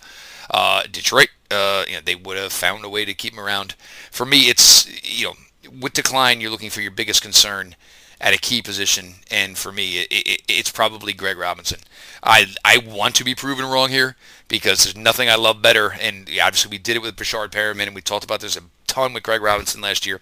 Uh, 0.51 0.85
Detroit, 0.91 1.29
uh, 1.51 1.85
you 1.89 1.95
know, 1.95 2.01
they 2.05 2.15
would 2.15 2.37
have 2.37 2.53
found 2.53 2.85
a 2.85 2.89
way 2.89 3.05
to 3.05 3.15
keep 3.15 3.33
him 3.33 3.41
around. 3.41 3.75
For 4.11 4.27
me, 4.27 4.49
it's 4.49 4.87
you 5.03 5.27
know, 5.27 5.35
with 5.81 5.93
decline, 5.93 6.41
you're 6.41 6.51
looking 6.51 6.71
for 6.71 6.81
your 6.81 6.91
biggest 6.91 7.23
concern 7.23 7.77
at 8.21 8.35
a 8.35 8.39
key 8.39 8.63
position, 8.63 9.17
and 9.31 9.59
for 9.59 9.73
me, 9.73 9.99
it, 9.99 10.09
it, 10.11 10.43
it's 10.49 10.71
probably 10.71 11.13
Greg 11.13 11.37
Robinson. 11.37 11.81
I 12.23 12.47
I 12.65 12.79
want 12.79 13.15
to 13.17 13.25
be 13.25 13.35
proven 13.35 13.67
wrong 13.67 13.91
here 13.91 14.17
because 14.49 14.85
there's 14.85 14.97
nothing 14.97 15.29
I 15.29 15.35
love 15.35 15.61
better, 15.61 15.93
and 16.01 16.29
obviously 16.43 16.71
we 16.71 16.79
did 16.79 16.97
it 16.97 17.03
with 17.03 17.17
Breshad 17.17 17.51
Perriman, 17.51 17.87
and 17.87 17.95
we 17.95 18.01
talked 18.01 18.25
about 18.25 18.41
this 18.41 18.57
a 18.57 18.63
ton 18.87 19.13
with 19.13 19.23
Greg 19.23 19.43
Robinson 19.43 19.81
last 19.81 20.07
year. 20.07 20.21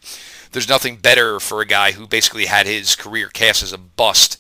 There's 0.51 0.69
nothing 0.69 0.97
better 0.97 1.39
for 1.39 1.61
a 1.61 1.67
guy 1.67 1.93
who 1.93 2.07
basically 2.07 2.47
had 2.47 2.67
his 2.67 2.97
career 2.97 3.29
cast 3.29 3.63
as 3.63 3.73
a 3.73 3.79
bust, 3.79 4.39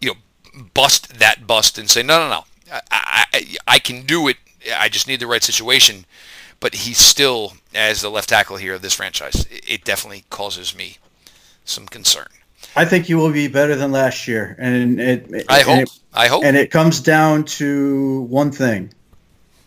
you 0.00 0.10
know, 0.10 0.62
bust 0.72 1.18
that 1.18 1.46
bust 1.46 1.78
and 1.78 1.90
say, 1.90 2.02
no, 2.02 2.18
no, 2.18 2.28
no, 2.28 2.44
I, 2.90 3.24
I, 3.32 3.56
I 3.66 3.78
can 3.78 4.06
do 4.06 4.28
it 4.28 4.36
I 4.76 4.88
just 4.88 5.08
need 5.08 5.20
the 5.20 5.26
right 5.26 5.42
situation. 5.42 6.06
But 6.60 6.74
he's 6.74 6.98
still, 6.98 7.54
as 7.74 8.00
the 8.00 8.08
left 8.10 8.30
tackle 8.30 8.56
here 8.56 8.74
of 8.74 8.80
this 8.80 8.94
franchise, 8.94 9.46
it 9.50 9.84
definitely 9.84 10.24
causes 10.30 10.74
me 10.74 10.96
some 11.64 11.86
concern. 11.86 12.28
I 12.76 12.84
think 12.84 13.06
he 13.06 13.14
will 13.14 13.32
be 13.32 13.48
better 13.48 13.76
than 13.76 13.92
last 13.92 14.26
year, 14.26 14.56
and 14.58 15.00
it. 15.00 15.44
I 15.48 15.60
hope. 15.60 15.82
It, 15.82 15.90
I 16.12 16.28
hope. 16.28 16.44
And 16.44 16.56
it 16.56 16.70
comes 16.70 17.00
down 17.00 17.44
to 17.44 18.22
one 18.22 18.50
thing: 18.50 18.92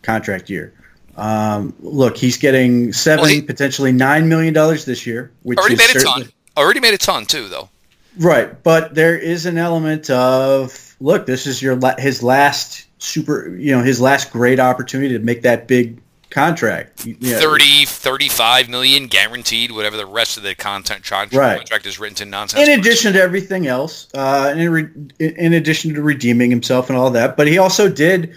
contract 0.02 0.50
year. 0.50 0.74
Um, 1.16 1.74
look, 1.80 2.18
he's 2.18 2.38
getting 2.38 2.94
seven, 2.94 3.24
well, 3.24 3.32
he, 3.32 3.42
potentially 3.42 3.92
nine 3.92 4.30
million 4.30 4.54
dollars 4.54 4.86
this 4.86 5.06
year, 5.06 5.32
which 5.44 5.58
already 5.58 5.76
made 5.76 5.96
a 5.96 6.00
ton. 6.00 6.30
Already 6.56 6.80
made 6.80 6.94
a 6.94 6.98
ton 6.98 7.26
too, 7.26 7.48
though. 7.48 7.70
Right, 8.18 8.62
but 8.64 8.96
there 8.96 9.18
is 9.18 9.46
an 9.46 9.58
element 9.58 10.10
of 10.10 10.96
look. 11.00 11.26
This 11.26 11.48
is 11.48 11.62
your 11.62 11.80
his 12.00 12.24
last 12.24 12.87
super, 13.00 13.56
you 13.56 13.76
know, 13.76 13.84
his 13.84 14.02
last 14.02 14.32
great 14.32 14.60
opportunity 14.60 15.18
to 15.18 15.24
make 15.24 15.44
that 15.44 15.68
big 15.68 16.00
contract. 16.30 17.06
Yeah. 17.06 17.40
30, 17.40 17.86
35 17.86 18.70
million 18.70 19.08
guaranteed, 19.08 19.72
whatever 19.72 19.98
the 19.98 20.06
rest 20.06 20.38
of 20.38 20.44
the 20.44 20.56
content 20.56 21.04
contract, 21.04 21.34
right. 21.34 21.58
contract 21.58 21.86
is 21.86 22.00
written 22.00 22.16
to 22.16 22.26
nonsense. 22.26 22.68
In 22.68 22.80
addition 22.80 23.14
to 23.14 23.22
everything 23.22 23.68
else, 23.68 24.08
uh, 24.14 24.54
in, 24.56 24.70
re- 24.70 24.90
in 25.20 25.54
addition 25.54 25.94
to 25.94 26.02
redeeming 26.02 26.50
himself 26.50 26.90
and 26.90 26.98
all 26.98 27.10
that, 27.12 27.38
but 27.38 27.48
he 27.48 27.58
also 27.58 27.90
did 27.90 28.36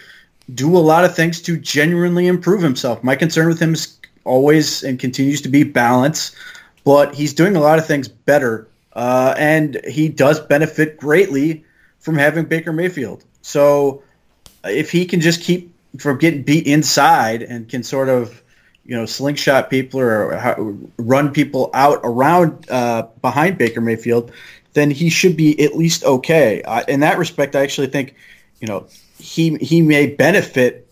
do 0.55 0.77
a 0.77 0.79
lot 0.79 1.05
of 1.05 1.14
things 1.14 1.40
to 1.42 1.57
genuinely 1.57 2.27
improve 2.27 2.62
himself. 2.62 3.03
My 3.03 3.16
concern 3.16 3.49
with 3.49 3.61
him 3.61 3.75
is 3.75 3.99
always 4.25 4.83
and 4.83 4.99
continues 4.99 5.40
to 5.42 5.49
be 5.49 5.64
balance, 5.64 6.35
but 6.85 7.14
he's 7.14 7.35
doing 7.35 7.57
a 7.57 7.61
lot 7.61 7.79
of 7.79 7.87
things 7.87 8.08
better, 8.08 8.69
uh, 8.92 9.35
and 9.37 9.81
he 9.88 10.08
does 10.08 10.40
benefit 10.40 10.96
greatly 10.96 11.65
from 11.98 12.17
having 12.17 12.44
Baker 12.44 12.73
Mayfield. 12.73 13.25
So 13.42 14.02
if 14.65 14.90
he 14.90 15.06
can 15.06 15.21
just 15.21 15.42
keep 15.42 15.75
from 15.98 16.19
getting 16.19 16.42
beat 16.42 16.67
inside 16.67 17.42
and 17.42 17.69
can 17.69 17.83
sort 17.83 18.08
of 18.08 18.42
you 18.85 18.96
know 18.96 19.06
slingshot 19.06 19.71
people 19.71 20.00
or 20.00 20.79
run 20.98 21.33
people 21.33 21.71
out 21.75 22.00
around 22.04 22.67
uh, 22.71 23.02
behind 23.23 23.58
Baker 23.58 23.81
Mayfield, 23.81 24.33
then 24.73 24.90
he 24.90 25.11
should 25.11 25.37
be 25.37 25.61
at 25.63 25.77
least 25.77 26.04
okay. 26.04 26.63
Uh, 26.63 26.83
in 26.88 27.00
that 27.00 27.19
respect, 27.19 27.56
I 27.56 27.63
actually 27.63 27.88
think 27.88 28.15
you 28.61 28.67
know 28.67 28.87
he 29.19 29.56
he 29.56 29.83
may 29.83 30.06
benefit 30.06 30.87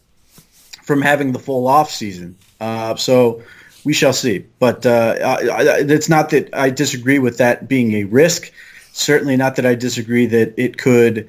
from 0.83 1.03
having 1.03 1.33
the 1.33 1.39
full 1.39 1.67
off 1.67 1.91
season. 1.91 2.37
Uh, 2.61 2.97
so 2.97 3.43
we 3.85 3.93
shall 3.93 4.13
see. 4.13 4.45
But 4.59 4.85
uh, 4.85 5.17
I, 5.21 5.49
I, 5.49 5.79
it's 5.81 6.09
not 6.09 6.31
that 6.31 6.55
I 6.55 6.71
disagree 6.71 7.19
with 7.19 7.39
that 7.39 7.69
being 7.69 7.93
a 7.95 8.05
risk 8.05 8.53
certainly 8.99 9.37
not 9.37 9.57
that 9.57 9.67
I 9.67 9.75
disagree 9.75 10.27
that 10.27 10.55
it 10.57 10.77
could 10.77 11.29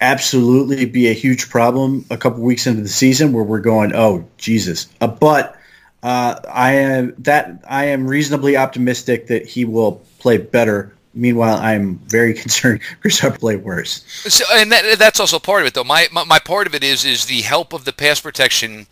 absolutely 0.00 0.86
be 0.86 1.08
a 1.08 1.12
huge 1.12 1.50
problem 1.50 2.06
a 2.10 2.16
couple 2.16 2.42
weeks 2.42 2.66
into 2.66 2.82
the 2.82 2.88
season 2.88 3.32
where 3.32 3.44
we're 3.44 3.60
going, 3.60 3.94
oh 3.94 4.26
Jesus. 4.38 4.88
Uh, 5.00 5.06
but 5.06 5.56
uh, 6.02 6.40
I 6.50 6.72
am 6.74 7.14
that 7.18 7.64
I 7.68 7.86
am 7.86 8.06
reasonably 8.06 8.56
optimistic 8.56 9.26
that 9.26 9.46
he 9.46 9.64
will 9.64 10.02
play 10.18 10.38
better. 10.38 10.94
Meanwhile, 11.12 11.58
I'm 11.58 11.98
very 11.98 12.34
concerned 12.42 12.80
Chris 13.00 13.18
Hubbard 13.20 13.40
play 13.40 13.56
worse. 13.56 14.04
So, 14.32 14.44
and 14.52 14.72
that, 14.72 14.98
that's 14.98 15.20
also 15.20 15.38
part 15.38 15.62
of 15.62 15.66
it, 15.66 15.74
though. 15.74 15.84
My, 15.84 16.08
my 16.10 16.24
my 16.24 16.38
part 16.38 16.66
of 16.66 16.74
it 16.74 16.82
is 16.82 17.04
is 17.04 17.26
the 17.26 17.42
help 17.42 17.72
of 17.72 17.84
the 17.84 17.92
pass 17.92 18.20
protection. 18.20 18.86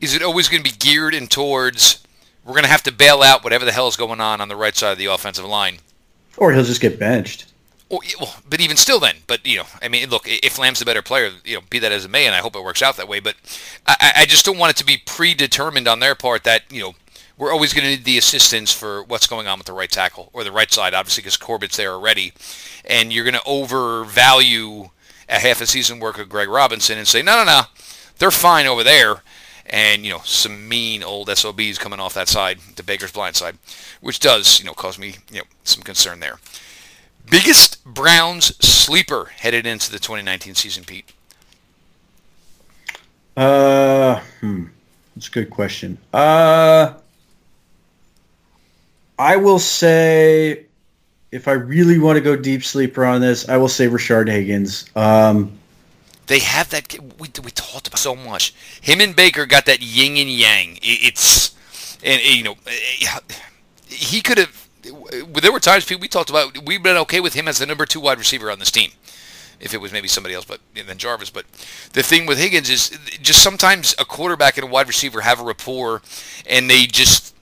Is 0.00 0.14
it 0.14 0.22
always 0.22 0.48
going 0.48 0.62
to 0.62 0.70
be 0.70 0.76
geared 0.76 1.14
in 1.14 1.28
towards 1.28 2.02
we're 2.44 2.54
going 2.54 2.64
to 2.64 2.70
have 2.70 2.82
to 2.82 2.92
bail 2.92 3.22
out 3.22 3.44
whatever 3.44 3.64
the 3.64 3.72
hell 3.72 3.86
is 3.86 3.96
going 3.96 4.20
on 4.20 4.40
on 4.40 4.48
the 4.48 4.56
right 4.56 4.74
side 4.74 4.92
of 4.92 4.98
the 4.98 5.06
offensive 5.06 5.44
line, 5.44 5.78
or 6.36 6.52
he'll 6.52 6.64
just 6.64 6.80
get 6.80 6.98
benched. 6.98 7.51
Well, 7.92 8.36
but 8.48 8.62
even 8.62 8.78
still, 8.78 8.98
then, 8.98 9.16
but 9.26 9.46
you 9.46 9.58
know, 9.58 9.66
I 9.82 9.88
mean, 9.88 10.08
look, 10.08 10.22
if 10.26 10.58
Lamm's 10.58 10.78
the 10.78 10.86
better 10.86 11.02
player, 11.02 11.30
you 11.44 11.56
know, 11.56 11.62
be 11.68 11.78
that 11.78 11.92
as 11.92 12.06
it 12.06 12.10
may, 12.10 12.24
and 12.24 12.34
I 12.34 12.38
hope 12.38 12.56
it 12.56 12.64
works 12.64 12.80
out 12.80 12.96
that 12.96 13.06
way. 13.06 13.20
But 13.20 13.34
I, 13.86 14.12
I 14.16 14.26
just 14.26 14.46
don't 14.46 14.56
want 14.56 14.70
it 14.70 14.76
to 14.78 14.86
be 14.86 14.96
predetermined 14.96 15.86
on 15.86 16.00
their 16.00 16.14
part 16.14 16.44
that 16.44 16.62
you 16.72 16.80
know 16.80 16.94
we're 17.36 17.52
always 17.52 17.74
going 17.74 17.84
to 17.84 17.90
need 17.90 18.04
the 18.04 18.18
assistance 18.18 18.72
for 18.72 19.02
what's 19.02 19.26
going 19.26 19.46
on 19.46 19.58
with 19.58 19.66
the 19.66 19.72
right 19.72 19.90
tackle 19.90 20.30
or 20.32 20.42
the 20.44 20.52
right 20.52 20.72
side, 20.72 20.94
obviously, 20.94 21.22
because 21.22 21.36
Corbett's 21.36 21.76
there 21.76 21.92
already, 21.92 22.32
and 22.84 23.12
you're 23.12 23.24
going 23.24 23.34
to 23.34 23.44
overvalue 23.44 24.90
a 25.28 25.38
half 25.38 25.60
a 25.60 25.66
season 25.66 25.98
work 25.98 26.18
of 26.18 26.28
Greg 26.28 26.48
Robinson 26.48 26.98
and 26.98 27.08
say, 27.08 27.22
no, 27.22 27.36
no, 27.36 27.44
no, 27.44 27.62
they're 28.18 28.30
fine 28.30 28.66
over 28.66 28.84
there. 28.84 29.22
And, 29.66 30.04
you 30.04 30.12
know, 30.12 30.20
some 30.24 30.68
mean 30.68 31.02
old 31.02 31.34
SOBs 31.36 31.78
coming 31.78 32.00
off 32.00 32.14
that 32.14 32.28
side, 32.28 32.58
the 32.76 32.82
Baker's 32.82 33.12
blind 33.12 33.36
side, 33.36 33.56
which 34.00 34.20
does, 34.20 34.60
you 34.60 34.66
know, 34.66 34.74
cause 34.74 34.98
me, 34.98 35.16
you 35.30 35.38
know, 35.38 35.46
some 35.64 35.82
concern 35.82 36.20
there. 36.20 36.38
Biggest 37.30 37.84
Browns 37.84 38.56
sleeper 38.64 39.26
headed 39.36 39.66
into 39.66 39.90
the 39.90 39.98
2019 39.98 40.54
season, 40.54 40.84
Pete? 40.84 41.12
Uh, 43.36 44.20
hmm. 44.40 44.66
That's 45.14 45.28
a 45.28 45.30
good 45.30 45.50
question. 45.50 45.98
Uh, 46.12 46.94
I 49.18 49.36
will 49.36 49.58
say, 49.58 50.66
if 51.30 51.48
I 51.48 51.52
really 51.52 51.98
want 51.98 52.16
to 52.16 52.20
go 52.20 52.36
deep 52.36 52.64
sleeper 52.64 53.04
on 53.04 53.20
this, 53.20 53.48
I 53.48 53.56
will 53.56 53.68
say 53.68 53.86
Rashard 53.86 54.28
Higgins. 54.28 54.84
Um, 54.96 55.58
they 56.26 56.38
have 56.40 56.70
that. 56.70 56.92
We, 57.18 57.28
we 57.42 57.50
talked 57.50 57.88
about 57.88 57.98
so 57.98 58.14
much. 58.14 58.54
Him 58.80 59.00
and 59.00 59.14
Baker 59.14 59.46
got 59.46 59.66
that 59.66 59.82
yin 59.82 60.16
and 60.16 60.30
yang. 60.30 60.78
It's 60.82 61.54
and 62.02 62.22
you 62.22 62.44
know 62.44 62.56
he 63.86 64.20
could 64.20 64.38
have 64.38 64.61
there 64.82 65.52
were 65.52 65.60
times 65.60 65.88
we 65.88 66.08
talked 66.08 66.30
about 66.30 66.64
we've 66.66 66.82
been 66.82 66.96
okay 66.98 67.20
with 67.20 67.34
him 67.34 67.48
as 67.48 67.58
the 67.58 67.66
number 67.66 67.86
two 67.86 68.00
wide 68.00 68.18
receiver 68.18 68.50
on 68.50 68.58
this 68.58 68.70
team. 68.70 68.90
If 69.60 69.74
it 69.74 69.80
was 69.80 69.92
maybe 69.92 70.08
somebody 70.08 70.34
else, 70.34 70.44
but 70.44 70.60
than 70.74 70.98
Jarvis. 70.98 71.30
But 71.30 71.46
the 71.92 72.02
thing 72.02 72.26
with 72.26 72.38
Higgins 72.38 72.68
is 72.68 72.98
just 73.22 73.42
sometimes 73.42 73.94
a 73.96 74.04
quarterback 74.04 74.56
and 74.56 74.66
a 74.66 74.70
wide 74.70 74.88
receiver 74.88 75.20
have 75.20 75.40
a 75.40 75.44
rapport, 75.44 76.02
and 76.48 76.68
they 76.68 76.86
just 76.86 77.32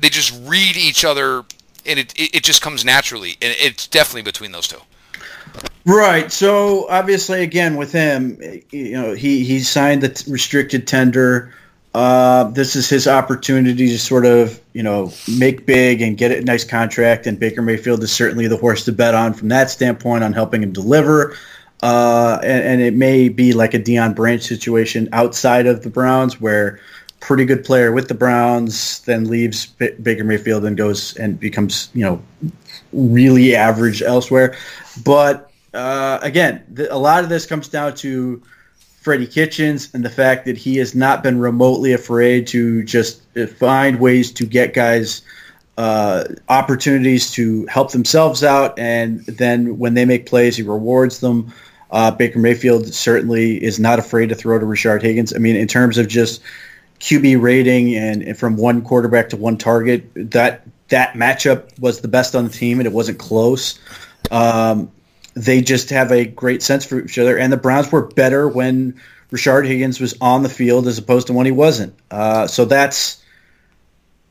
they 0.00 0.08
just 0.08 0.32
read 0.48 0.76
each 0.76 1.04
other, 1.04 1.44
and 1.86 2.00
it 2.00 2.12
it 2.16 2.42
just 2.42 2.60
comes 2.60 2.84
naturally, 2.84 3.36
and 3.40 3.54
it's 3.60 3.86
definitely 3.86 4.22
between 4.22 4.50
those 4.50 4.66
two. 4.66 4.80
Right. 5.86 6.30
So 6.30 6.88
obviously, 6.88 7.42
again, 7.42 7.76
with 7.76 7.92
him, 7.92 8.38
you 8.70 8.92
know, 8.92 9.14
he 9.14 9.44
he 9.44 9.60
signed 9.60 10.02
the 10.02 10.24
restricted 10.30 10.86
tender. 10.86 11.54
Uh, 11.92 12.44
this 12.44 12.76
is 12.76 12.88
his 12.88 13.08
opportunity 13.08 13.88
to 13.88 13.98
sort 13.98 14.24
of, 14.24 14.60
you 14.72 14.82
know, 14.82 15.12
make 15.38 15.66
big 15.66 16.00
and 16.00 16.16
get 16.16 16.30
a 16.30 16.40
nice 16.42 16.62
contract. 16.62 17.26
And 17.26 17.38
Baker 17.38 17.62
Mayfield 17.62 18.02
is 18.02 18.12
certainly 18.12 18.46
the 18.46 18.56
horse 18.56 18.84
to 18.84 18.92
bet 18.92 19.14
on 19.14 19.34
from 19.34 19.48
that 19.48 19.70
standpoint 19.70 20.22
on 20.22 20.32
helping 20.32 20.62
him 20.62 20.72
deliver. 20.72 21.36
Uh, 21.82 22.38
and, 22.42 22.62
and, 22.62 22.80
it 22.82 22.94
may 22.94 23.30
be 23.30 23.54
like 23.54 23.72
a 23.72 23.78
Deion 23.78 24.14
Branch 24.14 24.42
situation 24.42 25.08
outside 25.12 25.66
of 25.66 25.82
the 25.82 25.88
Browns 25.88 26.38
where 26.38 26.78
pretty 27.20 27.46
good 27.46 27.64
player 27.64 27.90
with 27.90 28.08
the 28.08 28.14
Browns 28.14 29.00
then 29.00 29.28
leaves 29.30 29.66
B- 29.66 29.92
Baker 30.02 30.22
Mayfield 30.22 30.66
and 30.66 30.76
goes 30.76 31.16
and 31.16 31.40
becomes, 31.40 31.88
you 31.94 32.04
know, 32.04 32.22
really 32.92 33.56
average 33.56 34.02
elsewhere. 34.02 34.56
But 35.04 35.50
uh, 35.72 36.18
again, 36.20 36.62
the, 36.70 36.92
a 36.94 36.96
lot 36.96 37.24
of 37.24 37.30
this 37.30 37.46
comes 37.46 37.68
down 37.68 37.94
to 37.96 38.42
Freddie 39.00 39.26
Kitchens 39.26 39.88
and 39.94 40.04
the 40.04 40.10
fact 40.10 40.44
that 40.44 40.58
he 40.58 40.76
has 40.76 40.94
not 40.94 41.22
been 41.22 41.40
remotely 41.40 41.94
afraid 41.94 42.46
to 42.48 42.82
just 42.82 43.22
find 43.56 43.98
ways 43.98 44.30
to 44.32 44.44
get 44.44 44.74
guys 44.74 45.22
uh, 45.78 46.24
opportunities 46.50 47.30
to 47.32 47.64
help 47.66 47.92
themselves 47.92 48.44
out, 48.44 48.78
and 48.78 49.24
then 49.24 49.78
when 49.78 49.94
they 49.94 50.04
make 50.04 50.26
plays, 50.26 50.54
he 50.54 50.62
rewards 50.62 51.20
them. 51.20 51.50
Uh, 51.90 52.10
Baker 52.10 52.38
Mayfield 52.38 52.92
certainly 52.92 53.62
is 53.62 53.80
not 53.80 53.98
afraid 53.98 54.28
to 54.28 54.34
throw 54.34 54.58
to 54.58 54.66
Rashard 54.66 55.00
Higgins. 55.00 55.34
I 55.34 55.38
mean, 55.38 55.56
in 55.56 55.66
terms 55.66 55.96
of 55.96 56.06
just 56.06 56.42
QB 57.00 57.40
rating 57.40 57.96
and, 57.96 58.22
and 58.22 58.38
from 58.38 58.56
one 58.56 58.82
quarterback 58.82 59.30
to 59.30 59.38
one 59.38 59.56
target, 59.56 60.10
that 60.32 60.66
that 60.88 61.14
matchup 61.14 61.78
was 61.80 62.02
the 62.02 62.08
best 62.08 62.36
on 62.36 62.44
the 62.44 62.50
team, 62.50 62.78
and 62.78 62.86
it 62.86 62.92
wasn't 62.92 63.18
close. 63.18 63.78
Um, 64.30 64.92
they 65.40 65.62
just 65.62 65.90
have 65.90 66.12
a 66.12 66.26
great 66.26 66.62
sense 66.62 66.84
for 66.84 67.00
each 67.00 67.18
other. 67.18 67.38
And 67.38 67.52
the 67.52 67.56
Browns 67.56 67.90
were 67.90 68.06
better 68.06 68.46
when 68.46 69.00
Rashard 69.30 69.66
Higgins 69.66 69.98
was 69.98 70.14
on 70.20 70.42
the 70.42 70.48
field 70.48 70.86
as 70.86 70.98
opposed 70.98 71.28
to 71.28 71.32
when 71.32 71.46
he 71.46 71.52
wasn't. 71.52 71.94
Uh, 72.10 72.46
so 72.46 72.66
that's, 72.66 73.22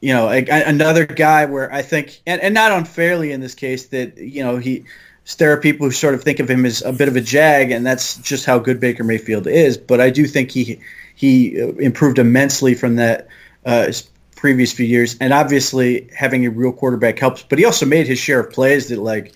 you 0.02 0.14
know, 0.14 0.30
a, 0.30 0.46
another 0.48 1.06
guy 1.06 1.46
where 1.46 1.74
I 1.74 1.82
think, 1.82 2.22
and, 2.28 2.42
and 2.42 2.54
not 2.54 2.72
unfairly 2.72 3.32
in 3.32 3.42
this 3.42 3.56
case, 3.56 3.88
that, 3.88 4.18
you 4.18 4.44
know, 4.44 4.58
he, 4.58 4.86
there 5.38 5.52
are 5.54 5.58
people 5.58 5.88
who 5.88 5.92
sort 5.92 6.14
of 6.14 6.24
think 6.24 6.40
of 6.40 6.50
him 6.50 6.66
as 6.66 6.82
a 6.82 6.94
bit 6.94 7.08
of 7.08 7.16
a 7.16 7.22
jag, 7.22 7.72
and 7.72 7.86
that's 7.86 8.18
just 8.18 8.46
how 8.46 8.60
good 8.60 8.80
Baker 8.80 9.04
Mayfield 9.04 9.48
is. 9.48 9.78
But 9.78 10.02
I 10.02 10.10
do 10.10 10.26
think 10.26 10.52
he 10.52 10.80
he 11.16 11.56
improved 11.58 12.18
immensely 12.18 12.74
from 12.74 12.96
that 12.96 13.28
uh, 13.66 13.92
previous 14.36 14.74
few 14.74 14.86
years, 14.88 15.18
and 15.20 15.32
obviously 15.32 16.10
having 16.16 16.46
a 16.46 16.50
real 16.50 16.72
quarterback 16.72 17.20
helps. 17.20 17.44
But 17.44 17.60
he 17.60 17.66
also 17.66 17.86
made 17.86 18.08
his 18.08 18.18
share 18.18 18.40
of 18.40 18.52
plays 18.52 18.88
that 18.88 19.00
like 19.00 19.34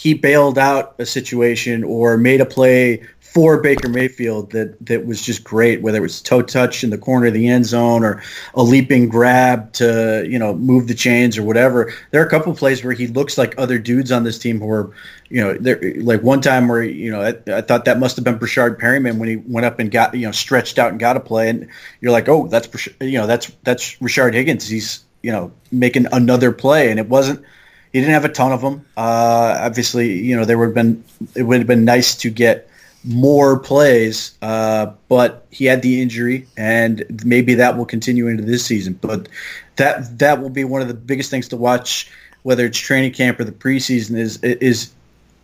he 0.00 0.14
bailed 0.14 0.56
out 0.56 0.94
a 0.98 1.04
situation 1.04 1.84
or 1.84 2.16
made 2.16 2.40
a 2.40 2.46
play 2.46 3.06
for 3.18 3.60
Baker 3.60 3.90
Mayfield 3.90 4.50
that 4.52 4.74
that 4.86 5.04
was 5.04 5.20
just 5.20 5.44
great, 5.44 5.82
whether 5.82 5.98
it 5.98 6.00
was 6.00 6.22
toe 6.22 6.40
touch 6.40 6.82
in 6.82 6.88
the 6.88 6.96
corner 6.96 7.26
of 7.26 7.34
the 7.34 7.46
end 7.48 7.66
zone 7.66 8.02
or 8.02 8.22
a 8.54 8.62
leaping 8.62 9.10
grab 9.10 9.70
to 9.74 10.26
you 10.26 10.38
know 10.38 10.54
move 10.54 10.88
the 10.88 10.94
chains 10.94 11.36
or 11.36 11.42
whatever. 11.42 11.92
There 12.12 12.22
are 12.22 12.24
a 12.24 12.30
couple 12.30 12.54
plays 12.54 12.82
where 12.82 12.94
he 12.94 13.08
looks 13.08 13.36
like 13.36 13.54
other 13.58 13.78
dudes 13.78 14.10
on 14.10 14.24
this 14.24 14.38
team 14.38 14.58
who 14.58 14.70
are 14.70 14.90
you 15.28 15.42
know 15.42 15.58
like 16.02 16.22
one 16.22 16.40
time 16.40 16.66
where 16.66 16.82
you 16.82 17.10
know 17.10 17.20
I, 17.20 17.58
I, 17.58 17.60
thought 17.60 17.84
that 17.84 17.98
must 17.98 18.16
have 18.16 18.24
been 18.24 18.38
Breshad 18.38 18.80
Perriman 18.80 19.18
when 19.18 19.28
he 19.28 19.36
went 19.36 19.66
up 19.66 19.78
and 19.78 19.90
got 19.90 20.14
you 20.14 20.24
know 20.24 20.32
stretched 20.32 20.78
out 20.78 20.92
and 20.92 20.98
got 20.98 21.18
a 21.18 21.20
play, 21.20 21.50
and 21.50 21.68
you're 22.00 22.12
like 22.12 22.26
oh 22.26 22.48
that's 22.48 22.88
you 23.02 23.18
know 23.18 23.26
that's 23.26 23.52
that's 23.64 23.96
Rashard 23.96 24.32
Higgins. 24.32 24.66
He's 24.66 25.04
you 25.22 25.30
know 25.30 25.52
making 25.70 26.06
another 26.10 26.52
play, 26.52 26.90
and 26.90 26.98
it 26.98 27.10
wasn't 27.10 27.44
he 27.92 28.00
didn't 28.00 28.14
have 28.14 28.24
a 28.24 28.28
ton 28.28 28.52
of 28.52 28.60
them. 28.60 28.84
Uh, 28.96 29.58
obviously, 29.60 30.20
you 30.20 30.36
know, 30.36 30.44
there 30.44 30.58
would 30.58 30.66
have 30.66 30.74
been 30.74 31.04
it 31.34 31.42
would 31.42 31.58
have 31.58 31.66
been 31.66 31.84
nice 31.84 32.16
to 32.16 32.30
get 32.30 32.68
more 33.02 33.58
plays, 33.58 34.36
uh, 34.42 34.92
but 35.08 35.46
he 35.50 35.64
had 35.64 35.82
the 35.82 36.02
injury, 36.02 36.46
and 36.56 37.22
maybe 37.24 37.54
that 37.54 37.76
will 37.76 37.86
continue 37.86 38.28
into 38.28 38.44
this 38.44 38.64
season. 38.64 38.98
But 39.00 39.28
that 39.76 40.18
that 40.18 40.40
will 40.40 40.50
be 40.50 40.64
one 40.64 40.82
of 40.82 40.88
the 40.88 40.94
biggest 40.94 41.30
things 41.30 41.48
to 41.48 41.56
watch, 41.56 42.10
whether 42.42 42.66
it's 42.66 42.78
training 42.78 43.12
camp 43.12 43.40
or 43.40 43.44
the 43.44 43.52
preseason. 43.52 44.16
Is 44.16 44.38
is 44.42 44.92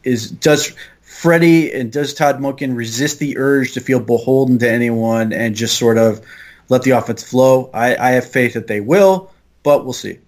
is 0.04 0.30
does 0.30 0.74
Freddie 1.02 1.72
and 1.72 1.90
does 1.90 2.14
Todd 2.14 2.38
Monken 2.40 2.76
resist 2.76 3.18
the 3.18 3.38
urge 3.38 3.72
to 3.72 3.80
feel 3.80 4.00
beholden 4.00 4.58
to 4.58 4.70
anyone 4.70 5.32
and 5.32 5.54
just 5.54 5.78
sort 5.78 5.98
of 5.98 6.20
let 6.68 6.82
the 6.82 6.90
offense 6.92 7.22
flow? 7.22 7.70
I, 7.72 7.96
I 7.96 8.10
have 8.12 8.30
faith 8.30 8.54
that 8.54 8.66
they 8.66 8.80
will, 8.80 9.32
but 9.62 9.84
we'll 9.84 9.94
see. 9.94 10.18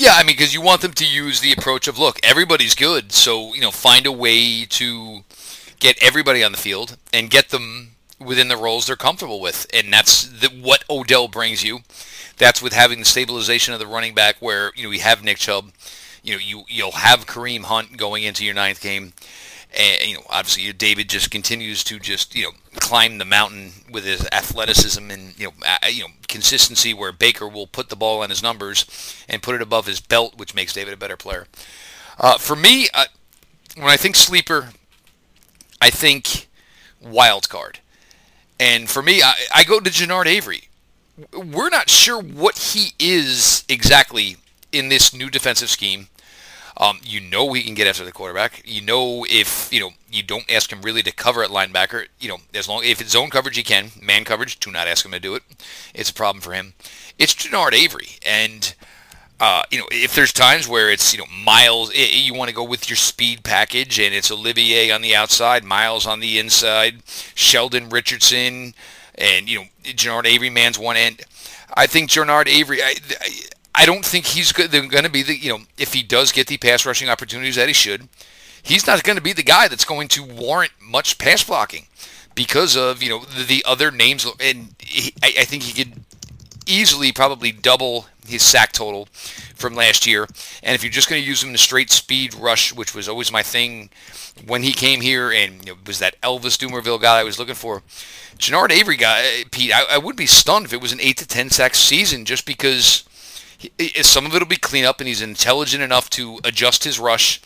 Yeah, 0.00 0.14
I 0.14 0.22
mean, 0.22 0.34
because 0.34 0.54
you 0.54 0.62
want 0.62 0.80
them 0.80 0.94
to 0.94 1.04
use 1.04 1.42
the 1.42 1.52
approach 1.52 1.86
of, 1.86 1.98
look, 1.98 2.18
everybody's 2.22 2.74
good, 2.74 3.12
so 3.12 3.52
you 3.52 3.60
know, 3.60 3.70
find 3.70 4.06
a 4.06 4.12
way 4.12 4.64
to 4.64 5.24
get 5.78 6.02
everybody 6.02 6.42
on 6.42 6.52
the 6.52 6.58
field 6.58 6.96
and 7.12 7.28
get 7.28 7.50
them 7.50 7.90
within 8.18 8.48
the 8.48 8.56
roles 8.56 8.86
they're 8.86 8.96
comfortable 8.96 9.42
with, 9.42 9.66
and 9.74 9.92
that's 9.92 10.24
the, 10.26 10.48
what 10.48 10.84
Odell 10.88 11.28
brings 11.28 11.62
you. 11.62 11.80
That's 12.38 12.62
with 12.62 12.72
having 12.72 13.00
the 13.00 13.04
stabilization 13.04 13.74
of 13.74 13.78
the 13.78 13.86
running 13.86 14.14
back, 14.14 14.36
where 14.40 14.72
you 14.74 14.84
know 14.84 14.88
we 14.88 15.00
have 15.00 15.22
Nick 15.22 15.36
Chubb, 15.36 15.70
you 16.22 16.32
know 16.32 16.40
you 16.42 16.64
you'll 16.66 16.92
have 16.92 17.26
Kareem 17.26 17.64
Hunt 17.64 17.98
going 17.98 18.22
into 18.22 18.42
your 18.42 18.54
ninth 18.54 18.80
game, 18.80 19.12
and 19.76 20.08
you 20.08 20.16
know 20.16 20.22
obviously 20.28 20.72
David 20.72 21.08
just 21.08 21.30
continues 21.30 21.84
to 21.84 21.98
just 21.98 22.34
you 22.34 22.44
know 22.44 22.50
climb 22.76 23.18
the 23.18 23.24
mountain 23.24 23.72
with 23.90 24.04
his 24.04 24.26
athleticism 24.32 25.10
and 25.10 25.38
you 25.38 25.46
know 25.48 25.52
uh, 25.66 25.86
you 25.88 26.02
know 26.02 26.10
consistency 26.28 26.94
where 26.94 27.12
Baker 27.12 27.48
will 27.48 27.66
put 27.66 27.88
the 27.88 27.96
ball 27.96 28.22
on 28.22 28.30
his 28.30 28.42
numbers 28.42 28.86
and 29.28 29.42
put 29.42 29.54
it 29.54 29.62
above 29.62 29.86
his 29.86 30.00
belt, 30.00 30.36
which 30.36 30.54
makes 30.54 30.72
David 30.72 30.94
a 30.94 30.96
better 30.96 31.16
player. 31.16 31.46
Uh, 32.18 32.38
for 32.38 32.56
me, 32.56 32.88
uh, 32.94 33.06
when 33.76 33.88
I 33.88 33.96
think 33.96 34.16
sleeper, 34.16 34.70
I 35.80 35.90
think 35.90 36.48
wild 37.00 37.48
card, 37.48 37.80
and 38.58 38.90
for 38.90 39.02
me, 39.02 39.22
I, 39.22 39.34
I 39.54 39.64
go 39.64 39.80
to 39.80 39.90
Genard 39.90 40.26
Avery. 40.26 40.68
We're 41.32 41.70
not 41.70 41.90
sure 41.90 42.20
what 42.20 42.58
he 42.58 42.92
is 42.98 43.64
exactly 43.68 44.36
in 44.72 44.88
this 44.88 45.12
new 45.14 45.30
defensive 45.30 45.70
scheme. 45.70 46.08
Um, 46.80 46.98
you 47.04 47.20
know 47.20 47.52
he 47.52 47.62
can 47.62 47.74
get 47.74 47.86
after 47.86 48.06
the 48.06 48.10
quarterback. 48.10 48.62
You 48.64 48.80
know 48.80 49.26
if 49.28 49.70
you 49.70 49.80
know 49.80 49.90
you 50.10 50.22
don't 50.22 50.50
ask 50.50 50.72
him 50.72 50.80
really 50.80 51.02
to 51.02 51.12
cover 51.12 51.44
at 51.44 51.50
linebacker. 51.50 52.06
You 52.18 52.30
know 52.30 52.38
as 52.54 52.68
long 52.68 52.82
if 52.82 53.02
it's 53.02 53.10
zone 53.10 53.28
coverage 53.28 53.56
he 53.56 53.62
can. 53.62 53.90
Man 54.00 54.24
coverage, 54.24 54.58
do 54.58 54.70
not 54.70 54.88
ask 54.88 55.04
him 55.04 55.12
to 55.12 55.20
do 55.20 55.34
it. 55.34 55.42
It's 55.94 56.08
a 56.08 56.14
problem 56.14 56.40
for 56.40 56.54
him. 56.54 56.72
It's 57.18 57.34
Genard 57.34 57.74
Avery, 57.74 58.08
and 58.24 58.74
uh, 59.38 59.64
you 59.70 59.78
know 59.78 59.84
if 59.90 60.14
there's 60.14 60.32
times 60.32 60.66
where 60.66 60.90
it's 60.90 61.12
you 61.12 61.18
know 61.18 61.26
Myles, 61.44 61.90
it, 61.90 62.14
you 62.14 62.32
want 62.32 62.48
to 62.48 62.56
go 62.56 62.64
with 62.64 62.88
your 62.88 62.96
speed 62.96 63.44
package, 63.44 64.00
and 64.00 64.14
it's 64.14 64.30
Olivier 64.30 64.90
on 64.90 65.02
the 65.02 65.14
outside, 65.14 65.64
Myles 65.64 66.06
on 66.06 66.20
the 66.20 66.38
inside, 66.38 67.02
Sheldon 67.34 67.90
Richardson, 67.90 68.72
and 69.16 69.50
you 69.50 69.58
know 69.58 69.64
Genard 69.84 70.24
Avery 70.24 70.48
man's 70.48 70.78
one 70.78 70.96
end. 70.96 71.26
I 71.74 71.86
think 71.86 72.08
Genard 72.08 72.48
Avery. 72.48 72.82
I, 72.82 72.94
I, 73.20 73.28
I 73.74 73.86
don't 73.86 74.04
think 74.04 74.26
he's 74.26 74.52
going 74.52 74.70
to 74.90 75.10
be 75.10 75.22
the, 75.22 75.36
you 75.36 75.50
know, 75.50 75.60
if 75.78 75.92
he 75.92 76.02
does 76.02 76.32
get 76.32 76.46
the 76.48 76.58
pass 76.58 76.84
rushing 76.84 77.08
opportunities 77.08 77.56
that 77.56 77.68
he 77.68 77.74
should, 77.74 78.08
he's 78.62 78.86
not 78.86 79.02
going 79.02 79.16
to 79.16 79.22
be 79.22 79.32
the 79.32 79.42
guy 79.42 79.68
that's 79.68 79.84
going 79.84 80.08
to 80.08 80.24
warrant 80.24 80.72
much 80.80 81.18
pass 81.18 81.44
blocking 81.44 81.86
because 82.34 82.76
of, 82.76 83.02
you 83.02 83.08
know, 83.08 83.20
the, 83.20 83.44
the 83.44 83.64
other 83.66 83.90
names. 83.90 84.26
And 84.40 84.74
he, 84.78 85.14
I, 85.22 85.34
I 85.40 85.44
think 85.44 85.62
he 85.62 85.84
could 85.84 86.02
easily 86.66 87.12
probably 87.12 87.52
double 87.52 88.06
his 88.26 88.42
sack 88.42 88.72
total 88.72 89.06
from 89.54 89.74
last 89.74 90.06
year. 90.06 90.26
And 90.62 90.74
if 90.74 90.82
you're 90.82 90.92
just 90.92 91.08
going 91.08 91.22
to 91.22 91.28
use 91.28 91.42
him 91.42 91.48
in 91.50 91.52
the 91.52 91.58
straight 91.58 91.90
speed 91.90 92.34
rush, 92.34 92.74
which 92.74 92.94
was 92.94 93.08
always 93.08 93.30
my 93.30 93.42
thing 93.42 93.90
when 94.46 94.62
he 94.62 94.72
came 94.72 95.00
here 95.00 95.30
and 95.30 95.64
know, 95.64 95.74
was 95.86 95.98
that 95.98 96.20
Elvis 96.22 96.56
Dumervil 96.56 97.00
guy 97.00 97.20
I 97.20 97.24
was 97.24 97.38
looking 97.38 97.54
for. 97.54 97.82
Genard 98.38 98.70
Avery 98.70 98.96
guy, 98.96 99.44
Pete, 99.50 99.72
I, 99.74 99.84
I 99.90 99.98
would 99.98 100.16
be 100.16 100.26
stunned 100.26 100.64
if 100.64 100.72
it 100.72 100.80
was 100.80 100.92
an 100.92 101.00
8 101.00 101.16
to 101.18 101.26
10 101.26 101.50
sack 101.50 101.74
season 101.74 102.24
just 102.24 102.46
because 102.46 103.04
some 104.02 104.26
of 104.26 104.34
it 104.34 104.38
will 104.38 104.46
be 104.46 104.56
cleanup, 104.56 105.00
and 105.00 105.08
he's 105.08 105.22
intelligent 105.22 105.82
enough 105.82 106.10
to 106.10 106.40
adjust 106.44 106.84
his 106.84 106.98
rush 106.98 107.40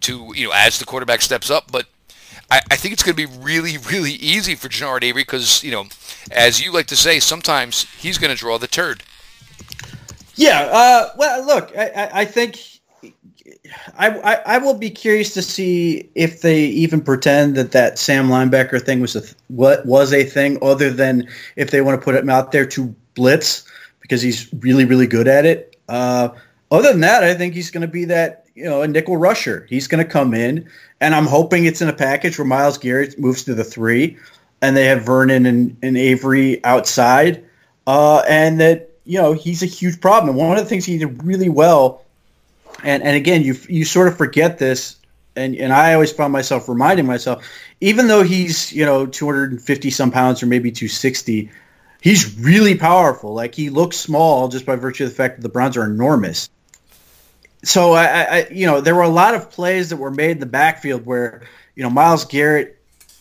to 0.00 0.32
you 0.34 0.46
know 0.46 0.52
as 0.54 0.78
the 0.78 0.84
quarterback 0.84 1.22
steps 1.22 1.50
up. 1.50 1.70
But 1.70 1.86
I, 2.50 2.60
I 2.70 2.76
think 2.76 2.92
it's 2.92 3.02
going 3.02 3.16
to 3.16 3.28
be 3.28 3.38
really, 3.40 3.78
really 3.78 4.12
easy 4.12 4.54
for 4.54 4.68
Genard 4.68 5.04
Avery 5.04 5.22
because 5.22 5.62
you 5.62 5.70
know, 5.70 5.86
as 6.30 6.64
you 6.64 6.72
like 6.72 6.86
to 6.86 6.96
say, 6.96 7.20
sometimes 7.20 7.86
he's 7.98 8.18
going 8.18 8.34
to 8.34 8.38
draw 8.38 8.58
the 8.58 8.66
turd. 8.66 9.02
Yeah. 10.34 10.68
Uh, 10.72 11.10
well, 11.16 11.46
look, 11.46 11.72
I, 11.76 12.10
I 12.12 12.24
think. 12.24 12.58
I, 13.96 14.08
I, 14.08 14.34
I 14.46 14.58
will 14.58 14.74
be 14.74 14.90
curious 14.90 15.32
to 15.34 15.42
see 15.42 16.10
if 16.16 16.40
they 16.40 16.64
even 16.64 17.00
pretend 17.00 17.54
that 17.54 17.70
that 17.70 18.00
Sam 18.00 18.26
linebacker 18.26 18.82
thing 18.82 19.00
was 19.00 19.14
a 19.14 19.22
what 19.46 19.86
was 19.86 20.12
a 20.12 20.24
thing 20.24 20.58
other 20.60 20.90
than 20.90 21.28
if 21.54 21.70
they 21.70 21.80
want 21.80 22.00
to 22.00 22.04
put 22.04 22.16
him 22.16 22.28
out 22.28 22.50
there 22.50 22.66
to 22.66 22.94
blitz 23.14 23.69
because 24.10 24.22
he's 24.22 24.52
really, 24.58 24.84
really 24.86 25.06
good 25.06 25.28
at 25.28 25.46
it. 25.46 25.76
Uh, 25.88 26.30
other 26.68 26.90
than 26.90 27.02
that, 27.02 27.22
I 27.22 27.34
think 27.34 27.54
he's 27.54 27.70
going 27.70 27.82
to 27.82 27.88
be 27.88 28.06
that, 28.06 28.44
you 28.56 28.64
know, 28.64 28.82
a 28.82 28.88
nickel 28.88 29.16
rusher. 29.16 29.68
He's 29.70 29.86
going 29.86 30.04
to 30.04 30.10
come 30.10 30.34
in, 30.34 30.68
and 31.00 31.14
I'm 31.14 31.26
hoping 31.26 31.64
it's 31.64 31.80
in 31.80 31.88
a 31.88 31.92
package 31.92 32.36
where 32.36 32.44
Myles 32.44 32.76
Garrett 32.76 33.20
moves 33.20 33.44
to 33.44 33.54
the 33.54 33.62
three, 33.62 34.18
and 34.60 34.76
they 34.76 34.86
have 34.86 35.04
Vernon 35.04 35.46
and, 35.46 35.76
and 35.80 35.96
Avery 35.96 36.62
outside, 36.64 37.44
uh, 37.86 38.24
and 38.28 38.58
that, 38.58 38.90
you 39.04 39.22
know, 39.22 39.32
he's 39.32 39.62
a 39.62 39.66
huge 39.66 40.00
problem. 40.00 40.30
And 40.30 40.38
one 40.38 40.58
of 40.58 40.64
the 40.64 40.68
things 40.68 40.84
he 40.84 40.98
did 40.98 41.22
really 41.22 41.48
well, 41.48 42.02
and, 42.82 43.04
and 43.04 43.14
again, 43.14 43.42
you, 43.42 43.54
you 43.68 43.84
sort 43.84 44.08
of 44.08 44.16
forget 44.16 44.58
this, 44.58 44.96
and, 45.36 45.54
and 45.54 45.72
I 45.72 45.94
always 45.94 46.10
found 46.10 46.32
myself 46.32 46.68
reminding 46.68 47.06
myself, 47.06 47.48
even 47.80 48.08
though 48.08 48.24
he's, 48.24 48.72
you 48.72 48.84
know, 48.84 49.06
250 49.06 49.90
some 49.90 50.10
pounds 50.10 50.42
or 50.42 50.46
maybe 50.46 50.72
260, 50.72 51.48
he's 52.00 52.38
really 52.38 52.76
powerful. 52.76 53.34
Like 53.34 53.54
he 53.54 53.70
looks 53.70 53.96
small 53.96 54.48
just 54.48 54.66
by 54.66 54.76
virtue 54.76 55.04
of 55.04 55.10
the 55.10 55.16
fact 55.16 55.36
that 55.36 55.42
the 55.42 55.48
Browns 55.48 55.76
are 55.76 55.84
enormous. 55.84 56.50
So 57.62 57.92
I, 57.92 58.04
I, 58.04 58.48
you 58.50 58.66
know, 58.66 58.80
there 58.80 58.94
were 58.94 59.02
a 59.02 59.08
lot 59.08 59.34
of 59.34 59.50
plays 59.50 59.90
that 59.90 59.98
were 59.98 60.10
made 60.10 60.32
in 60.32 60.40
the 60.40 60.46
backfield 60.46 61.04
where 61.04 61.42
you 61.74 61.82
know 61.82 61.90
Myles 61.90 62.24
Garrett 62.24 62.78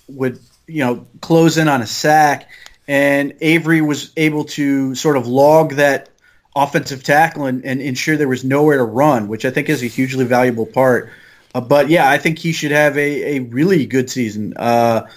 would 0.07 0.39
you 0.65 0.83
know 0.83 1.07
close 1.21 1.57
in 1.57 1.67
on 1.67 1.81
a 1.81 1.87
sack, 1.87 2.49
and 2.87 3.33
Avery 3.41 3.81
was 3.81 4.11
able 4.15 4.45
to 4.45 4.95
sort 4.95 5.17
of 5.17 5.27
log 5.27 5.73
that 5.73 6.09
offensive 6.55 7.03
tackle 7.03 7.45
and, 7.45 7.65
and 7.65 7.81
ensure 7.81 8.17
there 8.17 8.27
was 8.27 8.43
nowhere 8.43 8.77
to 8.77 8.83
run, 8.83 9.27
which 9.27 9.45
I 9.45 9.51
think 9.51 9.69
is 9.69 9.83
a 9.83 9.87
hugely 9.87 10.25
valuable 10.25 10.65
part. 10.65 11.09
Uh, 11.53 11.61
but 11.61 11.89
yeah, 11.89 12.09
I 12.09 12.17
think 12.17 12.39
he 12.39 12.51
should 12.51 12.71
have 12.71 12.97
a, 12.97 13.37
a 13.37 13.39
really 13.39 13.85
good 13.85 14.09
season. 14.09 14.53
Uh, 14.55 15.07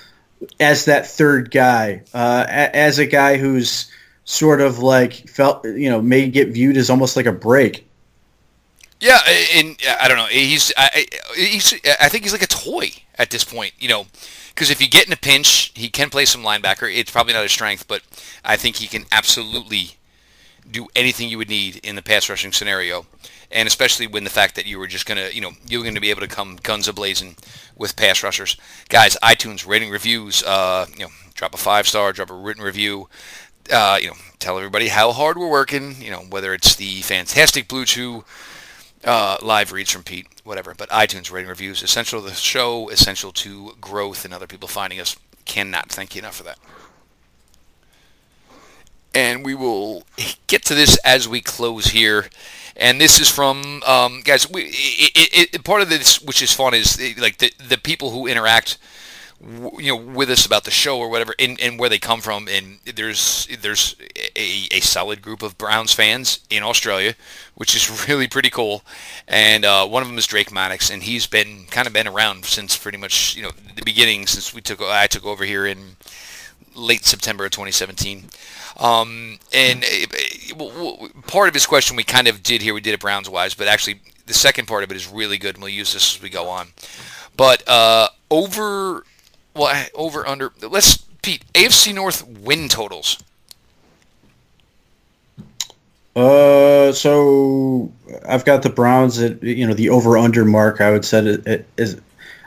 as 0.61 0.86
that 0.86 1.07
third 1.07 1.51
guy, 1.51 2.03
uh, 2.14 2.45
as 2.49 2.99
a 2.99 3.07
guy 3.07 3.36
who's 3.36 3.90
sort 4.24 4.61
of 4.61 4.78
like 4.78 5.12
felt, 5.28 5.64
you 5.64 5.90
know, 5.90 6.01
may 6.01 6.28
get 6.28 6.49
viewed 6.49 6.76
as 6.76 6.90
almost 6.90 7.16
like 7.16 7.26
a 7.26 7.32
break. 7.32 7.86
Yeah, 9.01 9.18
and 9.55 9.76
I 10.01 10.07
don't 10.07 10.16
know. 10.16 10.26
He's 10.26 10.72
I, 10.76 11.07
he's 11.34 11.74
I 12.01 12.09
think 12.09 12.22
he's 12.22 12.32
like 12.32 12.43
a 12.43 12.47
toy 12.47 12.90
at 13.18 13.30
this 13.30 13.43
point. 13.43 13.72
You 13.80 13.88
know, 13.88 14.07
because 14.55 14.70
if 14.70 14.80
you 14.80 14.88
get 14.88 15.07
in 15.07 15.12
a 15.12 15.16
pinch, 15.16 15.72
he 15.74 15.88
can 15.88 16.09
play 16.09 16.24
some 16.24 16.43
linebacker. 16.43 16.95
It's 16.95 17.11
probably 17.11 17.32
not 17.32 17.43
his 17.43 17.51
strength, 17.51 17.88
but 17.88 18.03
I 18.45 18.57
think 18.57 18.76
he 18.76 18.86
can 18.86 19.07
absolutely 19.11 19.97
do 20.70 20.86
anything 20.95 21.28
you 21.28 21.38
would 21.38 21.49
need 21.49 21.76
in 21.84 21.97
the 21.97 22.03
pass 22.03 22.30
rushing 22.30 22.53
scenario 22.53 23.05
and 23.53 23.66
especially 23.66 24.07
when 24.07 24.24
the 24.24 24.30
fact 24.30 24.55
that 24.57 24.66
you 24.66 24.78
were 24.78 24.86
just 24.86 25.07
gonna, 25.07 25.28
you 25.32 25.40
know, 25.40 25.53
you 25.66 25.78
were 25.78 25.84
gonna 25.84 26.00
be 26.00 26.11
able 26.11 26.20
to 26.20 26.28
come 26.28 26.59
guns 26.62 26.88
a 26.88 26.92
blazing 26.92 27.36
with 27.76 27.96
pass 27.96 28.22
rushers, 28.22 28.57
guys. 28.88 29.16
iTunes 29.22 29.66
rating 29.66 29.90
reviews, 29.90 30.42
uh, 30.42 30.86
you 30.92 31.05
know, 31.05 31.11
drop 31.34 31.55
a 31.55 31.59
five 31.59 31.86
star, 31.86 32.12
drop 32.12 32.30
a 32.30 32.34
written 32.34 32.62
review. 32.62 33.09
Uh, 33.72 33.96
you 34.00 34.09
know, 34.09 34.16
tell 34.40 34.59
everybody 34.59 34.88
how 34.88 35.12
hard 35.12 35.38
we're 35.38 35.48
working. 35.48 36.00
You 36.03 36.11
know, 36.11 36.20
whether 36.20 36.53
it's 36.53 36.74
the 36.74 37.00
fantastic 37.03 37.68
Blue 37.68 37.84
Chew 37.84 38.24
uh, 39.05 39.36
live 39.40 39.70
reads 39.70 39.90
from 39.90 40.03
Pete, 40.03 40.26
whatever. 40.42 40.74
But 40.74 40.88
iTunes 40.90 41.30
rating 41.30 41.48
reviews 41.48 41.82
essential 41.82 42.20
to 42.22 42.28
the 42.28 42.34
show, 42.34 42.88
essential 42.88 43.30
to 43.32 43.76
growth 43.80 44.24
and 44.24 44.34
other 44.34 44.48
people 44.48 44.68
finding 44.68 44.98
us. 44.98 45.16
Cannot 45.44 45.90
thank 45.90 46.14
you 46.14 46.20
enough 46.20 46.36
for 46.36 46.44
that 46.44 46.59
and 49.14 49.44
we 49.44 49.55
will 49.55 50.05
get 50.46 50.64
to 50.66 50.74
this 50.74 50.96
as 50.98 51.28
we 51.28 51.40
close 51.40 51.86
here. 51.86 52.28
And 52.76 53.00
this 53.00 53.20
is 53.20 53.28
from 53.30 53.82
um, 53.86 54.22
guys. 54.22 54.50
We, 54.50 54.64
it, 54.64 55.54
it, 55.54 55.64
part 55.64 55.82
of 55.82 55.88
this, 55.88 56.20
which 56.22 56.42
is 56.42 56.52
fun, 56.52 56.74
is 56.74 56.98
like 57.18 57.38
the 57.38 57.52
the 57.68 57.78
people 57.78 58.10
who 58.10 58.26
interact, 58.26 58.78
you 59.78 59.94
know, 59.94 59.96
with 59.96 60.30
us 60.30 60.46
about 60.46 60.64
the 60.64 60.70
show 60.70 60.98
or 60.98 61.08
whatever, 61.10 61.34
and, 61.38 61.60
and 61.60 61.78
where 61.78 61.88
they 61.88 61.98
come 61.98 62.20
from. 62.20 62.48
And 62.48 62.78
there's 62.84 63.46
there's 63.60 63.96
a, 64.36 64.68
a 64.70 64.80
solid 64.80 65.20
group 65.20 65.42
of 65.42 65.58
Browns 65.58 65.92
fans 65.92 66.40
in 66.48 66.62
Australia, 66.62 67.14
which 67.54 67.76
is 67.76 68.06
really 68.08 68.26
pretty 68.26 68.50
cool. 68.50 68.82
And 69.28 69.64
uh, 69.64 69.86
one 69.86 70.02
of 70.02 70.08
them 70.08 70.18
is 70.18 70.26
Drake 70.26 70.52
Maddox, 70.52 70.90
and 70.90 71.02
he's 71.02 71.26
been 71.26 71.66
kind 71.70 71.86
of 71.86 71.92
been 71.92 72.08
around 72.08 72.46
since 72.46 72.76
pretty 72.76 72.98
much 72.98 73.36
you 73.36 73.42
know 73.42 73.50
the 73.74 73.82
beginning 73.82 74.26
since 74.26 74.54
we 74.54 74.60
took 74.60 74.80
I 74.80 75.06
took 75.06 75.26
over 75.26 75.44
here 75.44 75.66
in 75.66 75.96
late 76.74 77.04
September 77.04 77.44
of 77.44 77.50
2017. 77.50 78.24
Um, 78.78 79.38
and 79.52 79.84
uh, 79.84 81.08
part 81.26 81.48
of 81.48 81.54
his 81.54 81.66
question 81.66 81.96
we 81.96 82.04
kind 82.04 82.28
of 82.28 82.42
did 82.42 82.62
here, 82.62 82.74
we 82.74 82.80
did 82.80 82.94
it 82.94 83.00
Browns 83.00 83.28
wise, 83.28 83.54
but 83.54 83.68
actually 83.68 84.00
the 84.26 84.34
second 84.34 84.66
part 84.66 84.84
of 84.84 84.90
it 84.90 84.96
is 84.96 85.08
really 85.08 85.38
good, 85.38 85.56
and 85.56 85.62
we'll 85.62 85.72
use 85.72 85.92
this 85.92 86.16
as 86.16 86.22
we 86.22 86.30
go 86.30 86.48
on. 86.48 86.68
But 87.36 87.66
uh, 87.68 88.08
over, 88.30 89.04
well, 89.54 89.86
over 89.94 90.26
under. 90.26 90.52
Let's 90.60 90.98
Pete 91.22 91.44
AFC 91.54 91.94
North 91.94 92.26
win 92.26 92.68
totals. 92.68 93.22
Uh, 96.14 96.92
so 96.92 97.90
I've 98.28 98.44
got 98.44 98.62
the 98.62 98.68
Browns 98.68 99.18
at 99.18 99.42
you 99.42 99.66
know 99.66 99.74
the 99.74 99.88
over 99.88 100.18
under 100.18 100.44
mark. 100.44 100.80
I 100.80 100.90
would 100.90 101.04
set 101.04 101.26
it, 101.26 101.46
it 101.46 101.66
is. 101.78 102.00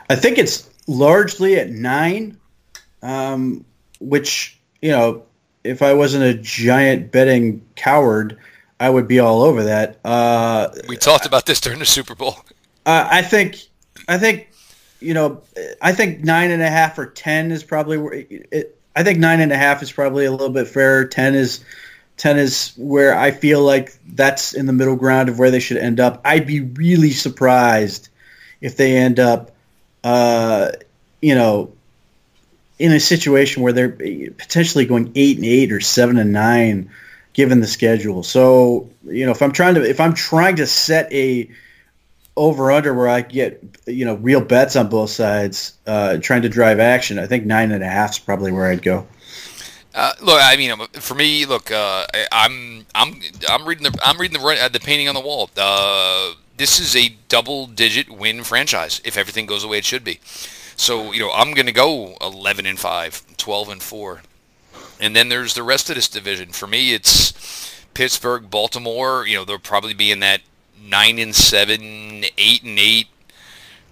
I 0.08 0.14
think 0.14 0.38
it's 0.38 0.70
largely 0.86 1.58
at 1.58 1.70
nine, 1.70 2.38
um, 3.02 3.64
which 4.00 4.58
you 4.80 4.90
know 4.90 5.22
if 5.66 5.82
I 5.82 5.94
wasn't 5.94 6.24
a 6.24 6.34
giant 6.34 7.10
betting 7.10 7.66
coward, 7.74 8.38
I 8.78 8.90
would 8.90 9.08
be 9.08 9.18
all 9.20 9.42
over 9.42 9.64
that. 9.64 9.98
Uh, 10.04 10.68
we 10.88 10.96
talked 10.96 11.26
about 11.26 11.46
this 11.46 11.60
during 11.60 11.78
the 11.78 11.86
Super 11.86 12.14
Bowl. 12.14 12.36
Uh, 12.84 13.08
I 13.10 13.22
think, 13.22 13.58
I 14.08 14.18
think, 14.18 14.48
you 15.00 15.14
know, 15.14 15.42
I 15.82 15.92
think 15.92 16.24
nine 16.24 16.50
and 16.50 16.62
a 16.62 16.68
half 16.70 16.98
or 16.98 17.06
ten 17.06 17.50
is 17.50 17.64
probably 17.64 17.98
where. 17.98 18.12
It, 18.14 18.78
I 18.94 19.02
think 19.02 19.18
nine 19.18 19.40
and 19.40 19.52
a 19.52 19.56
half 19.56 19.82
is 19.82 19.92
probably 19.92 20.24
a 20.24 20.30
little 20.30 20.50
bit 20.50 20.68
fairer. 20.68 21.04
Ten 21.04 21.34
is, 21.34 21.62
ten 22.16 22.38
is 22.38 22.72
where 22.78 23.14
I 23.14 23.30
feel 23.30 23.62
like 23.62 23.98
that's 24.06 24.54
in 24.54 24.66
the 24.66 24.72
middle 24.72 24.96
ground 24.96 25.28
of 25.28 25.38
where 25.38 25.50
they 25.50 25.60
should 25.60 25.76
end 25.76 26.00
up. 26.00 26.22
I'd 26.24 26.46
be 26.46 26.60
really 26.60 27.10
surprised 27.10 28.08
if 28.62 28.76
they 28.76 28.96
end 28.96 29.20
up, 29.20 29.50
uh, 30.02 30.70
you 31.20 31.34
know, 31.34 31.75
in 32.78 32.92
a 32.92 33.00
situation 33.00 33.62
where 33.62 33.72
they're 33.72 33.90
potentially 33.90 34.84
going 34.84 35.12
eight 35.14 35.36
and 35.36 35.46
eight 35.46 35.72
or 35.72 35.80
seven 35.80 36.18
and 36.18 36.32
nine, 36.32 36.90
given 37.32 37.60
the 37.60 37.66
schedule. 37.66 38.22
So 38.22 38.90
you 39.04 39.26
know, 39.26 39.32
if 39.32 39.42
I'm 39.42 39.52
trying 39.52 39.74
to 39.76 39.88
if 39.88 40.00
I'm 40.00 40.14
trying 40.14 40.56
to 40.56 40.66
set 40.66 41.12
a 41.12 41.50
over 42.36 42.70
under 42.70 42.92
where 42.92 43.08
I 43.08 43.22
get 43.22 43.62
you 43.86 44.04
know 44.04 44.14
real 44.14 44.40
bets 44.40 44.76
on 44.76 44.88
both 44.88 45.10
sides, 45.10 45.74
uh, 45.86 46.18
trying 46.18 46.42
to 46.42 46.48
drive 46.48 46.78
action, 46.78 47.18
I 47.18 47.26
think 47.26 47.46
nine 47.46 47.72
and 47.72 47.82
a 47.82 47.88
half 47.88 48.12
is 48.12 48.18
probably 48.18 48.52
where 48.52 48.66
I'd 48.66 48.82
go. 48.82 49.06
Uh, 49.94 50.12
look, 50.20 50.38
I 50.42 50.56
mean, 50.56 50.76
for 50.92 51.14
me, 51.14 51.46
look, 51.46 51.70
uh, 51.70 52.06
I'm 52.30 52.84
I'm 52.94 53.18
I'm 53.48 53.66
reading 53.66 53.84
the 53.84 53.98
I'm 54.04 54.18
reading 54.20 54.38
the 54.38 54.46
uh, 54.46 54.68
the 54.68 54.80
painting 54.80 55.08
on 55.08 55.14
the 55.14 55.22
wall. 55.22 55.48
Uh, 55.56 56.34
this 56.58 56.78
is 56.80 56.96
a 56.96 57.14
double-digit 57.28 58.10
win 58.10 58.42
franchise 58.42 59.00
if 59.04 59.16
everything 59.16 59.46
goes 59.46 59.62
the 59.62 59.68
way 59.68 59.78
it 59.78 59.84
should 59.84 60.04
be. 60.04 60.20
So, 60.76 61.12
you 61.12 61.20
know, 61.20 61.32
I'm 61.32 61.54
going 61.54 61.66
to 61.66 61.72
go 61.72 62.16
11 62.20 62.66
and 62.66 62.78
5, 62.78 63.36
12 63.36 63.68
and 63.68 63.82
4. 63.82 64.22
And 65.00 65.16
then 65.16 65.28
there's 65.28 65.54
the 65.54 65.62
rest 65.62 65.88
of 65.90 65.96
this 65.96 66.08
division. 66.08 66.50
For 66.50 66.66
me, 66.66 66.94
it's 66.94 67.84
Pittsburgh, 67.94 68.50
Baltimore, 68.50 69.26
you 69.26 69.36
know, 69.36 69.44
they'll 69.44 69.58
probably 69.58 69.94
be 69.94 70.10
in 70.10 70.20
that 70.20 70.42
9 70.80 71.18
and 71.18 71.34
7, 71.34 71.80
8 71.82 72.62
and 72.62 72.78
8 72.78 73.06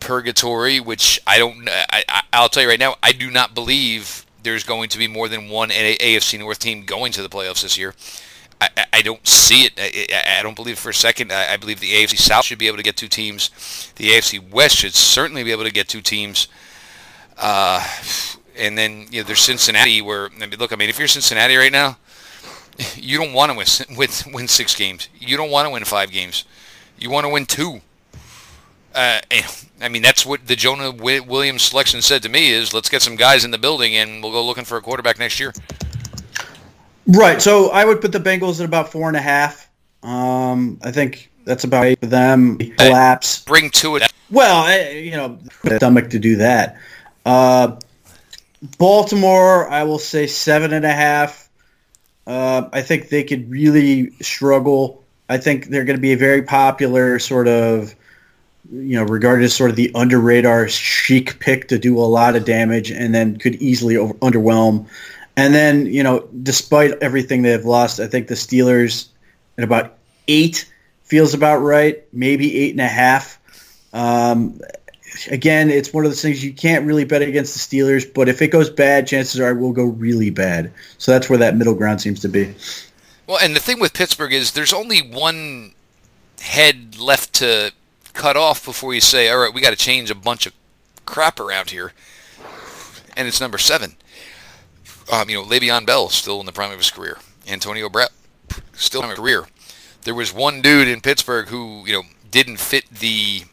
purgatory, 0.00 0.80
which 0.80 1.20
I 1.26 1.38
don't 1.38 1.66
I, 1.68 2.04
I'll 2.32 2.50
tell 2.50 2.62
you 2.62 2.68
right 2.68 2.78
now, 2.78 2.96
I 3.02 3.12
do 3.12 3.30
not 3.30 3.54
believe 3.54 4.26
there's 4.42 4.64
going 4.64 4.90
to 4.90 4.98
be 4.98 5.08
more 5.08 5.28
than 5.28 5.48
one 5.48 5.70
AFC 5.70 6.38
North 6.38 6.58
team 6.58 6.84
going 6.84 7.12
to 7.12 7.22
the 7.22 7.28
playoffs 7.28 7.62
this 7.62 7.78
year. 7.78 7.94
I, 8.60 8.68
I 8.92 9.02
don't 9.02 9.26
see 9.26 9.64
it. 9.64 9.72
I, 9.78 10.38
I, 10.38 10.42
don't 10.42 10.54
believe 10.54 10.78
for 10.78 10.90
a 10.90 10.94
second. 10.94 11.32
I, 11.32 11.54
I, 11.54 11.56
believe 11.56 11.80
the 11.80 11.92
AFC 11.92 12.16
South 12.16 12.44
should 12.44 12.58
be 12.58 12.68
able 12.68 12.76
to 12.76 12.82
get 12.82 12.96
two 12.96 13.08
teams. 13.08 13.50
The 13.96 14.10
AFC 14.10 14.50
West 14.50 14.76
should 14.76 14.94
certainly 14.94 15.42
be 15.42 15.50
able 15.50 15.64
to 15.64 15.72
get 15.72 15.88
two 15.88 16.00
teams. 16.00 16.48
Uh, 17.38 17.86
and 18.56 18.78
then 18.78 19.06
you 19.10 19.20
know 19.20 19.26
there's 19.26 19.40
Cincinnati 19.40 20.00
where 20.00 20.30
I 20.40 20.46
mean, 20.46 20.58
look. 20.58 20.72
I 20.72 20.76
mean, 20.76 20.88
if 20.88 20.98
you're 20.98 21.08
Cincinnati 21.08 21.56
right 21.56 21.72
now, 21.72 21.98
you 22.96 23.18
don't 23.18 23.32
want 23.32 23.52
to 23.52 23.56
win, 23.56 23.66
win 23.98 24.08
win 24.32 24.48
six 24.48 24.74
games. 24.74 25.08
You 25.18 25.36
don't 25.36 25.50
want 25.50 25.66
to 25.66 25.70
win 25.70 25.84
five 25.84 26.10
games. 26.10 26.44
You 26.98 27.10
want 27.10 27.24
to 27.24 27.28
win 27.28 27.46
two. 27.46 27.80
Uh, 28.94 29.20
I 29.82 29.88
mean, 29.88 30.02
that's 30.02 30.24
what 30.24 30.46
the 30.46 30.54
Jonah 30.54 30.92
Williams 30.92 31.62
selection 31.62 32.00
said 32.00 32.22
to 32.22 32.28
me 32.28 32.50
is 32.50 32.72
let's 32.72 32.88
get 32.88 33.02
some 33.02 33.16
guys 33.16 33.44
in 33.44 33.50
the 33.50 33.58
building 33.58 33.96
and 33.96 34.22
we'll 34.22 34.30
go 34.30 34.44
looking 34.44 34.64
for 34.64 34.76
a 34.76 34.80
quarterback 34.80 35.18
next 35.18 35.40
year. 35.40 35.52
Right. 37.06 37.42
So 37.42 37.70
I 37.70 37.84
would 37.84 38.00
put 38.00 38.12
the 38.12 38.20
Bengals 38.20 38.60
at 38.60 38.66
about 38.66 38.92
four 38.92 39.08
and 39.08 39.16
a 39.16 39.20
half. 39.20 39.68
Um, 40.04 40.78
I 40.82 40.92
think 40.92 41.30
that's 41.44 41.64
about 41.64 41.86
eight 41.86 41.98
for 42.00 42.06
them. 42.06 42.56
Collapse. 42.78 43.44
Bring 43.44 43.70
to 43.70 43.96
it. 43.96 44.12
Well, 44.30 44.92
you 44.92 45.12
know, 45.12 45.38
stomach 45.76 46.10
to 46.10 46.18
do 46.18 46.36
that. 46.36 46.78
Uh, 47.24 47.76
Baltimore, 48.78 49.68
I 49.68 49.84
will 49.84 49.98
say 49.98 50.26
seven 50.26 50.72
and 50.72 50.84
a 50.84 50.92
half. 50.92 51.48
Uh, 52.26 52.68
I 52.72 52.82
think 52.82 53.08
they 53.08 53.24
could 53.24 53.50
really 53.50 54.10
struggle. 54.22 55.04
I 55.28 55.38
think 55.38 55.66
they're 55.66 55.84
going 55.84 55.96
to 55.96 56.02
be 56.02 56.12
a 56.12 56.18
very 56.18 56.42
popular 56.42 57.18
sort 57.18 57.48
of, 57.48 57.94
you 58.72 58.96
know, 58.96 59.04
regarded 59.04 59.44
as 59.44 59.54
sort 59.54 59.70
of 59.70 59.76
the 59.76 59.90
under 59.94 60.18
radar 60.18 60.68
chic 60.68 61.38
pick 61.38 61.68
to 61.68 61.78
do 61.78 61.98
a 61.98 62.04
lot 62.04 62.36
of 62.36 62.44
damage 62.44 62.90
and 62.90 63.14
then 63.14 63.36
could 63.36 63.56
easily 63.56 63.96
over, 63.96 64.14
underwhelm. 64.14 64.86
And 65.36 65.54
then, 65.54 65.86
you 65.86 66.02
know, 66.02 66.28
despite 66.42 67.02
everything 67.02 67.42
they've 67.42 67.64
lost, 67.64 68.00
I 68.00 68.06
think 68.06 68.28
the 68.28 68.34
Steelers 68.34 69.08
at 69.58 69.64
about 69.64 69.94
eight 70.28 70.70
feels 71.02 71.34
about 71.34 71.58
right, 71.58 72.04
maybe 72.12 72.56
eight 72.56 72.70
and 72.70 72.80
a 72.80 72.88
half. 72.88 73.38
Um, 73.92 74.60
again, 75.30 75.70
it's 75.70 75.92
one 75.92 76.04
of 76.04 76.10
those 76.10 76.22
things 76.22 76.44
you 76.44 76.52
can't 76.52 76.86
really 76.86 77.04
bet 77.04 77.22
against 77.22 77.54
the 77.54 77.78
Steelers, 77.78 78.04
but 78.12 78.28
if 78.28 78.42
it 78.42 78.48
goes 78.48 78.70
bad, 78.70 79.06
chances 79.06 79.40
are 79.40 79.50
it 79.50 79.60
will 79.60 79.72
go 79.72 79.84
really 79.84 80.30
bad. 80.30 80.72
So 80.98 81.12
that's 81.12 81.28
where 81.28 81.38
that 81.38 81.56
middle 81.56 81.74
ground 81.74 82.00
seems 82.00 82.20
to 82.20 82.28
be. 82.28 82.54
Well, 83.26 83.38
and 83.40 83.56
the 83.56 83.60
thing 83.60 83.80
with 83.80 83.94
Pittsburgh 83.94 84.32
is 84.32 84.52
there's 84.52 84.72
only 84.72 85.00
one 85.00 85.72
head 86.40 86.98
left 86.98 87.32
to 87.34 87.72
cut 88.12 88.36
off 88.36 88.64
before 88.64 88.94
you 88.94 89.00
say, 89.00 89.30
all 89.30 89.38
right, 89.38 89.54
we 89.54 89.60
got 89.60 89.70
to 89.70 89.76
change 89.76 90.10
a 90.10 90.14
bunch 90.14 90.46
of 90.46 90.52
crap 91.06 91.40
around 91.40 91.70
here. 91.70 91.92
And 93.16 93.28
it's 93.28 93.40
number 93.40 93.58
seven. 93.58 93.96
Um, 95.10 95.28
you 95.28 95.36
know, 95.36 95.44
Le'Veon 95.44 95.86
Bell 95.86 96.08
still 96.08 96.40
in 96.40 96.46
the 96.46 96.52
prime 96.52 96.72
of 96.72 96.78
his 96.78 96.90
career. 96.90 97.18
Antonio 97.48 97.88
Brown 97.88 98.08
still 98.72 99.02
in 99.02 99.10
his 99.10 99.18
career. 99.18 99.46
There 100.02 100.14
was 100.14 100.32
one 100.32 100.60
dude 100.60 100.88
in 100.88 101.00
Pittsburgh 101.00 101.48
who, 101.48 101.84
you 101.86 101.92
know, 101.92 102.02
didn't 102.30 102.58
fit 102.58 102.88
the 102.90 103.44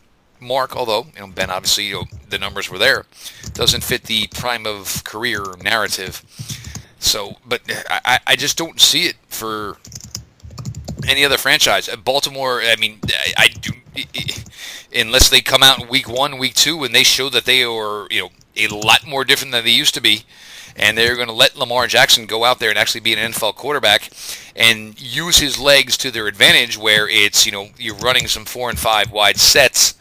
mark, 0.41 0.75
although, 0.75 1.07
you 1.15 1.21
know, 1.21 1.27
Ben 1.27 1.49
obviously, 1.49 1.85
you 1.85 1.93
know, 1.93 2.03
the 2.29 2.39
numbers 2.39 2.69
were 2.69 2.77
there. 2.77 3.05
Doesn't 3.53 3.83
fit 3.83 4.03
the 4.03 4.27
prime 4.27 4.65
of 4.65 5.03
career 5.03 5.43
narrative. 5.63 6.23
So, 6.99 7.37
but 7.45 7.61
I, 7.89 8.19
I 8.27 8.35
just 8.35 8.57
don't 8.57 8.79
see 8.79 9.05
it 9.05 9.15
for 9.27 9.77
any 11.07 11.25
other 11.25 11.37
franchise. 11.37 11.89
Uh, 11.89 11.95
Baltimore, 11.95 12.61
I 12.61 12.75
mean, 12.75 12.99
I, 13.37 13.45
I 13.45 13.47
do, 13.47 13.71
unless 14.95 15.29
they 15.29 15.41
come 15.41 15.63
out 15.63 15.81
in 15.81 15.89
week 15.89 16.07
one, 16.07 16.37
week 16.37 16.55
two, 16.55 16.83
and 16.83 16.93
they 16.93 17.03
show 17.03 17.29
that 17.29 17.45
they 17.45 17.63
are, 17.63 18.07
you 18.11 18.21
know, 18.21 18.29
a 18.57 18.67
lot 18.67 19.07
more 19.07 19.23
different 19.23 19.51
than 19.51 19.63
they 19.63 19.71
used 19.71 19.93
to 19.95 20.01
be 20.01 20.23
and 20.75 20.97
they're 20.97 21.15
going 21.15 21.27
to 21.27 21.33
let 21.33 21.55
Lamar 21.55 21.87
Jackson 21.87 22.25
go 22.25 22.43
out 22.43 22.59
there 22.59 22.69
and 22.69 22.79
actually 22.79 23.01
be 23.01 23.13
an 23.13 23.31
NFL 23.31 23.55
quarterback 23.55 24.09
and 24.55 24.99
use 24.99 25.37
his 25.37 25.59
legs 25.59 25.97
to 25.97 26.11
their 26.11 26.27
advantage 26.27 26.77
where 26.77 27.07
it's, 27.07 27.45
you 27.45 27.51
know, 27.51 27.69
you're 27.77 27.95
running 27.95 28.27
some 28.27 28.45
four 28.45 28.69
and 28.69 28.79
five 28.79 29.11
wide 29.11 29.37
sets 29.37 29.95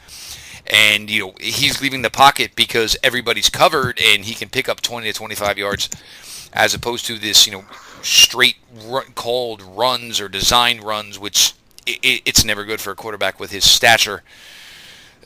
and, 0.71 1.11
you 1.11 1.27
know, 1.27 1.35
he's 1.41 1.83
leaving 1.83 2.03
the 2.03 2.11
pocket 2.11 2.53
because 2.55 2.97
everybody's 3.03 3.51
covered 3.51 4.01
and 4.01 4.25
he 4.25 4.35
can 4.35 4.49
pick 4.49 4.69
up 4.69 4.81
20 4.81 5.09
to 5.09 5.13
25 5.13 5.59
yards 5.59 5.91
as 6.53 6.75
opposed 6.75 7.07
to 7.07 7.19
this, 7.19 7.47
you 7.47 7.53
know, 7.53 7.65
straight 8.03 8.57
run, 8.87 9.05
called 9.15 9.63
runs 9.63 10.21
or 10.21 10.29
design 10.29 10.81
runs, 10.81 11.19
which 11.19 11.55
it, 11.87 12.23
it's 12.25 12.45
never 12.45 12.65
good 12.65 12.81
for 12.81 12.93
a 12.93 12.97
quarterback 12.97 13.41
with 13.41 13.51
his 13.51 13.69
stature. 13.69 14.23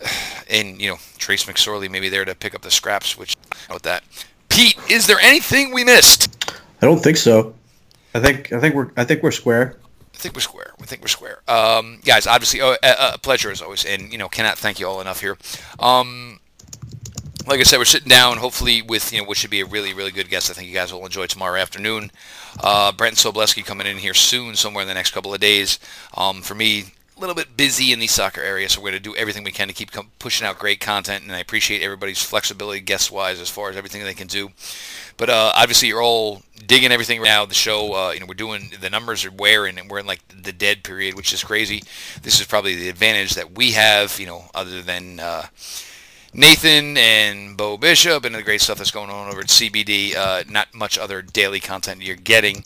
And, 0.51 0.79
you 0.79 0.91
know, 0.91 0.99
Trace 1.17 1.45
McSorley 1.47 1.91
maybe 1.91 2.11
there 2.11 2.27
to 2.27 2.35
pick 2.35 2.55
up 2.55 2.61
the 2.61 2.71
scraps, 2.71 3.17
which, 3.17 3.35
about 3.67 3.83
that. 3.85 4.05
Pete, 4.51 4.77
is 4.91 5.07
there 5.07 5.19
anything 5.19 5.73
we 5.73 5.85
missed? 5.85 6.37
I 6.83 6.87
don't 6.87 7.03
think 7.03 7.17
so. 7.17 7.55
I 8.15 8.21
think 8.21 8.53
I 8.53 8.61
think 8.61 8.75
we're 8.75 8.91
I 8.95 9.05
think 9.05 9.23
we're 9.23 9.31
square. 9.31 9.77
Think 10.25 10.37
we're 10.37 10.41
square. 10.41 10.73
We 10.81 10.87
think 10.87 11.03
we're 11.03 11.09
square. 11.09 11.43
Um, 11.47 12.01
guys, 12.03 12.27
obviously, 12.27 12.63
oh, 12.63 12.79
a, 12.83 13.13
a, 13.13 13.19
pleasure 13.19 13.51
as 13.51 13.61
always, 13.61 13.85
and 13.85 14.11
you 14.11 14.17
know, 14.17 14.27
cannot 14.27 14.57
thank 14.57 14.81
you 14.81 14.89
all 14.89 15.03
enough 15.03 15.21
here. 15.21 15.37
Um, 15.79 16.41
like 17.47 17.61
I 17.61 17.63
said, 17.65 17.77
we're 17.77 17.85
sitting 17.85 18.09
down, 18.09 18.39
hopefully, 18.39 18.81
with 18.81 19.13
you 19.13 19.19
know, 19.19 19.29
what 19.29 19.37
should 19.37 19.51
be 19.51 19.61
a 19.61 19.67
really, 19.67 19.93
really 19.93 20.13
good 20.13 20.31
guest. 20.31 20.51
I 20.51 20.55
think 20.55 20.67
you 20.67 20.73
guys 20.73 20.95
will 20.95 21.05
enjoy 21.05 21.27
tomorrow 21.27 21.61
afternoon. 21.61 22.11
Uh, 22.59 22.91
Brent 22.93 23.17
Sobleski 23.17 23.63
coming 23.67 23.87
in 23.87 23.99
here 23.99 24.15
soon, 24.15 24.57
somewhere 24.57 24.81
in 24.81 24.89
the 24.89 24.95
next 24.95 25.11
couple 25.11 25.35
of 25.35 25.41
days. 25.41 25.79
Um, 26.17 26.41
for 26.41 26.55
me, 26.55 26.85
a 27.17 27.21
little 27.21 27.35
bit 27.35 27.57
busy 27.57 27.93
in 27.93 28.01
the 28.01 28.07
soccer 28.07 28.41
area, 28.41 28.69
so 28.69 28.81
we're 28.81 28.91
going 28.91 29.03
to 29.03 29.11
do 29.11 29.15
everything 29.17 29.45
we 29.45 29.53
can 29.53 29.69
to 29.69 29.75
keep 29.75 29.91
pushing 30.19 30.47
out 30.47 30.59
great 30.59 30.81
content. 30.81 31.23
And 31.25 31.33
I 31.33 31.39
appreciate 31.39 31.83
everybody's 31.83 32.23
flexibility, 32.23 32.81
guest 32.81 33.13
wise, 33.13 33.41
as 33.41 33.49
far 33.49 33.71
as 33.71 33.77
everything 33.77 34.03
they 34.03 34.15
can 34.15 34.27
do. 34.27 34.51
But 35.17 35.31
uh, 35.31 35.53
obviously, 35.55 35.89
you're 35.89 36.03
all 36.03 36.43
digging 36.67 36.91
everything 36.91 37.21
right 37.21 37.29
now. 37.29 37.47
The 37.47 37.55
show, 37.55 37.95
uh, 37.95 38.11
you 38.11 38.21
know, 38.21 38.27
we're 38.27 38.35
doing 38.35 38.73
the 38.81 38.91
numbers 38.91 39.25
are 39.25 39.31
wearing, 39.31 39.79
and 39.79 39.89
we're 39.89 40.01
in 40.01 40.07
like 40.07 40.23
the 40.29 40.53
dead 40.53 40.83
period, 40.83 41.15
which 41.15 41.33
is 41.33 41.45
crazy. 41.45 41.85
This 42.23 42.41
is 42.41 42.47
probably 42.47 42.75
the 42.75 42.89
advantage 42.89 43.35
that 43.35 43.57
we 43.57 43.73
have, 43.73 44.19
you 44.19 44.27
know, 44.27 44.47
other 44.55 44.83
than. 44.83 45.21
Uh, 45.21 45.47
Nathan 46.37 46.97
and 46.97 47.57
Bo 47.57 47.77
Bishop 47.77 48.25
and 48.25 48.35
the 48.35 48.43
great 48.43 48.61
stuff 48.61 48.79
that's 48.79 48.91
going 48.91 49.09
on 49.09 49.29
over 49.29 49.43
at 49.43 49.47
CBD. 49.47 50.17
Uh, 50.17 50.43
not 50.51 50.75
much 50.75 50.99
other 50.99 51.23
daily 51.23 51.61
content 51.61 52.03
you're 52.03 52.17
getting, 52.17 52.65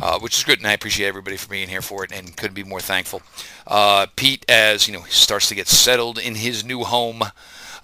uh, 0.00 0.18
which 0.18 0.38
is 0.38 0.44
good, 0.44 0.56
and 0.58 0.66
I 0.66 0.72
appreciate 0.72 1.08
everybody 1.08 1.36
for 1.36 1.50
being 1.50 1.68
here 1.68 1.82
for 1.82 2.04
it, 2.04 2.10
and 2.10 2.34
couldn't 2.34 2.54
be 2.54 2.64
more 2.64 2.80
thankful. 2.80 3.20
Uh, 3.66 4.06
Pete, 4.16 4.46
as 4.48 4.88
you 4.88 4.94
know, 4.94 5.02
starts 5.10 5.46
to 5.50 5.54
get 5.54 5.68
settled 5.68 6.18
in 6.18 6.36
his 6.36 6.64
new 6.64 6.84
home. 6.84 7.22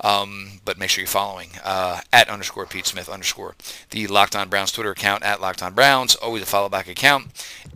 Um, 0.01 0.61
but 0.64 0.79
make 0.79 0.91
sure 0.91 1.03
you're 1.03 1.09
following 1.09 1.51
uh, 1.64 2.01
at 2.12 2.29
underscore 2.29 2.66
Pete 2.66 2.87
Smith 2.87 3.09
underscore 3.09 3.57
the 3.91 4.07
Locked 4.07 4.37
On 4.37 4.49
Browns 4.49 4.70
Twitter 4.70 4.93
account 4.93 5.24
at 5.24 5.41
Locked 5.41 5.61
On 5.61 5.74
Browns. 5.74 6.14
Always 6.14 6.45
a 6.45 6.47
follow 6.47 6.68
back 6.68 6.87
account. 6.87 7.26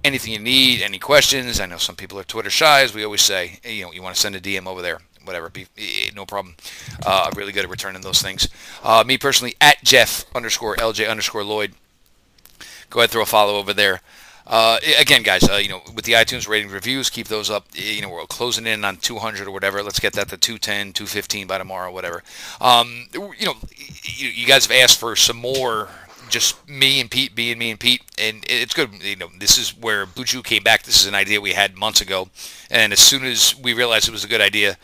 Anything 0.04 0.32
you 0.32 0.38
need, 0.38 0.82
any 0.82 1.00
questions. 1.00 1.60
I 1.60 1.66
know 1.66 1.78
some 1.78 1.96
people 1.96 2.18
are 2.20 2.24
Twitter 2.24 2.48
shy, 2.48 2.82
as 2.82 2.94
we 2.94 3.04
always 3.04 3.22
say. 3.22 3.58
You 3.64 3.86
know, 3.86 3.92
you 3.92 4.02
want 4.02 4.14
to 4.14 4.20
send 4.20 4.36
a 4.36 4.40
DM 4.40 4.66
over 4.66 4.80
there 4.80 5.00
whatever, 5.24 5.50
be, 5.50 5.66
no 6.14 6.26
problem. 6.26 6.54
Uh, 7.04 7.26
I'm 7.26 7.38
really 7.38 7.52
good 7.52 7.64
at 7.64 7.70
returning 7.70 8.02
those 8.02 8.22
things. 8.22 8.48
Uh, 8.82 9.04
me 9.06 9.18
personally, 9.18 9.54
at 9.60 9.82
Jeff 9.84 10.24
underscore 10.34 10.76
LJ 10.76 11.08
underscore 11.08 11.44
Lloyd. 11.44 11.72
Go 12.90 13.00
ahead, 13.00 13.10
throw 13.10 13.22
a 13.22 13.26
follow 13.26 13.56
over 13.56 13.72
there. 13.72 14.00
Uh, 14.46 14.78
again, 14.98 15.22
guys, 15.22 15.48
uh, 15.48 15.56
you 15.56 15.68
know, 15.68 15.80
with 15.94 16.04
the 16.04 16.12
iTunes 16.12 16.48
rating 16.48 16.70
reviews, 16.70 17.08
keep 17.08 17.28
those 17.28 17.48
up. 17.48 17.66
You 17.74 18.02
know, 18.02 18.08
we're 18.08 18.26
closing 18.26 18.66
in 18.66 18.84
on 18.84 18.96
200 18.96 19.46
or 19.46 19.50
whatever. 19.50 19.82
Let's 19.82 20.00
get 20.00 20.14
that 20.14 20.28
to 20.28 20.36
210, 20.36 20.92
215 20.92 21.46
by 21.46 21.58
tomorrow, 21.58 21.92
whatever. 21.92 22.22
Um, 22.60 23.06
you 23.12 23.46
know, 23.46 23.54
you 24.04 24.46
guys 24.46 24.66
have 24.66 24.76
asked 24.76 24.98
for 24.98 25.14
some 25.14 25.36
more 25.36 25.88
just 26.28 26.66
me 26.68 27.00
and 27.00 27.10
Pete 27.10 27.34
being 27.34 27.58
me 27.58 27.70
and 27.70 27.78
Pete, 27.78 28.02
and 28.18 28.44
it's 28.48 28.74
good. 28.74 28.90
You 29.02 29.16
know, 29.16 29.28
this 29.38 29.58
is 29.58 29.76
where 29.76 30.06
Chew 30.06 30.42
came 30.42 30.62
back. 30.62 30.82
This 30.82 31.00
is 31.00 31.06
an 31.06 31.14
idea 31.14 31.40
we 31.40 31.52
had 31.52 31.76
months 31.76 32.00
ago, 32.00 32.28
and 32.70 32.92
as 32.92 32.98
soon 32.98 33.24
as 33.24 33.54
we 33.56 33.74
realized 33.74 34.08
it 34.08 34.12
was 34.12 34.24
a 34.24 34.28
good 34.28 34.40
idea, 34.40 34.76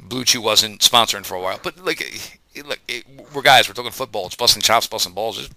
Blue 0.00 0.24
Chew 0.24 0.40
wasn't 0.40 0.80
sponsoring 0.80 1.24
for 1.24 1.34
a 1.34 1.40
while, 1.40 1.60
but 1.62 1.84
like, 1.84 2.02
look, 2.64 2.78
we're 3.34 3.42
guys. 3.42 3.68
We're 3.68 3.74
talking 3.74 3.90
football. 3.90 4.26
It's 4.26 4.36
busting 4.36 4.62
chops, 4.62 4.86
busting 4.86 5.14
balls. 5.14 5.50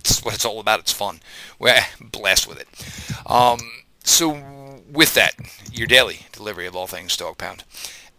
It's 0.00 0.24
what 0.24 0.34
it's 0.34 0.44
all 0.44 0.60
about. 0.60 0.80
It's 0.80 0.92
fun. 0.92 1.20
We're 1.58 1.80
blessed 2.00 2.48
with 2.48 2.60
it. 2.60 3.30
Um, 3.30 3.58
so 4.04 4.80
with 4.90 5.14
that, 5.14 5.34
your 5.72 5.86
daily 5.86 6.26
delivery 6.32 6.66
of 6.66 6.76
all 6.76 6.86
things 6.86 7.16
dog 7.16 7.38
pound, 7.38 7.64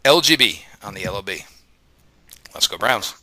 LGB 0.03 0.63
on 0.83 0.93
the 0.93 1.05
LOB. 1.05 1.29
Let's 2.53 2.67
go 2.67 2.77
Browns. 2.77 3.18